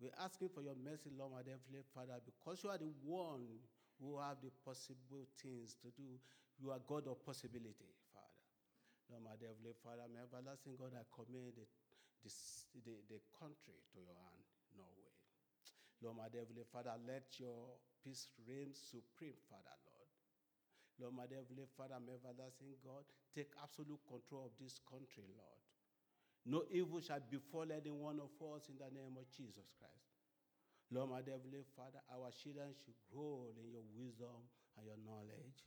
We're 0.00 0.16
asking 0.20 0.52
for 0.52 0.60
your 0.60 0.76
mercy, 0.76 1.08
Lord, 1.16 1.32
my 1.32 1.44
Heavenly 1.44 1.84
Father, 1.92 2.20
because 2.24 2.60
you 2.64 2.68
are 2.68 2.80
the 2.80 2.92
one 3.04 3.60
who 4.00 4.20
have 4.20 4.40
the 4.44 4.52
possible 4.64 5.24
things 5.40 5.76
to 5.80 5.88
do. 5.96 6.20
You 6.60 6.72
are 6.72 6.80
God 6.84 7.08
of 7.08 7.20
possibility, 7.24 7.92
Father. 8.12 8.44
Lord, 9.08 9.24
my 9.24 9.36
Heavenly 9.40 9.72
Father, 9.84 10.04
my 10.08 10.24
everlasting 10.24 10.76
God, 10.76 10.92
I 10.96 11.04
commend 11.12 11.56
the, 11.56 11.66
the, 12.84 12.96
the 13.08 13.20
country 13.40 13.76
to 13.92 13.98
your 14.04 14.16
hand. 14.20 14.55
Lord, 16.02 16.16
my 16.16 16.28
Heavenly 16.28 16.64
Father, 16.68 16.92
let 17.08 17.24
your 17.40 17.80
peace 18.04 18.28
reign 18.44 18.76
supreme, 18.76 19.38
Father, 19.48 19.76
Lord. 19.88 20.10
Lord, 21.00 21.14
my 21.16 21.28
Heavenly 21.28 21.64
Father, 21.76 21.96
my 21.96 22.20
everlasting 22.20 22.76
God, 22.84 23.04
take 23.32 23.52
absolute 23.60 24.00
control 24.04 24.48
of 24.48 24.54
this 24.60 24.76
country, 24.84 25.24
Lord. 25.32 25.60
No 26.46 26.62
evil 26.70 27.00
shall 27.00 27.24
befall 27.26 27.66
any 27.72 27.90
one 27.90 28.20
of 28.20 28.30
us 28.54 28.68
in 28.68 28.78
the 28.78 28.86
name 28.92 29.16
of 29.18 29.26
Jesus 29.32 29.66
Christ. 29.80 30.06
Lord, 30.92 31.10
my 31.10 31.24
Heavenly 31.24 31.66
Father, 31.74 31.98
our 32.12 32.30
children 32.30 32.70
should 32.76 32.94
grow 33.10 33.50
in 33.50 33.66
your 33.66 33.82
wisdom 33.98 34.46
and 34.78 34.86
your 34.86 35.00
knowledge. 35.02 35.66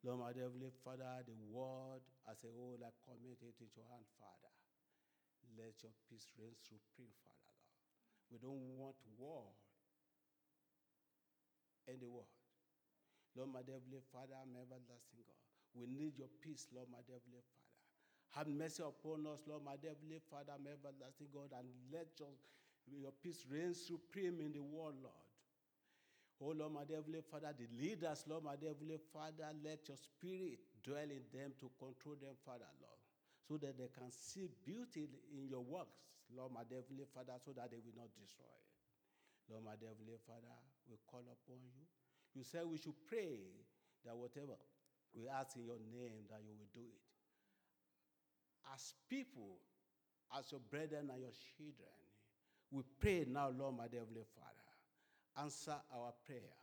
Lord, 0.00 0.24
my 0.24 0.32
Heavenly 0.32 0.72
Father, 0.80 1.20
the 1.26 1.36
world 1.52 2.00
as 2.30 2.40
a 2.46 2.50
whole, 2.54 2.80
I 2.80 2.88
commit 3.04 3.42
it 3.44 3.58
into 3.60 3.76
your 3.76 3.90
hand, 3.92 4.08
Father. 4.16 4.52
Let 5.60 5.76
your 5.84 5.92
peace 6.08 6.32
reign 6.40 6.56
supreme, 6.64 7.12
Father, 7.28 7.52
Lord. 7.60 7.78
We 8.32 8.36
don't 8.40 8.64
want 8.80 8.96
war 9.20 9.52
in 11.88 12.00
the 12.00 12.08
world. 12.08 12.30
Lord, 13.36 13.50
my 13.50 13.62
Heavenly 13.66 14.00
Father, 14.14 14.38
my 14.46 14.62
everlasting 14.62 15.22
God. 15.26 15.42
We 15.74 15.90
need 15.90 16.14
your 16.18 16.30
peace, 16.38 16.70
Lord, 16.70 16.86
my 16.90 17.02
Heavenly 17.02 17.42
Father. 17.42 17.74
Have 18.38 18.48
mercy 18.50 18.82
upon 18.82 19.26
us, 19.26 19.42
Lord, 19.46 19.62
my 19.66 19.74
Heavenly 19.78 20.22
Father, 20.30 20.54
my 20.62 20.74
everlasting 20.78 21.30
God, 21.34 21.50
and 21.54 21.66
let 21.90 22.14
your, 22.18 22.30
your 22.86 23.14
peace 23.22 23.42
reign 23.50 23.74
supreme 23.74 24.38
in 24.38 24.54
the 24.54 24.62
world, 24.62 24.94
Lord. 25.02 25.26
Oh, 26.42 26.54
Lord, 26.54 26.74
my 26.74 26.86
Heavenly 26.86 27.22
Father, 27.22 27.50
the 27.54 27.66
leaders, 27.74 28.26
Lord, 28.26 28.42
my 28.46 28.58
Heavenly 28.58 28.98
Father, 29.10 29.50
let 29.62 29.86
your 29.86 29.98
spirit 29.98 30.62
dwell 30.82 31.10
in 31.10 31.22
them 31.30 31.54
to 31.58 31.70
control 31.78 32.18
them, 32.18 32.34
Father, 32.42 32.70
Lord, 32.82 33.00
so 33.46 33.58
that 33.58 33.78
they 33.78 33.90
can 33.90 34.10
see 34.10 34.50
beauty 34.66 35.10
in 35.34 35.46
your 35.50 35.62
works, 35.62 35.98
Lord, 36.30 36.54
my 36.54 36.66
Heavenly 36.66 37.06
Father, 37.10 37.38
so 37.42 37.54
that 37.54 37.70
they 37.70 37.78
will 37.82 37.98
not 37.98 38.10
destroy 38.14 38.50
it. 38.50 38.73
Lord, 39.50 39.64
my 39.64 39.72
Heavenly 39.72 40.16
Father, 40.26 40.56
we 40.88 40.96
call 41.06 41.20
upon 41.20 41.60
you. 41.62 41.84
You 42.34 42.42
said 42.44 42.66
we 42.66 42.78
should 42.78 42.96
pray 43.06 43.38
that 44.04 44.16
whatever 44.16 44.56
we 45.14 45.28
ask 45.28 45.56
in 45.56 45.64
your 45.64 45.78
name, 45.78 46.26
that 46.30 46.40
you 46.42 46.52
will 46.56 46.70
do 46.72 46.80
it. 46.80 47.04
As 48.72 48.94
people, 49.08 49.58
as 50.36 50.50
your 50.50 50.60
brethren 50.60 51.10
and 51.12 51.20
your 51.20 51.32
children, 51.56 51.92
we 52.70 52.82
pray 52.98 53.24
now, 53.28 53.50
Lord, 53.50 53.76
my 53.76 53.84
Heavenly 53.84 54.24
Father, 54.34 54.68
answer 55.36 55.76
our 55.94 56.12
prayer. 56.26 56.56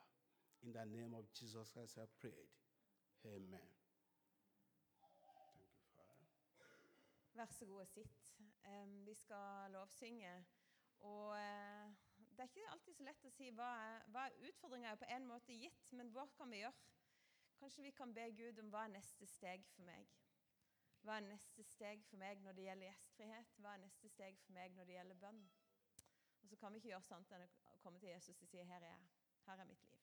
In 0.64 0.74
the 0.74 0.86
name 0.86 1.14
of 1.18 1.26
Jesus 1.34 1.70
Christ, 1.74 1.98
I 1.98 2.06
prayed. 2.20 2.52
Amen. 3.26 3.70
Thank 5.02 5.18
you, 5.58 5.74
Father. 5.96 6.28
Vær 7.34 7.46
så 7.52 7.66
god 7.66 7.82
og 7.82 7.88
sitt. 7.88 8.34
Em, 8.66 9.06
vi 9.06 9.14
skal 9.14 9.72
lovsynge. 9.72 10.46
Og 11.00 11.40
eh, 11.40 11.92
det 12.32 12.40
er 12.40 12.50
ikke 12.50 12.72
alltid 12.72 12.94
så 12.98 13.04
lett 13.04 13.26
å 13.28 13.34
si 13.36 13.50
hva 13.58 13.70
hva 14.14 14.26
utfordringa 14.50 14.92
er 14.92 15.00
på 15.02 15.10
en 15.16 15.28
måte 15.28 15.58
gitt, 15.64 15.94
men 15.98 16.12
hva 16.16 16.28
kan 16.38 16.52
vi 16.52 16.64
gjøre? 16.64 16.90
Kanskje 17.62 17.84
vi 17.86 17.92
kan 17.94 18.14
be 18.14 18.26
Gud 18.38 18.60
om 18.60 18.72
hva 18.74 18.86
er 18.88 18.96
neste 18.96 19.28
steg 19.30 19.66
for 19.76 19.86
meg? 19.86 20.08
Hva 21.06 21.18
er 21.18 21.28
neste 21.28 21.64
steg 21.66 22.04
for 22.10 22.22
meg 22.22 22.42
når 22.42 22.58
det 22.58 22.68
gjelder 22.68 22.90
gjestfrihet? 22.90 23.58
Hva 23.62 23.76
er 23.76 23.84
neste 23.84 24.10
steg 24.10 24.40
for 24.46 24.58
meg 24.58 24.78
når 24.78 24.90
det 24.90 24.98
gjelder 24.98 25.22
bønn? 25.26 25.42
Og 26.42 26.50
så 26.50 26.58
kan 26.58 26.74
vi 26.74 26.82
ikke 26.82 26.94
gjøre 26.96 27.10
sånt 27.10 27.36
enn 27.38 27.46
å 27.46 27.78
komme 27.84 28.02
til 28.02 28.14
Jesus 28.14 28.42
og 28.42 28.48
si 28.50 28.64
'Her 28.64 28.82
er 28.82 28.96
jeg. 28.96 29.10
Her 29.46 29.60
er 29.60 29.66
mitt 29.66 29.86
liv'. 29.92 30.01